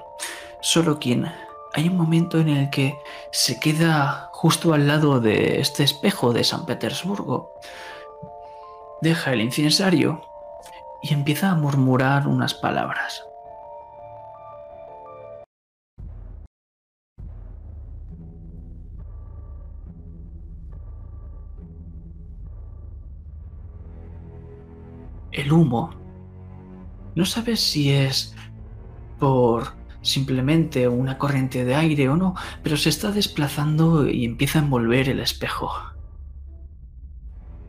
Sorokin 0.61 1.27
hay 1.73 1.89
un 1.89 1.97
momento 1.97 2.39
en 2.39 2.49
el 2.49 2.71
que 2.71 2.97
se 3.33 3.59
queda 3.59 4.31
justo 4.33 4.73
al 4.73 4.87
lado 4.87 5.21
de 5.21 5.61
este 5.61 5.83
espejo 5.83 6.33
de 6.33 6.45
San 6.45 6.65
Petersburgo. 6.65 7.55
Deja 9.01 9.33
el 9.33 9.41
incensario 9.41 10.23
y 11.03 11.13
empieza 11.13 11.51
a 11.51 11.57
murmurar 11.57 12.29
unas 12.29 12.55
palabras. 12.55 13.25
El 25.35 25.53
humo. 25.53 25.91
No 27.17 27.27
sabes 27.27 27.61
si 27.61 27.91
es 27.93 28.37
por 29.19 29.75
simplemente 30.01 30.87
una 30.87 31.19
corriente 31.19 31.65
de 31.65 31.75
aire 31.75 32.09
o 32.09 32.17
no, 32.17 32.35
pero 32.63 32.77
se 32.77 32.89
está 32.89 33.11
desplazando 33.11 34.09
y 34.09 34.25
empieza 34.25 34.61
a 34.61 34.63
envolver 34.63 35.09
el 35.09 35.19
espejo. 35.19 35.73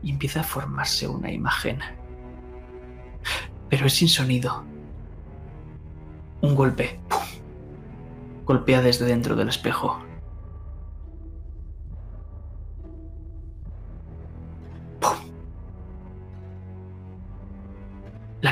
Y 0.00 0.12
empieza 0.12 0.40
a 0.40 0.44
formarse 0.44 1.08
una 1.08 1.32
imagen. 1.32 1.80
Pero 3.68 3.86
es 3.86 3.94
sin 3.94 4.08
sonido. 4.08 4.64
Un 6.42 6.54
golpe. 6.54 7.00
Golpea 8.44 8.80
desde 8.80 9.06
dentro 9.06 9.34
del 9.34 9.48
espejo. 9.48 10.05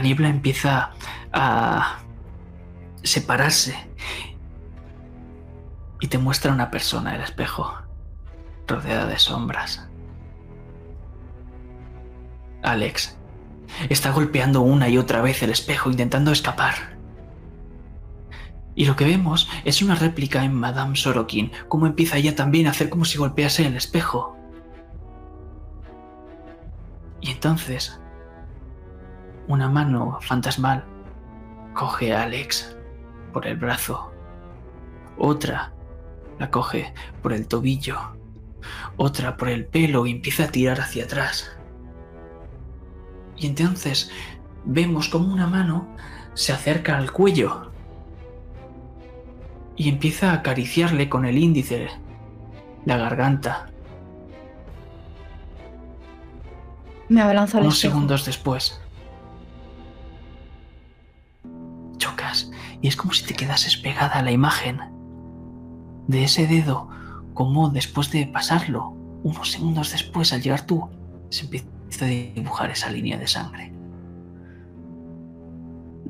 Niebla 0.04 0.28
empieza 0.28 0.92
a 1.32 1.98
separarse 3.02 3.74
y 6.00 6.08
te 6.08 6.18
muestra 6.18 6.52
una 6.52 6.70
persona 6.70 7.16
el 7.16 7.22
espejo, 7.22 7.74
rodeada 8.68 9.06
de 9.06 9.18
sombras. 9.18 9.88
Alex 12.62 13.16
está 13.88 14.10
golpeando 14.10 14.60
una 14.60 14.88
y 14.88 14.98
otra 14.98 15.22
vez 15.22 15.42
el 15.42 15.50
espejo 15.50 15.90
intentando 15.90 16.30
escapar. 16.30 16.74
Y 18.74 18.86
lo 18.86 18.96
que 18.96 19.04
vemos 19.04 19.48
es 19.64 19.82
una 19.82 19.94
réplica 19.94 20.44
en 20.44 20.54
Madame 20.54 20.96
Sorokin, 20.96 21.52
como 21.68 21.86
empieza 21.86 22.16
ella 22.16 22.34
también 22.34 22.66
a 22.66 22.70
hacer 22.70 22.90
como 22.90 23.04
si 23.04 23.18
golpease 23.18 23.66
el 23.66 23.76
espejo. 23.76 24.36
Y 27.20 27.30
entonces, 27.30 27.98
una 29.48 29.68
mano 29.68 30.18
fantasmal 30.20 30.84
coge 31.74 32.14
a 32.14 32.22
Alex 32.22 32.76
por 33.32 33.46
el 33.46 33.56
brazo. 33.56 34.12
Otra 35.18 35.72
la 36.38 36.50
coge 36.50 36.92
por 37.22 37.32
el 37.32 37.46
tobillo. 37.46 37.98
Otra 38.96 39.36
por 39.36 39.48
el 39.48 39.66
pelo 39.66 40.06
y 40.06 40.12
empieza 40.12 40.44
a 40.44 40.48
tirar 40.48 40.80
hacia 40.80 41.04
atrás. 41.04 41.50
Y 43.36 43.46
entonces 43.46 44.10
vemos 44.64 45.08
como 45.08 45.32
una 45.32 45.46
mano 45.46 45.88
se 46.34 46.52
acerca 46.52 46.96
al 46.96 47.12
cuello 47.12 47.70
y 49.76 49.88
empieza 49.88 50.30
a 50.30 50.34
acariciarle 50.34 51.08
con 51.08 51.24
el 51.24 51.38
índice 51.38 51.88
la 52.84 52.96
garganta. 52.96 53.66
Me 57.08 57.20
abalanzo 57.20 57.58
al 57.58 57.64
Unos 57.64 57.76
espejo. 57.76 57.92
segundos 57.94 58.24
después, 58.24 58.80
chocas 62.04 62.50
y 62.82 62.88
es 62.88 62.96
como 62.96 63.12
si 63.12 63.24
te 63.24 63.34
quedases 63.34 63.76
pegada 63.78 64.18
a 64.18 64.22
la 64.22 64.30
imagen 64.30 64.78
de 66.06 66.24
ese 66.24 66.46
dedo, 66.46 66.88
como 67.32 67.70
después 67.70 68.10
de 68.12 68.26
pasarlo, 68.26 68.90
unos 69.22 69.52
segundos 69.52 69.90
después, 69.92 70.32
al 70.32 70.42
llegar 70.42 70.66
tú, 70.66 70.86
se 71.30 71.44
empieza 71.44 72.04
a 72.04 72.08
dibujar 72.08 72.70
esa 72.70 72.90
línea 72.90 73.16
de 73.16 73.26
sangre. 73.26 73.72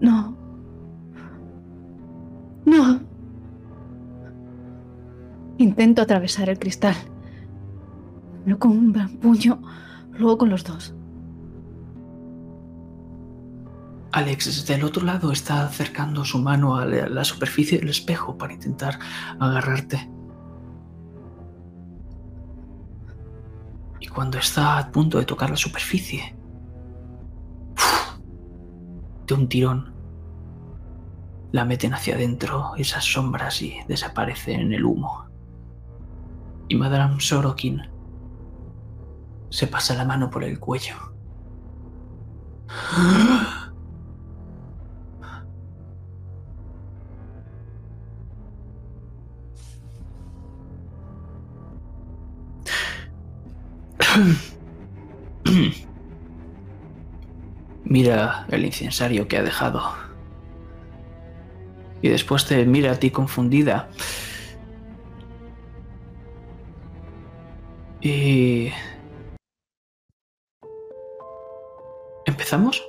No. 0.01 0.37
No. 2.67 3.01
Intento 5.59 6.03
atravesar 6.03 6.49
el 6.49 6.59
cristal. 6.59 6.97
No 8.45 8.59
con 8.59 8.73
un 8.73 8.93
gran 8.93 9.11
puño, 9.19 9.63
luego 10.11 10.39
con 10.39 10.51
los 10.51 10.65
dos. 10.65 10.93
Alex 14.15 14.47
desde 14.47 14.75
el 14.75 14.85
otro 14.85 15.05
lado 15.05 15.33
está 15.33 15.65
acercando 15.67 16.25
su 16.25 16.39
mano 16.39 16.77
a 16.77 16.87
la 16.87 17.25
superficie 17.25 17.81
del 17.81 17.89
espejo 17.89 18.39
para 18.39 18.53
intentar 18.53 18.97
agarrarte. 19.41 20.09
Y 23.99 24.07
cuando 24.07 24.39
está 24.39 24.79
a 24.79 24.93
punto 24.93 25.19
de 25.19 25.25
tocar 25.25 25.51
la 25.51 25.57
superficie, 25.57 26.37
de 29.27 29.35
un 29.35 29.49
tirón, 29.49 29.93
la 31.51 31.65
meten 31.65 31.93
hacia 31.93 32.15
adentro 32.15 32.77
esas 32.77 33.05
sombras 33.05 33.63
y 33.63 33.79
desaparecen 33.89 34.61
en 34.61 34.73
el 34.75 34.85
humo. 34.85 35.25
Y 36.69 36.77
Madame 36.77 37.21
Sorokin 37.21 37.83
se 39.51 39.67
pasa 39.67 39.97
la 39.97 40.05
mano 40.05 40.31
por 40.31 40.45
el 40.45 40.61
cuello. 40.61 40.95
Mira 57.85 58.47
el 58.51 58.65
incensario 58.65 59.27
que 59.27 59.39
ha 59.39 59.43
dejado. 59.43 59.83
Y 62.01 62.09
después 62.09 62.47
te 62.47 62.65
mira 62.65 62.93
a 62.93 62.97
ti 62.97 63.11
confundida. 63.11 63.89
Y... 68.01 68.71
¿Empezamos? 72.27 72.83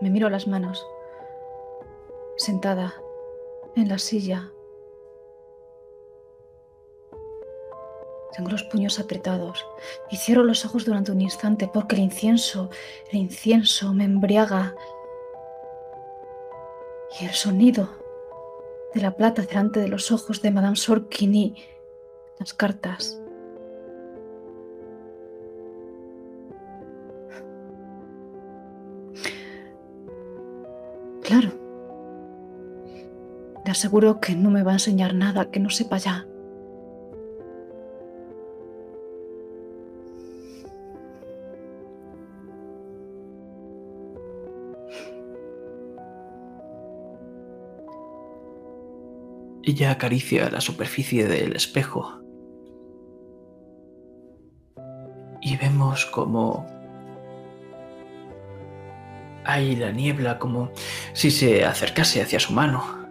Me 0.00 0.10
miro 0.10 0.28
las 0.30 0.46
manos. 0.46 0.86
Sentada 2.36 2.94
en 3.76 3.88
la 3.88 3.98
silla. 3.98 4.50
Tengo 8.36 8.50
los 8.50 8.64
puños 8.64 8.98
apretados 8.98 9.64
y 10.10 10.16
cierro 10.16 10.42
los 10.42 10.64
ojos 10.64 10.84
durante 10.84 11.12
un 11.12 11.20
instante 11.20 11.70
porque 11.72 11.94
el 11.94 12.02
incienso, 12.02 12.68
el 13.12 13.18
incienso 13.18 13.92
me 13.94 14.04
embriaga. 14.04 14.74
Y 17.20 17.26
el 17.26 17.32
sonido 17.32 17.88
de 18.92 19.00
la 19.00 19.16
plata 19.16 19.42
delante 19.42 19.78
de 19.78 19.88
los 19.88 20.10
ojos 20.10 20.42
de 20.42 20.50
Madame 20.50 20.74
Sorkin 20.74 21.54
las 22.40 22.54
cartas. 22.54 23.20
Claro. 31.22 31.63
Aseguro 33.74 34.20
que 34.20 34.36
no 34.36 34.52
me 34.52 34.62
va 34.62 34.70
a 34.70 34.74
enseñar 34.74 35.14
nada 35.14 35.50
que 35.50 35.58
no 35.58 35.68
sepa 35.68 35.98
ya. 35.98 36.28
Ella 49.64 49.90
acaricia 49.90 50.48
la 50.50 50.60
superficie 50.60 51.26
del 51.26 51.56
espejo. 51.56 52.22
Y 55.40 55.56
vemos 55.56 56.06
como 56.06 56.64
hay 59.44 59.74
la 59.74 59.90
niebla, 59.90 60.38
como 60.38 60.70
si 61.12 61.32
se 61.32 61.64
acercase 61.64 62.22
hacia 62.22 62.38
su 62.38 62.52
mano. 62.52 63.03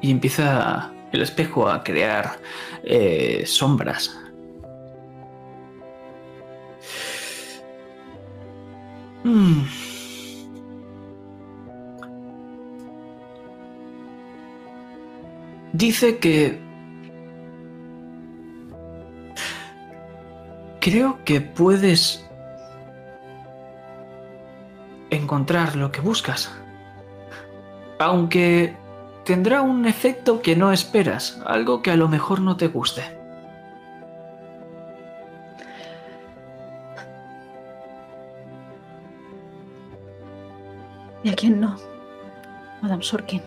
Y 0.00 0.10
empieza 0.10 0.92
el 1.12 1.22
espejo 1.22 1.68
a 1.68 1.82
crear 1.82 2.38
eh, 2.84 3.44
sombras. 3.46 4.16
Mm. 9.24 9.62
Dice 15.72 16.18
que... 16.18 16.58
Creo 20.80 21.18
que 21.24 21.40
puedes 21.40 22.24
encontrar 25.10 25.76
lo 25.76 25.92
que 25.92 26.00
buscas. 26.00 26.50
Aunque 27.98 28.74
tendrá 29.28 29.60
un 29.60 29.84
efecto 29.84 30.40
que 30.40 30.56
no 30.56 30.72
esperas, 30.72 31.38
algo 31.44 31.82
que 31.82 31.90
a 31.90 31.96
lo 31.96 32.08
mejor 32.08 32.40
no 32.40 32.56
te 32.56 32.68
guste. 32.68 33.02
¿Y 41.22 41.28
a 41.28 41.34
quién 41.34 41.60
no? 41.60 41.76
Madame 42.80 43.02
Sorkin. 43.02 43.42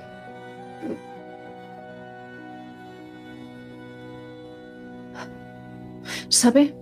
¿Sabe? 6.30 6.76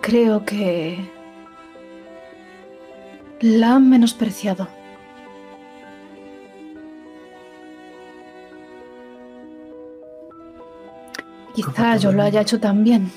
Creo 0.00 0.44
que 0.44 1.10
la 3.40 3.74
han 3.74 3.90
menospreciado. 3.90 4.83
Quizá 11.54 11.96
yo 11.96 12.10
lo 12.10 12.22
haya 12.22 12.40
hecho 12.40 12.58
también. 12.58 13.10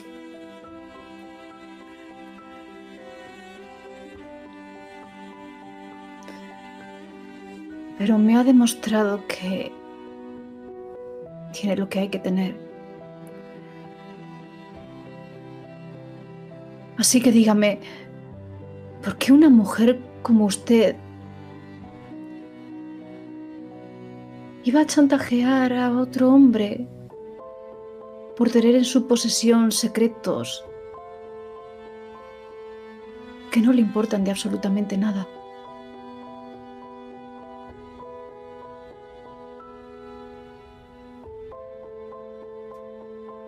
Pero 7.97 8.19
me 8.19 8.37
ha 8.37 8.43
demostrado 8.43 9.25
que 9.27 9.71
tiene 11.51 11.75
lo 11.75 11.89
que 11.89 11.99
hay 11.99 12.09
que 12.09 12.19
tener. 12.19 12.55
Así 16.97 17.21
que 17.21 17.31
dígame, 17.31 17.79
¿por 19.03 19.17
qué 19.17 19.31
una 19.31 19.49
mujer 19.49 19.99
como 20.21 20.45
usted 20.45 20.95
iba 24.63 24.81
a 24.81 24.85
chantajear 24.85 25.73
a 25.73 25.97
otro 25.97 26.31
hombre 26.31 26.87
por 28.37 28.51
tener 28.51 28.75
en 28.75 28.85
su 28.85 29.07
posesión 29.07 29.71
secretos 29.71 30.63
que 33.51 33.59
no 33.59 33.73
le 33.73 33.81
importan 33.81 34.23
de 34.23 34.31
absolutamente 34.31 34.97
nada? 34.97 35.27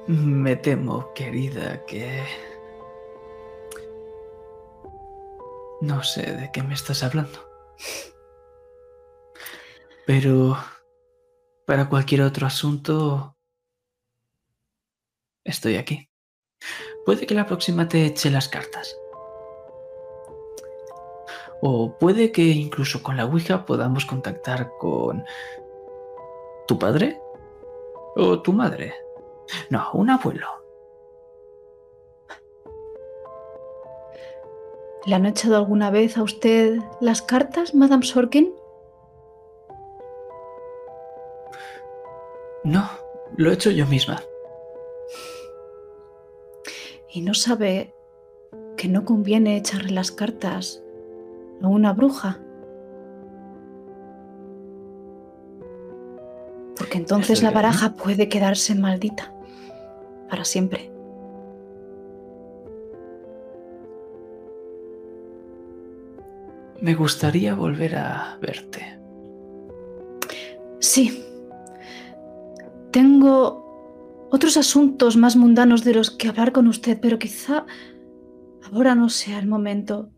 Me 0.07 0.55
temo, 0.55 1.13
querida, 1.13 1.85
que... 1.85 2.23
No 5.81 6.03
sé 6.03 6.33
de 6.33 6.49
qué 6.51 6.63
me 6.63 6.73
estás 6.73 7.03
hablando. 7.03 7.47
Pero 10.07 10.57
para 11.67 11.87
cualquier 11.89 12.23
otro 12.23 12.47
asunto... 12.47 13.35
Estoy 15.49 15.77
aquí. 15.77 16.07
Puede 17.07 17.25
que 17.25 17.33
la 17.33 17.47
próxima 17.47 17.87
te 17.87 18.05
eche 18.05 18.29
las 18.29 18.47
cartas. 18.47 18.95
O 21.59 21.97
puede 21.97 22.31
que 22.31 22.43
incluso 22.43 23.01
con 23.01 23.17
la 23.17 23.25
Ouija 23.25 23.65
podamos 23.65 24.05
contactar 24.05 24.71
con 24.77 25.25
tu 26.67 26.77
padre 26.77 27.19
o 28.15 28.43
tu 28.43 28.53
madre. 28.53 28.93
No, 29.71 29.89
un 29.93 30.11
abuelo. 30.11 30.47
¿Le 35.07 35.15
han 35.15 35.25
echado 35.25 35.55
alguna 35.55 35.89
vez 35.89 36.15
a 36.15 36.21
usted 36.21 36.77
las 37.01 37.23
cartas, 37.23 37.73
Madame 37.73 38.05
Sorkin? 38.05 38.53
No, 42.63 42.87
lo 43.35 43.49
he 43.49 43.53
hecho 43.55 43.71
yo 43.71 43.87
misma. 43.87 44.21
¿Y 47.11 47.21
no 47.21 47.33
sabe 47.33 47.93
que 48.77 48.87
no 48.87 49.03
conviene 49.03 49.57
echarle 49.57 49.91
las 49.91 50.11
cartas 50.11 50.83
a 51.61 51.67
una 51.67 51.93
bruja? 51.93 52.39
Porque 56.77 56.97
entonces 56.97 57.43
la 57.43 57.51
baraja 57.51 57.93
puede 57.93 58.29
quedarse 58.29 58.73
maldita 58.75 59.33
para 60.29 60.45
siempre. 60.45 60.91
Me 66.81 66.95
gustaría 66.95 67.53
volver 67.55 67.97
a 67.97 68.37
verte. 68.39 68.97
Sí. 70.79 71.25
Tengo 72.91 73.68
otros 74.31 74.57
asuntos 74.57 75.17
más 75.17 75.35
mundanos 75.35 75.83
de 75.83 75.93
los 75.93 76.11
que 76.11 76.27
hablar 76.27 76.51
con 76.51 76.67
usted, 76.67 76.99
pero 77.01 77.19
quizá 77.19 77.65
ahora 78.71 78.95
no 78.95 79.09
sea 79.09 79.39
el 79.39 79.47
momento. 79.47 80.09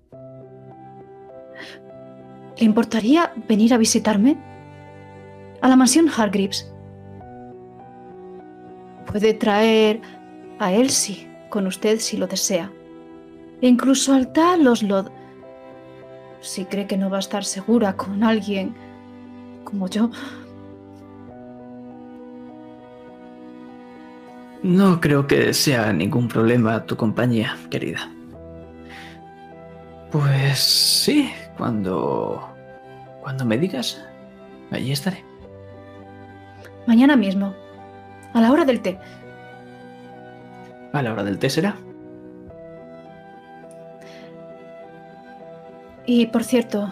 ¿Le 2.58 2.66
importaría 2.66 3.34
venir 3.48 3.74
a 3.74 3.78
visitarme? 3.78 4.38
A 5.62 5.68
la 5.68 5.76
mansión 5.76 6.10
Hargreaves. 6.10 6.72
Puede 9.06 9.34
traer 9.34 10.02
a 10.60 10.74
Elsie 10.74 11.28
con 11.50 11.68
usted 11.68 12.00
si 12.00 12.18
lo 12.18 12.28
desea. 12.28 12.72
E 13.62 13.68
incluso 13.68 14.14
al 14.14 14.32
tal 14.34 14.68
Oslod, 14.68 15.10
si 16.42 16.66
cree 16.66 16.88
que 16.88 16.98
no 16.98 17.10
va 17.10 17.18
a 17.18 17.20
estar 17.20 17.44
segura 17.46 17.96
con 17.96 18.24
alguien 18.24 18.76
como 19.64 19.88
yo. 19.88 20.10
No 24.64 25.02
creo 25.02 25.26
que 25.26 25.54
sea 25.54 25.92
ningún 25.92 26.28
problema 26.28 26.86
tu 26.86 26.96
compañía, 26.96 27.58
querida. 27.70 28.12
Pues 30.12 30.60
sí, 30.60 31.32
cuando 31.58 32.52
cuando 33.22 33.46
me 33.46 33.58
digas, 33.58 34.04
allí 34.72 34.92
estaré. 34.92 35.24
Mañana 36.88 37.16
mismo, 37.16 37.54
a 38.34 38.42
la 38.42 38.52
hora 38.52 38.66
del 38.66 38.82
té. 38.82 39.00
A 40.92 41.02
la 41.02 41.14
hora 41.14 41.24
del 41.24 41.38
té 41.38 41.50
será. 41.50 41.76
Y 46.06 46.26
por 46.28 46.44
cierto, 46.44 46.92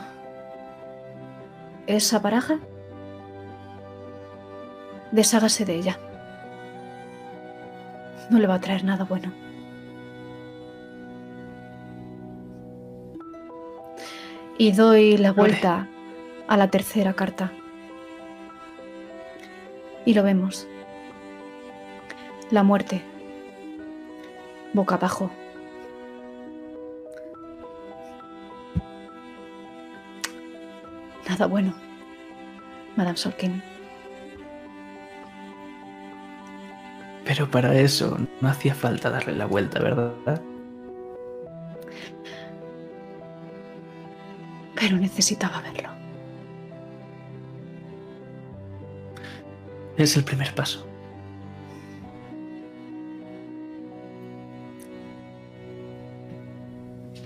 esa 1.88 2.20
baraja, 2.20 2.60
deshágase 5.12 5.66
de 5.66 5.76
ella. 5.76 6.09
No 8.30 8.40
le 8.40 8.48
va 8.48 8.56
a 8.56 8.62
traer 8.62 8.84
nada 8.84 9.06
bueno. 9.06 9.32
Y 14.58 14.72
doy 14.72 15.18
la 15.18 15.32
vuelta 15.32 15.88
a 16.48 16.58
la 16.58 16.70
tercera 16.70 17.14
carta. 17.14 17.52
Y 20.06 20.14
lo 20.14 20.24
vemos. 20.24 20.68
La 22.52 22.64
muerte. 22.64 23.02
Boca 24.74 24.96
abajo. 24.96 25.32
Nada 31.30 31.46
bueno, 31.46 31.74
Madame 32.96 33.18
Sorkin. 33.18 33.62
Pero 37.40 37.52
para 37.52 37.74
eso 37.74 38.18
no 38.42 38.50
hacía 38.50 38.76
falta 38.76 39.10
darle 39.10 39.34
la 39.34 39.46
vuelta, 39.46 39.80
¿verdad? 39.80 40.42
Pero 44.76 44.98
necesitaba 44.98 45.62
verlo. 45.62 45.88
Es 49.96 50.18
el 50.18 50.26
primer 50.26 50.54
paso. 50.54 50.86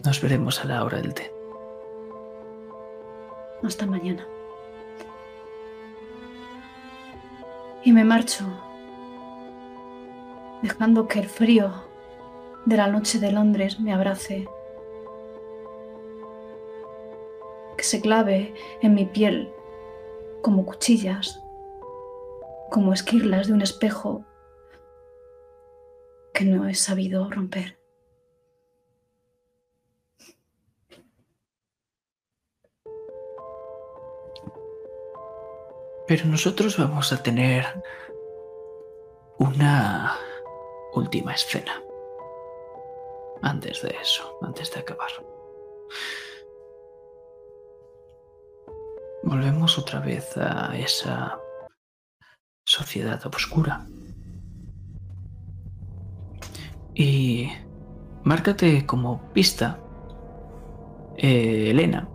Nos 0.05 0.21
veremos 0.21 0.63
a 0.63 0.65
la 0.65 0.83
hora 0.83 1.01
del 1.01 1.15
té. 1.15 1.31
Hasta 3.63 3.87
mañana. 3.87 4.23
Y 7.83 7.91
me 7.91 8.03
marcho, 8.03 8.45
dejando 10.63 11.09
que 11.09 11.19
el 11.19 11.27
frío 11.27 11.73
de 12.65 12.77
la 12.77 12.87
noche 12.87 13.19
de 13.19 13.33
Londres 13.33 13.81
me 13.81 13.93
abrace, 13.93 14.47
que 17.77 17.83
se 17.83 17.99
clave 17.99 18.53
en 18.81 18.95
mi 18.95 19.05
piel 19.05 19.51
como 20.41 20.65
cuchillas, 20.65 21.43
como 22.71 22.93
esquirlas 22.93 23.47
de 23.47 23.53
un 23.53 23.61
espejo 23.61 24.25
que 26.33 26.45
no 26.45 26.67
he 26.67 26.75
sabido 26.75 27.29
romper. 27.29 27.77
Pero 36.07 36.25
nosotros 36.25 36.77
vamos 36.77 37.11
a 37.11 37.21
tener 37.21 37.65
una 39.39 40.17
última 40.95 41.33
escena. 41.33 41.81
Antes 43.41 43.81
de 43.81 43.95
eso, 44.01 44.37
antes 44.41 44.71
de 44.71 44.79
acabar. 44.79 45.11
Volvemos 49.23 49.77
otra 49.77 49.99
vez 49.99 50.37
a 50.37 50.77
esa 50.77 51.39
sociedad 52.65 53.21
oscura. 53.25 53.87
Y 56.95 57.49
márcate 58.23 58.85
como 58.85 59.33
pista, 59.33 59.79
eh, 61.17 61.71
Elena, 61.71 62.07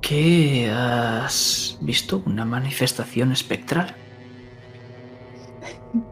que 0.00 0.70
has 0.70 1.78
visto 1.80 2.22
una 2.26 2.44
manifestación 2.44 3.32
espectral. 3.32 3.94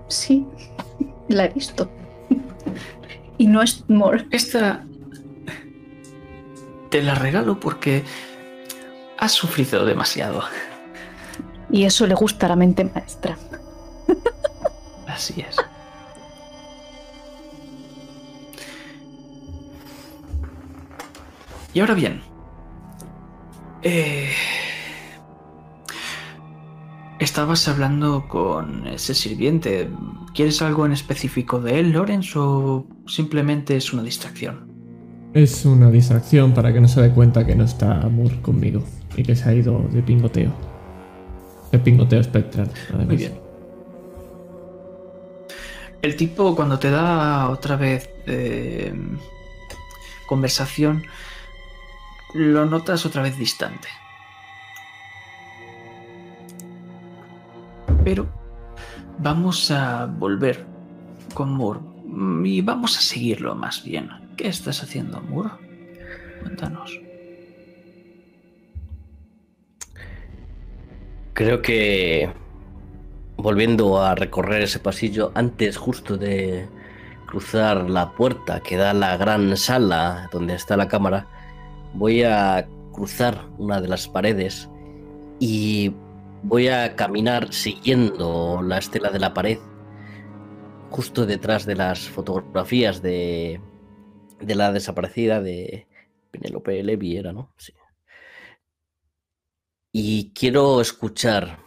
Sí, 0.09 0.47
la 1.29 1.47
he 1.47 1.49
visto. 1.49 1.91
Y 3.39 3.47
no 3.47 3.63
es 3.63 3.85
Mor. 3.89 4.27
Esta 4.31 4.85
te 6.91 7.03
la 7.03 7.15
regalo 7.15 7.59
porque 7.59 8.05
has 9.19 9.33
sufrido 9.33 9.85
demasiado. 9.85 10.43
Y 11.71 11.85
eso 11.85 12.07
le 12.07 12.15
gusta 12.15 12.47
a 12.47 12.49
la 12.51 12.57
mente 12.57 12.85
maestra. 12.85 13.39
Así 15.07 15.41
es. 15.41 15.57
Y 21.73 21.81
ahora 21.81 21.95
bien, 21.95 22.21
eh, 23.83 24.33
estabas 27.21 27.69
hablando 27.69 28.27
con 28.27 28.87
ese 28.89 29.15
sirviente. 29.15 29.89
¿Quieres 30.35 30.61
algo 30.63 30.87
en 30.87 30.93
específico 30.93 31.61
de 31.61 31.79
él, 31.79 31.93
Lorenz, 31.93 32.35
o 32.35 32.87
simplemente 33.07 33.77
es 33.77 33.93
una 33.93 34.03
distracción? 34.03 34.69
Es 35.35 35.65
una 35.65 35.91
distracción 35.91 36.53
para 36.55 36.73
que 36.73 36.81
no 36.81 36.89
se 36.89 37.01
dé 37.01 37.11
cuenta 37.11 37.47
que 37.47 37.55
no 37.55 37.65
está 37.65 38.09
Moore 38.09 38.41
conmigo 38.41 38.83
y 39.17 39.23
que 39.23 39.37
se 39.37 39.49
ha 39.49 39.55
ido 39.55 39.87
de 39.93 40.03
pingoteo. 40.03 40.51
De 41.71 41.79
pingoteo 41.79 42.21
espectral, 42.21 42.69
además. 42.89 43.07
Muy 43.07 43.17
bien. 43.17 43.41
El 46.03 46.17
tipo 46.17 46.57
cuando 46.57 46.79
te 46.79 46.91
da 46.91 47.51
otra 47.51 47.77
vez 47.77 48.09
eh, 48.27 48.95
conversación, 50.27 51.05
lo 52.33 52.65
notas 52.65 53.05
otra 53.05 53.23
vez 53.23 53.37
distante. 53.37 53.89
Pero 58.05 58.27
vamos 59.19 59.71
a 59.71 60.07
volver 60.07 60.65
con 61.35 61.53
Moore 61.53 61.81
y 62.45 62.63
vamos 62.63 62.97
a 62.97 63.01
seguirlo 63.01 63.55
más 63.55 63.85
bien. 63.85 64.11
¿Qué 64.37 64.49
estás 64.49 64.83
haciendo, 64.83 65.21
Moore? 65.21 65.51
Cuéntanos. 66.43 66.99
Creo 71.35 71.63
que 71.63 72.33
volviendo 73.37 74.03
a 74.03 74.15
recorrer 74.15 74.63
ese 74.63 74.79
pasillo, 74.79 75.33
antes 75.35 75.77
justo 75.77 76.17
de 76.17 76.69
cruzar 77.27 77.89
la 77.89 78.13
puerta 78.13 78.61
que 78.61 78.77
da 78.77 78.91
a 78.91 78.95
la 78.95 79.17
gran 79.17 79.57
sala 79.57 80.29
donde 80.33 80.55
está 80.55 80.77
la 80.77 80.89
cámara, 80.89 81.27
voy 81.95 82.23
a 82.23 82.67
cruzar 82.93 83.47
una 83.59 83.81
de 83.81 83.89
las 83.89 84.09
paredes 84.09 84.69
y 85.39 85.93
voy 86.43 86.69
a 86.69 86.97
caminar 86.97 87.53
siguiendo 87.53 88.63
la 88.63 88.79
estela 88.79 89.11
de 89.11 89.19
la 89.19 89.35
pared, 89.35 89.59
justo 90.91 91.27
detrás 91.27 91.67
de 91.67 91.77
las 91.77 92.09
fotografías 92.09 93.03
de, 93.03 93.61
de 94.41 94.55
la 94.55 94.73
desaparecida 94.73 95.41
de 95.41 95.87
Penélope 96.31 96.83
Levi, 96.83 97.17
era, 97.17 97.33
¿no? 97.33 97.53
Sí. 97.57 97.73
Y 99.93 100.33
quiero 100.33 100.81
escuchar 100.81 101.59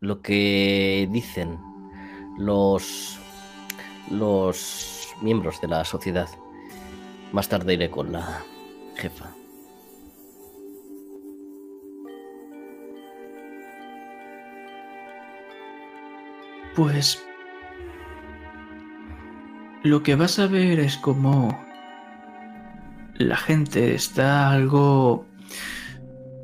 lo 0.00 0.22
que 0.22 1.08
dicen 1.12 1.58
los, 2.38 3.18
los 4.10 5.08
miembros 5.22 5.60
de 5.60 5.68
la 5.68 5.84
sociedad. 5.84 6.28
Más 7.32 7.48
tarde 7.48 7.74
iré 7.74 7.90
con 7.90 8.12
la 8.12 8.44
jefa. 8.96 9.34
Pues 16.74 17.24
lo 19.82 20.02
que 20.02 20.14
vas 20.14 20.38
a 20.38 20.46
ver 20.46 20.78
es 20.80 20.96
como 20.98 21.58
la 23.14 23.36
gente 23.36 23.94
está 23.94 24.50
algo 24.50 25.24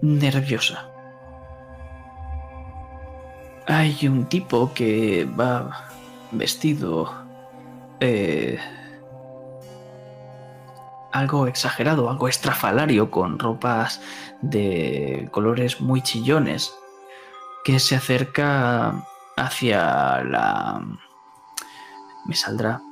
nerviosa. 0.02 0.90
Hay 3.66 4.06
un 4.06 4.26
tipo 4.26 4.72
que 4.74 5.24
va 5.38 5.88
vestido 6.32 7.12
eh, 8.00 8.58
algo 11.12 11.46
exagerado, 11.46 12.10
algo 12.10 12.28
estrafalario, 12.28 13.10
con 13.10 13.38
ropas 13.38 14.00
de 14.42 15.28
colores 15.30 15.80
muy 15.80 16.02
chillones, 16.02 16.74
que 17.64 17.78
se 17.80 17.96
acerca 17.96 19.02
hacia 19.36 20.24
la... 20.24 20.82
me 22.24 22.34
saldrá... 22.34 22.82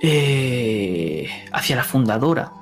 eh, 0.00 1.28
hacia 1.52 1.76
la 1.76 1.84
fundadora 1.84 2.52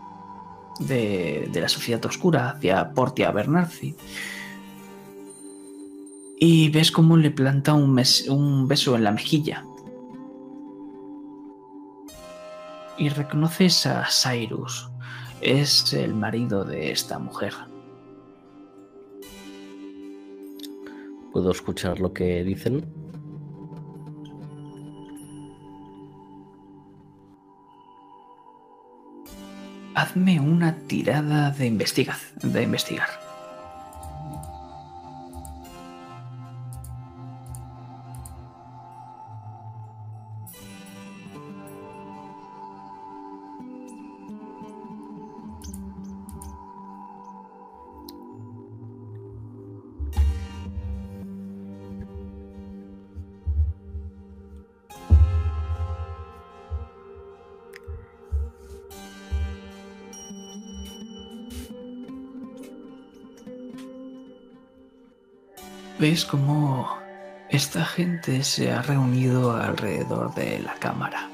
de, 0.81 1.49
de 1.51 1.61
la 1.61 1.69
Sociedad 1.69 2.05
Oscura, 2.05 2.51
hacia 2.51 2.93
Portia 2.93 3.31
Bernarzi. 3.31 3.97
Y 6.39 6.69
ves 6.69 6.91
cómo 6.93 7.17
le 7.17 7.31
planta 7.31 7.73
un, 7.73 7.95
mes- 7.95 8.29
un 8.29 8.69
beso 8.69 8.95
en 8.95 9.05
la 9.05 9.13
mejilla. 9.13 9.65
Y 12.99 13.09
reconoces 13.09 13.87
a 13.87 14.07
Cyrus. 14.11 14.91
Es 15.41 15.93
el 15.93 16.15
marido 16.15 16.65
de 16.65 16.91
esta 16.91 17.19
mujer. 17.19 17.55
¿Puedo 21.37 21.51
escuchar 21.51 22.01
lo 22.01 22.15
que 22.15 22.43
dicen? 22.45 22.87
Hazme 29.95 30.41
una 30.41 30.79
tirada 30.87 31.51
de, 31.51 31.67
investiga 31.67 32.17
de 32.43 32.63
investigar. 32.63 33.26
Ves 66.17 66.25
cómo 66.25 66.89
esta 67.51 67.85
gente 67.85 68.43
se 68.43 68.73
ha 68.73 68.81
reunido 68.81 69.53
alrededor 69.55 70.35
de 70.35 70.61
la 70.61 70.73
cámara. 70.77 71.29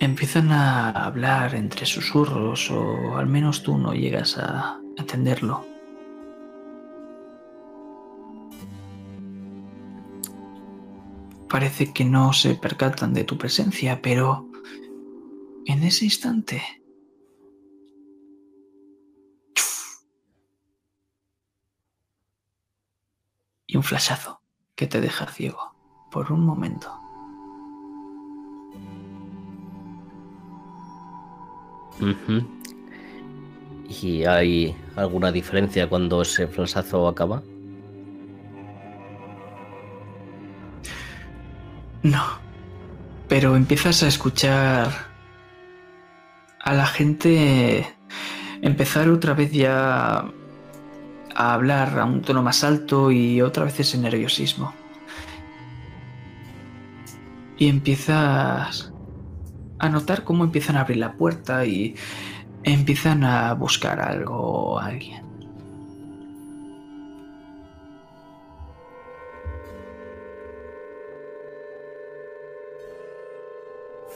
Empiezan 0.00 0.50
a 0.50 0.88
hablar 0.88 1.54
entre 1.54 1.84
susurros 1.84 2.70
o 2.70 3.18
al 3.18 3.26
menos 3.26 3.62
tú 3.62 3.76
no 3.76 3.92
llegas 3.92 4.38
a 4.38 4.80
entenderlo. 4.96 5.66
Parece 11.50 11.92
que 11.92 12.06
no 12.06 12.32
se 12.32 12.54
percatan 12.54 13.12
de 13.12 13.24
tu 13.24 13.36
presencia, 13.36 14.00
pero 14.00 14.48
en 15.66 15.82
ese 15.82 16.06
instante 16.06 16.81
y 23.72 23.76
un 23.78 23.82
flashazo 23.82 24.42
que 24.76 24.86
te 24.86 25.00
deja 25.00 25.26
ciego 25.26 25.74
por 26.10 26.30
un 26.30 26.44
momento. 26.44 26.92
¿Y 33.88 34.24
hay 34.24 34.76
alguna 34.96 35.32
diferencia 35.32 35.88
cuando 35.88 36.20
ese 36.20 36.46
flashazo 36.48 37.08
acaba? 37.08 37.42
No, 42.02 42.24
pero 43.28 43.56
empiezas 43.56 44.02
a 44.02 44.08
escuchar 44.08 44.90
a 46.60 46.74
la 46.74 46.86
gente 46.86 47.86
empezar 48.60 49.08
otra 49.08 49.32
vez 49.32 49.50
ya 49.50 50.30
a 51.34 51.54
hablar 51.54 51.98
a 51.98 52.04
un 52.04 52.22
tono 52.22 52.42
más 52.42 52.64
alto 52.64 53.10
y 53.10 53.40
otra 53.40 53.64
vez 53.64 53.80
ese 53.80 53.98
nerviosismo. 53.98 54.74
Y 57.58 57.68
empiezas 57.68 58.92
a 59.78 59.88
notar 59.88 60.24
cómo 60.24 60.44
empiezan 60.44 60.76
a 60.76 60.82
abrir 60.82 60.98
la 60.98 61.12
puerta 61.14 61.64
y 61.66 61.94
empiezan 62.64 63.24
a 63.24 63.52
buscar 63.54 64.00
algo 64.00 64.36
o 64.36 64.78
a 64.78 64.86
alguien. 64.86 65.22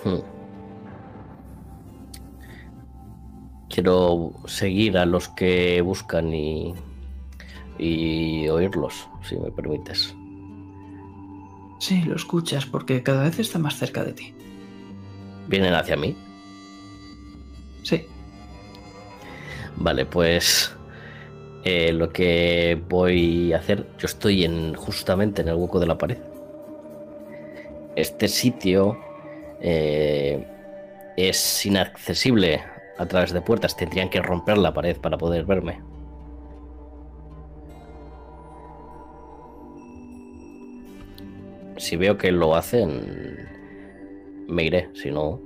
Hmm. 0.04 0.20
Quiero 3.68 4.32
seguir 4.46 4.96
a 4.98 5.04
los 5.04 5.28
que 5.30 5.80
buscan 5.80 6.32
y, 6.32 6.74
y 7.78 8.48
oírlos, 8.48 9.08
si 9.22 9.36
me 9.36 9.50
permites. 9.50 10.14
Sí, 11.78 12.02
lo 12.02 12.16
escuchas 12.16 12.66
porque 12.66 13.02
cada 13.02 13.24
vez 13.24 13.38
está 13.38 13.58
más 13.58 13.76
cerca 13.76 14.04
de 14.04 14.12
ti. 14.12 14.34
¿Vienen 15.48 15.74
hacia 15.74 15.96
mí? 15.96 16.16
Sí. 17.82 18.06
Vale, 19.76 20.06
pues 20.06 20.74
eh, 21.64 21.92
lo 21.92 22.10
que 22.12 22.80
voy 22.88 23.52
a 23.52 23.58
hacer, 23.58 23.86
yo 23.98 24.06
estoy 24.06 24.44
en 24.44 24.74
justamente 24.74 25.42
en 25.42 25.48
el 25.48 25.54
hueco 25.56 25.78
de 25.78 25.86
la 25.86 25.98
pared. 25.98 26.18
Este 27.94 28.28
sitio 28.28 28.98
eh, 29.60 30.46
es 31.16 31.66
inaccesible 31.66 32.62
a 32.98 33.06
través 33.06 33.32
de 33.32 33.40
puertas. 33.40 33.76
Tendrían 33.76 34.08
que 34.08 34.22
romper 34.22 34.58
la 34.58 34.72
pared 34.72 34.96
para 34.96 35.18
poder 35.18 35.44
verme. 35.44 35.80
Si 41.78 41.96
veo 41.96 42.16
que 42.16 42.32
lo 42.32 42.54
hacen, 42.54 43.48
me 44.48 44.64
iré. 44.64 44.90
Si 44.94 45.10
no, 45.10 45.40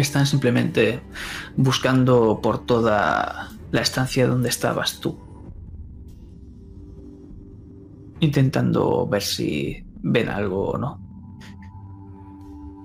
Están 0.00 0.24
simplemente 0.24 1.02
buscando 1.58 2.40
por 2.40 2.64
toda 2.64 3.50
la 3.70 3.80
estancia 3.82 4.26
donde 4.26 4.48
estabas 4.48 4.98
tú. 4.98 5.18
Intentando 8.20 9.06
ver 9.06 9.20
si 9.20 9.84
ven 10.00 10.30
algo 10.30 10.70
o 10.70 10.78
no. 10.78 11.00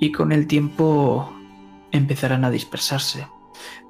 Y 0.02 0.12
con 0.12 0.34
el 0.34 0.46
tiempo 0.46 1.34
empezarán 1.94 2.44
a 2.44 2.52
dispersarse. 2.52 3.26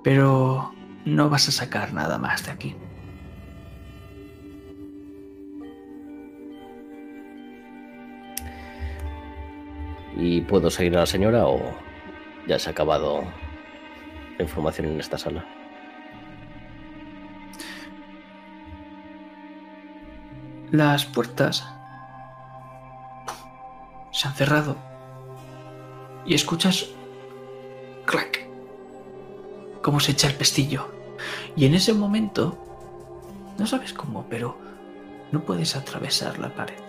Pero 0.04 0.72
no 1.06 1.28
vas 1.28 1.50
a 1.50 1.52
sacar 1.52 1.94
nada 1.94 2.20
más 2.20 2.46
de 2.46 2.52
aquí. 2.52 2.76
¿Y 10.18 10.42
puedo 10.42 10.70
seguir 10.70 10.96
a 10.96 11.02
la 11.02 11.06
señora 11.06 11.46
o 11.46 11.60
ya 12.48 12.58
se 12.58 12.70
ha 12.70 12.72
acabado 12.72 13.24
la 14.38 14.44
información 14.44 14.88
en 14.88 15.00
esta 15.00 15.18
sala? 15.18 15.46
Las 20.72 21.06
puertas 21.06 21.68
se 24.12 24.28
han 24.28 24.34
cerrado. 24.34 24.78
Y 26.26 26.34
escuchas 26.34 26.88
clac, 28.06 28.48
cómo 29.82 30.00
se 30.00 30.14
echa 30.14 30.28
el 30.28 30.36
pestillo. 30.36 30.92
Y 31.56 31.66
en 31.66 31.76
ese 31.76 31.94
momento, 31.94 32.58
no 33.60 33.68
sabes 33.68 33.94
cómo, 33.94 34.26
pero 34.30 34.58
no 35.32 35.42
puedes 35.42 35.76
atravesar 35.76 36.40
la 36.40 36.56
pared. 36.56 36.85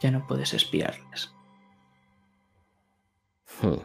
Ya 0.00 0.10
no 0.10 0.26
puedes 0.26 0.54
espiarles. 0.54 1.32
Hmm. 3.60 3.78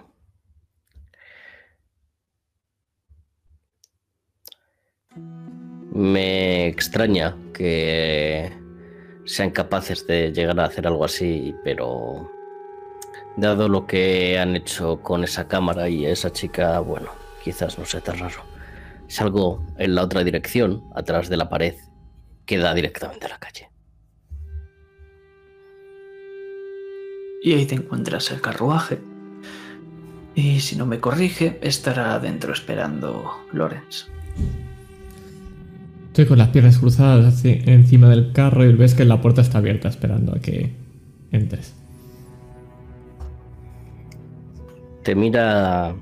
Me 5.94 6.68
extraña 6.68 7.36
que 7.54 8.52
sean 9.26 9.52
capaces 9.52 10.06
de 10.08 10.32
llegar 10.32 10.60
a 10.60 10.66
hacer 10.66 10.88
algo 10.88 11.06
así, 11.06 11.56
pero 11.64 12.30
dado 13.38 13.68
lo 13.70 13.86
que 13.86 14.40
han 14.40 14.56
hecho 14.56 15.02
con 15.02 15.24
esa 15.24 15.48
cámara 15.48 15.90
y 15.90 16.06
esa 16.06 16.32
chica, 16.32 16.80
bueno, 16.80 17.12
quizás 17.44 17.78
no 17.78 17.86
sea 17.86 18.02
tan 18.02 18.20
raro. 18.20 18.44
Salgo 19.08 19.64
en 19.78 19.96
la 19.96 20.04
otra 20.04 20.24
dirección, 20.24 20.84
atrás 20.96 21.30
de 21.30 21.38
la 21.38 21.50
pared, 21.50 21.76
que 22.46 22.58
da 22.58 22.74
directamente 22.74 23.26
a 23.26 23.30
la 23.30 23.40
calle. 23.40 23.73
Y 27.44 27.52
ahí 27.52 27.66
te 27.66 27.76
encuentras 27.76 28.32
el 28.32 28.40
carruaje. 28.40 29.00
Y 30.34 30.62
si 30.62 30.78
no 30.78 30.86
me 30.86 31.02
corrige, 31.02 31.60
estará 31.62 32.16
adentro 32.16 32.54
esperando 32.54 33.46
Lorenz. 33.52 34.08
Estoy 36.08 36.26
con 36.26 36.38
las 36.38 36.50
piernas 36.50 36.78
cruzadas 36.78 37.44
encima 37.44 38.08
del 38.08 38.32
carro 38.32 38.64
y 38.64 38.72
ves 38.72 38.94
que 38.94 39.04
la 39.04 39.20
puerta 39.20 39.42
está 39.42 39.58
abierta 39.58 39.90
esperando 39.90 40.34
a 40.34 40.40
que 40.40 40.72
entres. 41.34 41.74
Te 45.04 45.14
mira 45.14 45.94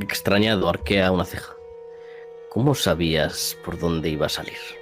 extrañado, 0.00 0.68
arquea 0.68 1.12
una 1.12 1.24
ceja. 1.24 1.54
¿Cómo 2.50 2.74
sabías 2.74 3.56
por 3.64 3.78
dónde 3.78 4.10
iba 4.10 4.26
a 4.26 4.28
salir? 4.28 4.79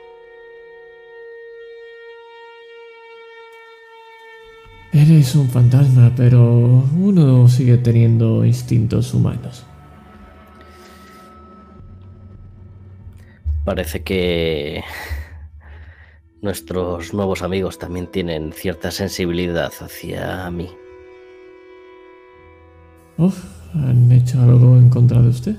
Eres 4.92 5.34
un 5.34 5.48
fantasma, 5.50 6.12
pero 6.16 6.84
uno 6.98 7.46
sigue 7.46 7.76
teniendo 7.76 8.44
instintos 8.44 9.12
humanos. 9.12 9.66
Parece 13.66 14.02
que 14.02 14.82
nuestros 16.40 17.12
nuevos 17.12 17.42
amigos 17.42 17.78
también 17.78 18.06
tienen 18.06 18.52
cierta 18.54 18.90
sensibilidad 18.90 19.70
hacia 19.78 20.50
mí. 20.50 20.70
Oh, 23.18 23.32
¿han 23.74 24.10
hecho 24.10 24.40
algo 24.40 24.76
en 24.78 24.88
contra 24.88 25.20
de 25.20 25.28
usted? 25.28 25.56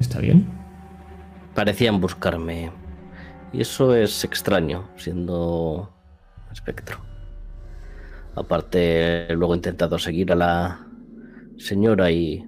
¿Está 0.00 0.20
bien? 0.20 0.46
Parecían 1.54 2.00
buscarme. 2.00 2.70
Y 3.52 3.60
eso 3.60 3.94
es 3.94 4.24
extraño, 4.24 4.88
siendo 4.96 5.92
espectro. 6.50 7.07
Aparte, 8.38 9.26
luego 9.34 9.54
he 9.54 9.56
intentado 9.56 9.98
seguir 9.98 10.32
a 10.32 10.36
la 10.36 10.86
señora 11.56 12.10
y 12.10 12.44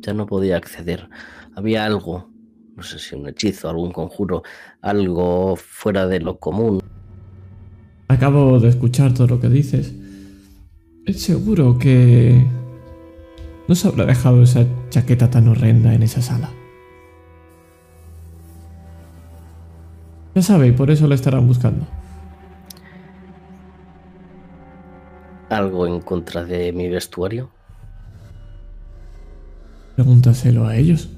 ya 0.00 0.14
no 0.14 0.26
podía 0.26 0.56
acceder. 0.56 1.08
Había 1.54 1.84
algo, 1.84 2.30
no 2.76 2.82
sé 2.82 2.98
si 2.98 3.14
un 3.14 3.28
hechizo, 3.28 3.68
algún 3.68 3.92
conjuro, 3.92 4.42
algo 4.80 5.56
fuera 5.56 6.06
de 6.06 6.20
lo 6.20 6.38
común. 6.38 6.80
Acabo 8.08 8.58
de 8.58 8.68
escuchar 8.68 9.12
todo 9.12 9.26
lo 9.26 9.40
que 9.40 9.48
dices. 9.48 9.94
Es 11.04 11.22
seguro 11.22 11.78
que 11.78 12.46
no 13.68 13.74
se 13.74 13.86
habrá 13.86 14.06
dejado 14.06 14.42
esa 14.42 14.64
chaqueta 14.88 15.30
tan 15.30 15.48
horrenda 15.48 15.94
en 15.94 16.02
esa 16.02 16.22
sala. 16.22 16.50
Ya 20.34 20.42
sabe, 20.42 20.72
por 20.72 20.90
eso 20.90 21.06
la 21.06 21.16
estarán 21.16 21.46
buscando. 21.46 21.86
¿Algo 25.50 25.84
en 25.84 26.00
contra 26.00 26.44
de 26.44 26.72
mi 26.72 26.88
vestuario? 26.88 27.50
Pregúntaselo 29.96 30.66
a 30.66 30.76
ellos. 30.76 31.10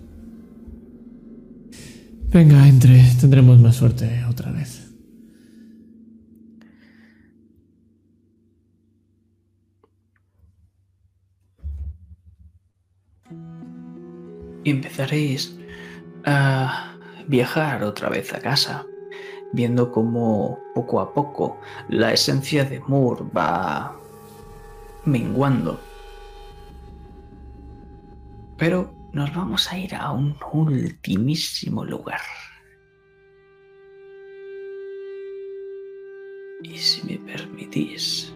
Venga, 2.32 2.66
entre, 2.66 3.02
tendremos 3.20 3.60
más 3.60 3.76
suerte 3.76 4.24
otra 4.28 4.50
vez. 4.50 4.90
Y 14.64 14.70
empezaréis 14.70 15.54
a 16.24 16.96
viajar 17.28 17.84
otra 17.84 18.08
vez 18.08 18.32
a 18.32 18.38
casa, 18.38 18.86
viendo 19.52 19.92
cómo 19.92 20.58
poco 20.74 21.00
a 21.00 21.12
poco 21.12 21.60
la 21.90 22.14
esencia 22.14 22.64
de 22.64 22.80
Moore 22.80 23.24
va 23.36 24.01
menguando. 25.04 25.80
Pero 28.58 28.94
nos 29.12 29.34
vamos 29.34 29.70
a 29.70 29.78
ir 29.78 29.94
a 29.94 30.10
un 30.12 30.36
ultimísimo 30.52 31.84
lugar. 31.84 32.20
Y 36.62 36.78
si 36.78 37.06
me 37.06 37.18
permitís... 37.18 38.32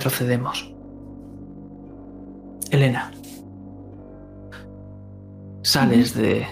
Retrocedemos. 0.00 0.72
Elena, 2.70 3.12
sales 5.60 6.14
de 6.14 6.46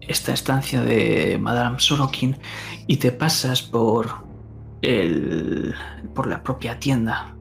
esta 0.00 0.32
estancia 0.32 0.82
de 0.82 1.36
Madame 1.40 1.80
Sorokin 1.80 2.36
y 2.86 2.98
te 2.98 3.10
pasas 3.10 3.62
por 3.62 4.24
el 4.82 5.74
por 6.14 6.28
la 6.28 6.44
propia 6.44 6.78
tienda. 6.78 7.34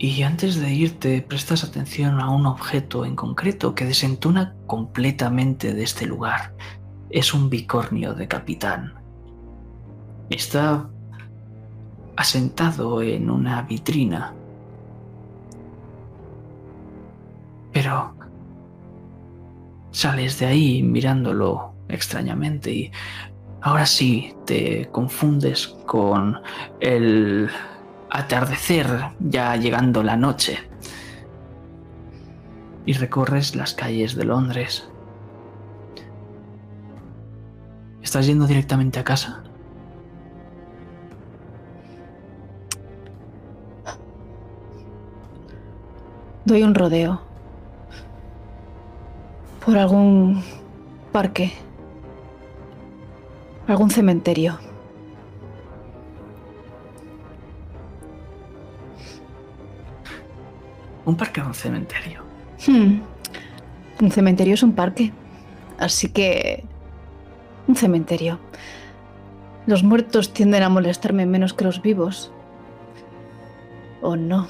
Y 0.00 0.22
antes 0.22 0.60
de 0.60 0.74
irte 0.74 1.22
prestas 1.22 1.62
atención 1.62 2.20
a 2.20 2.30
un 2.30 2.44
objeto 2.44 3.04
en 3.04 3.14
concreto 3.14 3.76
que 3.76 3.84
desentona 3.84 4.56
completamente 4.66 5.74
de 5.74 5.84
este 5.84 6.06
lugar. 6.06 6.56
Es 7.10 7.32
un 7.32 7.50
bicornio 7.50 8.14
de 8.14 8.26
capitán. 8.26 8.94
Está 10.28 10.90
asentado 12.16 13.02
en 13.02 13.30
una 13.30 13.62
vitrina. 13.62 14.34
Pero 17.72 18.14
sales 19.90 20.38
de 20.38 20.46
ahí 20.46 20.82
mirándolo 20.82 21.74
extrañamente 21.88 22.72
y 22.72 22.90
ahora 23.62 23.86
sí 23.86 24.34
te 24.44 24.88
confundes 24.90 25.68
con 25.86 26.40
el 26.80 27.48
atardecer 28.10 28.88
ya 29.20 29.56
llegando 29.56 30.02
la 30.02 30.16
noche 30.16 30.58
y 32.86 32.92
recorres 32.94 33.56
las 33.56 33.74
calles 33.74 34.14
de 34.14 34.24
Londres. 34.24 34.88
¿Estás 38.02 38.26
yendo 38.26 38.46
directamente 38.46 39.00
a 39.00 39.04
casa? 39.04 39.42
Doy 46.46 46.62
un 46.62 46.76
rodeo. 46.76 47.20
Por 49.64 49.76
algún 49.76 50.44
parque. 51.10 51.52
Algún 53.66 53.90
cementerio. 53.90 54.56
¿Un 61.04 61.16
parque 61.16 61.40
o 61.40 61.46
un 61.46 61.54
cementerio? 61.54 62.22
Hmm. 62.64 63.00
Un 64.00 64.10
cementerio 64.12 64.54
es 64.54 64.62
un 64.62 64.72
parque. 64.72 65.12
Así 65.80 66.10
que... 66.10 66.62
Un 67.66 67.74
cementerio. 67.74 68.38
Los 69.66 69.82
muertos 69.82 70.32
tienden 70.32 70.62
a 70.62 70.68
molestarme 70.68 71.26
menos 71.26 71.54
que 71.54 71.64
los 71.64 71.82
vivos. 71.82 72.30
¿O 74.00 74.14
no? 74.14 74.46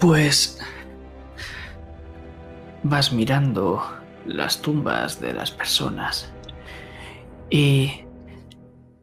Pues 0.00 0.58
vas 2.82 3.12
mirando 3.12 3.82
las 4.26 4.62
tumbas 4.62 5.20
de 5.20 5.34
las 5.34 5.50
personas 5.50 6.32
y 7.50 8.04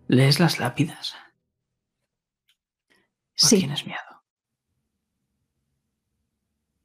lees 0.08 0.40
las 0.40 0.60
lápidas. 0.60 1.14
¿O 3.44 3.48
Sí. 3.48 3.60
tienes 3.60 3.86
miedo? 3.86 4.00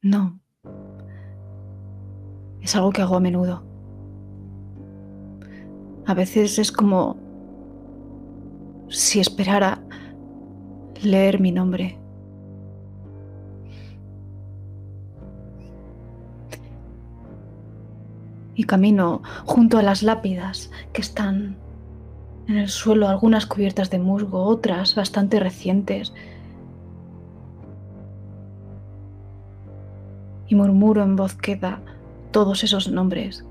No. 0.03 0.39
Es 2.61 2.75
algo 2.75 2.91
que 2.91 3.01
hago 3.01 3.15
a 3.15 3.19
menudo. 3.19 3.65
A 6.05 6.13
veces 6.13 6.59
es 6.59 6.71
como 6.71 7.17
si 8.89 9.19
esperara 9.19 9.81
leer 11.01 11.39
mi 11.39 11.51
nombre. 11.51 11.97
Y 18.55 18.65
camino 18.65 19.21
junto 19.45 19.77
a 19.77 19.83
las 19.83 20.03
lápidas 20.03 20.71
que 20.91 21.01
están 21.01 21.57
en 22.47 22.57
el 22.57 22.69
suelo, 22.69 23.07
algunas 23.07 23.45
cubiertas 23.45 23.89
de 23.89 23.99
musgo, 23.99 24.43
otras 24.43 24.95
bastante 24.95 25.39
recientes. 25.39 26.13
y 30.47 30.55
murmuro 30.55 31.03
en 31.03 31.15
voz 31.15 31.35
queda 31.35 31.81
todos 32.31 32.63
esos 32.63 32.87
nombres. 32.87 33.43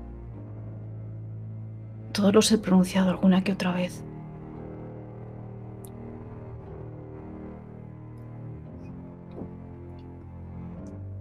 Todos 2.11 2.33
los 2.33 2.51
he 2.51 2.57
pronunciado 2.57 3.09
alguna 3.09 3.43
que 3.43 3.51
otra 3.51 3.73
vez. 3.73 4.03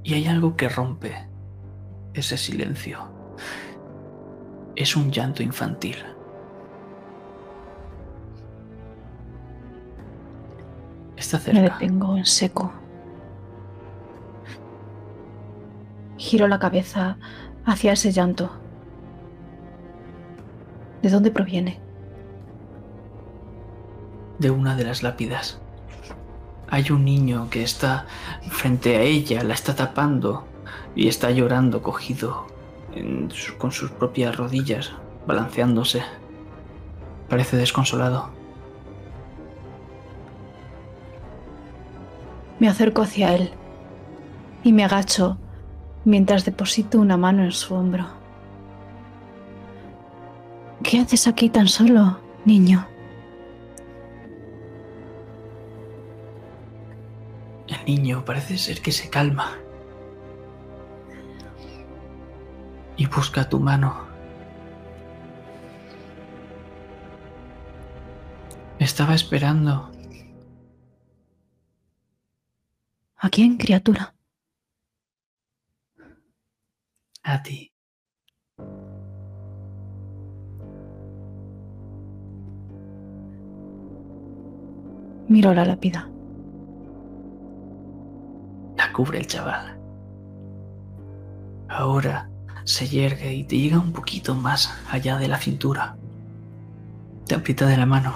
Y 0.05 0.15
hay 0.15 0.27
algo 0.27 0.57
que 0.57 0.69
rompe 0.69 1.15
ese 2.13 2.37
silencio. 2.37 2.99
Es 4.77 4.97
un 4.97 5.11
llanto 5.11 5.43
infantil. 5.43 5.97
Está 11.17 11.39
Me 11.39 11.45
cerca. 11.45 11.61
detengo 11.63 12.17
en 12.17 12.25
seco. 12.25 12.73
Giro 16.17 16.49
la 16.49 16.59
cabeza 16.59 17.17
hacia 17.65 17.93
ese 17.93 18.13
llanto. 18.13 18.51
¿De 21.03 21.11
dónde 21.11 21.31
proviene? 21.31 21.81
de 24.39 24.51
una 24.51 24.75
de 24.75 24.83
las 24.85 25.05
lápidas. 25.05 25.61
Hay 26.69 26.91
un 26.91 27.05
niño 27.05 27.49
que 27.49 27.63
está 27.63 28.07
frente 28.51 28.97
a 28.97 29.03
ella, 29.03 29.45
la 29.45 29.55
está 29.55 29.77
tapando 29.77 30.45
y 30.97 31.07
está 31.07 31.31
llorando 31.31 31.81
cogido 31.81 32.47
en 32.95 33.31
su- 33.31 33.57
con 33.59 33.73
sus 33.73 33.91
propias 33.91 34.37
rodillas, 34.37 34.93
balanceándose. 35.27 36.03
Parece 37.29 37.57
desconsolado. 37.57 38.31
Me 42.59 42.69
acerco 42.69 43.03
hacia 43.03 43.35
él 43.35 43.51
y 44.63 44.73
me 44.73 44.85
agacho 44.85 45.39
mientras 46.05 46.45
deposito 46.45 47.01
una 47.01 47.17
mano 47.17 47.43
en 47.45 47.53
su 47.53 47.75
hombro. 47.75 48.07
¿Qué 50.83 50.99
haces 51.01 51.27
aquí 51.27 51.49
tan 51.49 51.69
solo, 51.69 52.19
niño? 52.45 52.87
El 57.69 57.85
niño 57.87 58.25
parece 58.25 58.59
ser 58.59 58.83
que 58.83 58.93
se 58.93 59.09
calma. 59.09 59.57
Y 62.97 63.07
busca 63.07 63.49
tu 63.49 63.59
mano. 63.59 64.07
Estaba 68.79 69.15
esperando. 69.15 69.91
¿A 73.17 73.29
quién, 73.31 73.57
criatura? 73.57 74.15
A 77.23 77.43
ti. 77.43 77.73
Miro 85.29 85.55
la 85.55 85.65
lápida. 85.65 86.11
La 88.77 88.93
cubre 88.93 89.19
el 89.19 89.27
chaval. 89.29 89.79
Ahora 91.69 92.32
se 92.65 92.89
yergue 92.89 93.35
y 93.35 93.45
te 93.45 93.59
llega 93.59 93.79
un 93.79 93.93
poquito 93.93 94.35
más 94.35 94.73
allá 94.91 95.19
de 95.19 95.29
la 95.29 95.39
cintura. 95.39 95.97
Te 97.27 97.35
aprieta 97.35 97.67
de 97.67 97.77
la 97.77 97.87
mano. 97.87 98.13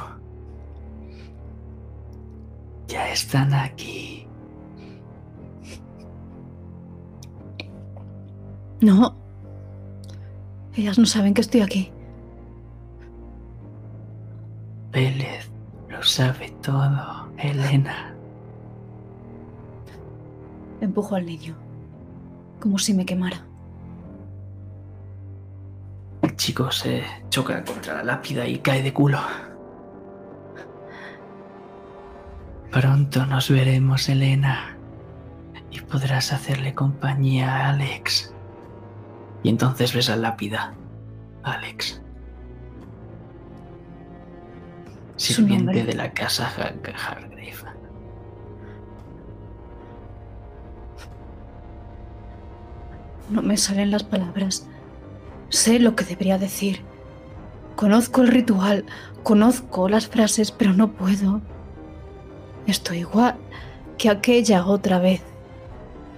Ya 2.89 3.10
están 3.10 3.52
aquí. 3.55 4.27
No. 8.81 9.16
Ellas 10.74 10.98
no 10.98 11.06
saben 11.06 11.35
que 11.35 11.40
estoy 11.40 11.62
aquí. 11.62 11.90
Vélez 14.93 15.51
lo 15.89 16.02
sabe 16.02 16.55
todo, 16.62 17.31
Elena. 17.39 18.14
Empujo 20.81 21.16
al 21.16 21.27
niño. 21.27 21.56
Como 22.60 22.78
si 22.78 22.94
me 22.94 23.06
quemara. 23.06 23.44
Chico 26.56 26.70
se 26.72 27.04
choca 27.28 27.62
contra 27.64 27.96
la 27.96 28.02
lápida 28.02 28.46
y 28.46 28.58
cae 28.60 28.82
de 28.82 28.90
culo. 28.92 29.18
Pronto 32.72 33.26
nos 33.26 33.50
veremos, 33.50 34.08
Elena. 34.08 34.74
Y 35.70 35.80
podrás 35.82 36.32
hacerle 36.32 36.72
compañía 36.74 37.54
a 37.56 37.68
Alex. 37.70 38.32
Y 39.42 39.50
entonces 39.50 39.92
ves 39.94 40.08
la 40.08 40.16
lápida. 40.16 40.72
Alex. 41.42 42.00
Sirviente 45.16 45.84
de 45.84 45.94
la 45.94 46.10
casa 46.12 46.50
Ha- 46.56 47.10
Hargrave. 47.10 47.52
No 53.28 53.42
me 53.42 53.56
salen 53.58 53.90
las 53.90 54.04
palabras. 54.04 54.66
Sé 55.48 55.78
lo 55.78 55.94
que 55.94 56.05
debería 56.05 56.39
decir. 56.39 56.82
Conozco 57.77 58.23
el 58.23 58.28
ritual, 58.28 58.85
conozco 59.23 59.89
las 59.89 60.09
frases, 60.09 60.51
pero 60.51 60.73
no 60.73 60.93
puedo. 60.93 61.40
Estoy 62.66 62.98
igual 62.98 63.36
que 63.98 64.09
aquella 64.10 64.66
otra 64.66 64.98
vez. 64.98 65.23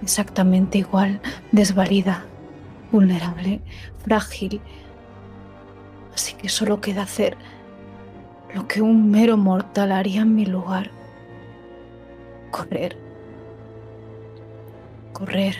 Exactamente 0.01 0.77
igual, 0.77 1.21
desvalida, 1.51 2.25
vulnerable, 2.91 3.61
frágil. 4.03 4.61
Así 6.13 6.33
que 6.33 6.49
solo 6.49 6.81
queda 6.81 7.03
hacer 7.03 7.37
lo 8.53 8.67
que 8.67 8.81
un 8.81 9.11
mero 9.11 9.37
mortal 9.37 9.91
haría 9.91 10.21
en 10.21 10.35
mi 10.35 10.45
lugar. 10.45 10.91
Correr. 12.51 12.97
Correr 15.13 15.55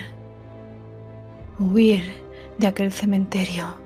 huir 1.59 2.13
de 2.59 2.67
aquel 2.67 2.91
cementerio. 2.91 3.79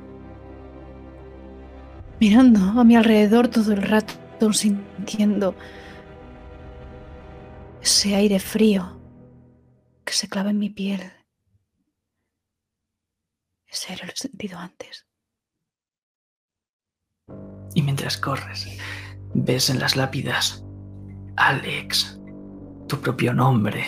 Mirando 2.19 2.79
a 2.79 2.83
mi 2.83 2.95
alrededor 2.95 3.47
todo 3.47 3.73
el 3.73 3.81
rato, 3.83 4.51
sintiendo 4.51 5.55
ese 7.81 8.15
aire 8.15 8.39
frío 8.39 8.99
que 10.03 10.13
se 10.13 10.27
clava 10.27 10.49
en 10.49 10.59
mi 10.59 10.69
piel. 10.69 11.01
Ese 13.67 13.93
aire 13.93 14.07
lo 14.07 14.13
he 14.13 14.15
sentido 14.15 14.57
antes. 14.57 15.07
Y 17.73 17.81
mientras 17.81 18.17
corres, 18.17 18.67
ves 19.33 19.69
en 19.69 19.79
las 19.79 19.95
lápidas 19.95 20.63
Alex, 21.35 22.19
tu 22.87 22.99
propio 23.01 23.33
nombre, 23.33 23.83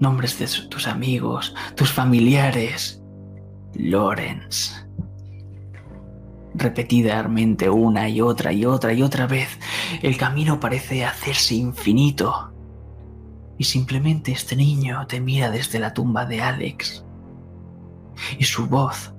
nombres 0.00 0.38
de 0.38 0.46
tus 0.68 0.86
amigos, 0.86 1.54
tus 1.74 1.92
familiares, 1.92 3.02
Lawrence. 3.74 4.74
Repetidamente 6.54 7.70
una 7.70 8.08
y 8.08 8.20
otra 8.20 8.52
y 8.52 8.64
otra 8.64 8.92
y 8.92 9.02
otra 9.02 9.26
vez, 9.26 9.58
el 10.02 10.16
camino 10.16 10.58
parece 10.58 11.04
hacerse 11.04 11.54
infinito. 11.54 12.52
Y 13.58 13.64
simplemente 13.64 14.32
este 14.32 14.56
niño 14.56 15.06
te 15.06 15.20
mira 15.20 15.50
desde 15.50 15.78
la 15.78 15.94
tumba 15.94 16.26
de 16.26 16.40
Alex. 16.40 17.04
Y 18.38 18.44
su 18.44 18.66
voz 18.66 19.12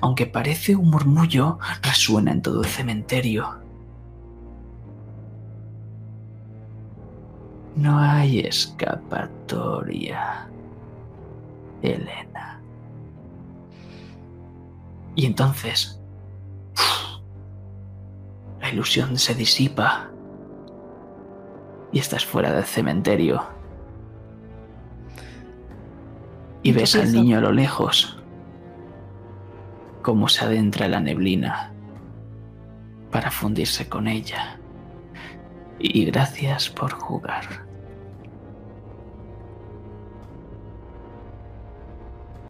aunque 0.00 0.26
parece 0.26 0.76
un 0.76 0.90
murmullo, 0.90 1.58
resuena 1.82 2.32
en 2.32 2.42
todo 2.42 2.62
el 2.62 2.68
cementerio. 2.68 3.59
No 7.76 7.98
hay 7.98 8.40
escapatoria, 8.40 10.48
Elena. 11.82 12.60
Y 15.14 15.26
entonces, 15.26 16.00
la 18.60 18.70
ilusión 18.70 19.18
se 19.18 19.34
disipa 19.34 20.10
y 21.92 21.98
estás 21.98 22.24
fuera 22.24 22.52
del 22.52 22.64
cementerio. 22.64 23.42
Y 26.62 26.72
ves 26.72 26.94
al 26.94 27.12
niño 27.12 27.38
a 27.38 27.40
lo 27.40 27.52
lejos 27.52 28.18
cómo 30.02 30.28
se 30.28 30.44
adentra 30.44 30.86
en 30.86 30.92
la 30.92 31.00
neblina 31.00 31.72
para 33.10 33.30
fundirse 33.30 33.88
con 33.88 34.08
ella. 34.08 34.59
Y 35.80 36.04
gracias 36.04 36.68
por 36.68 36.92
jugar. 36.92 37.69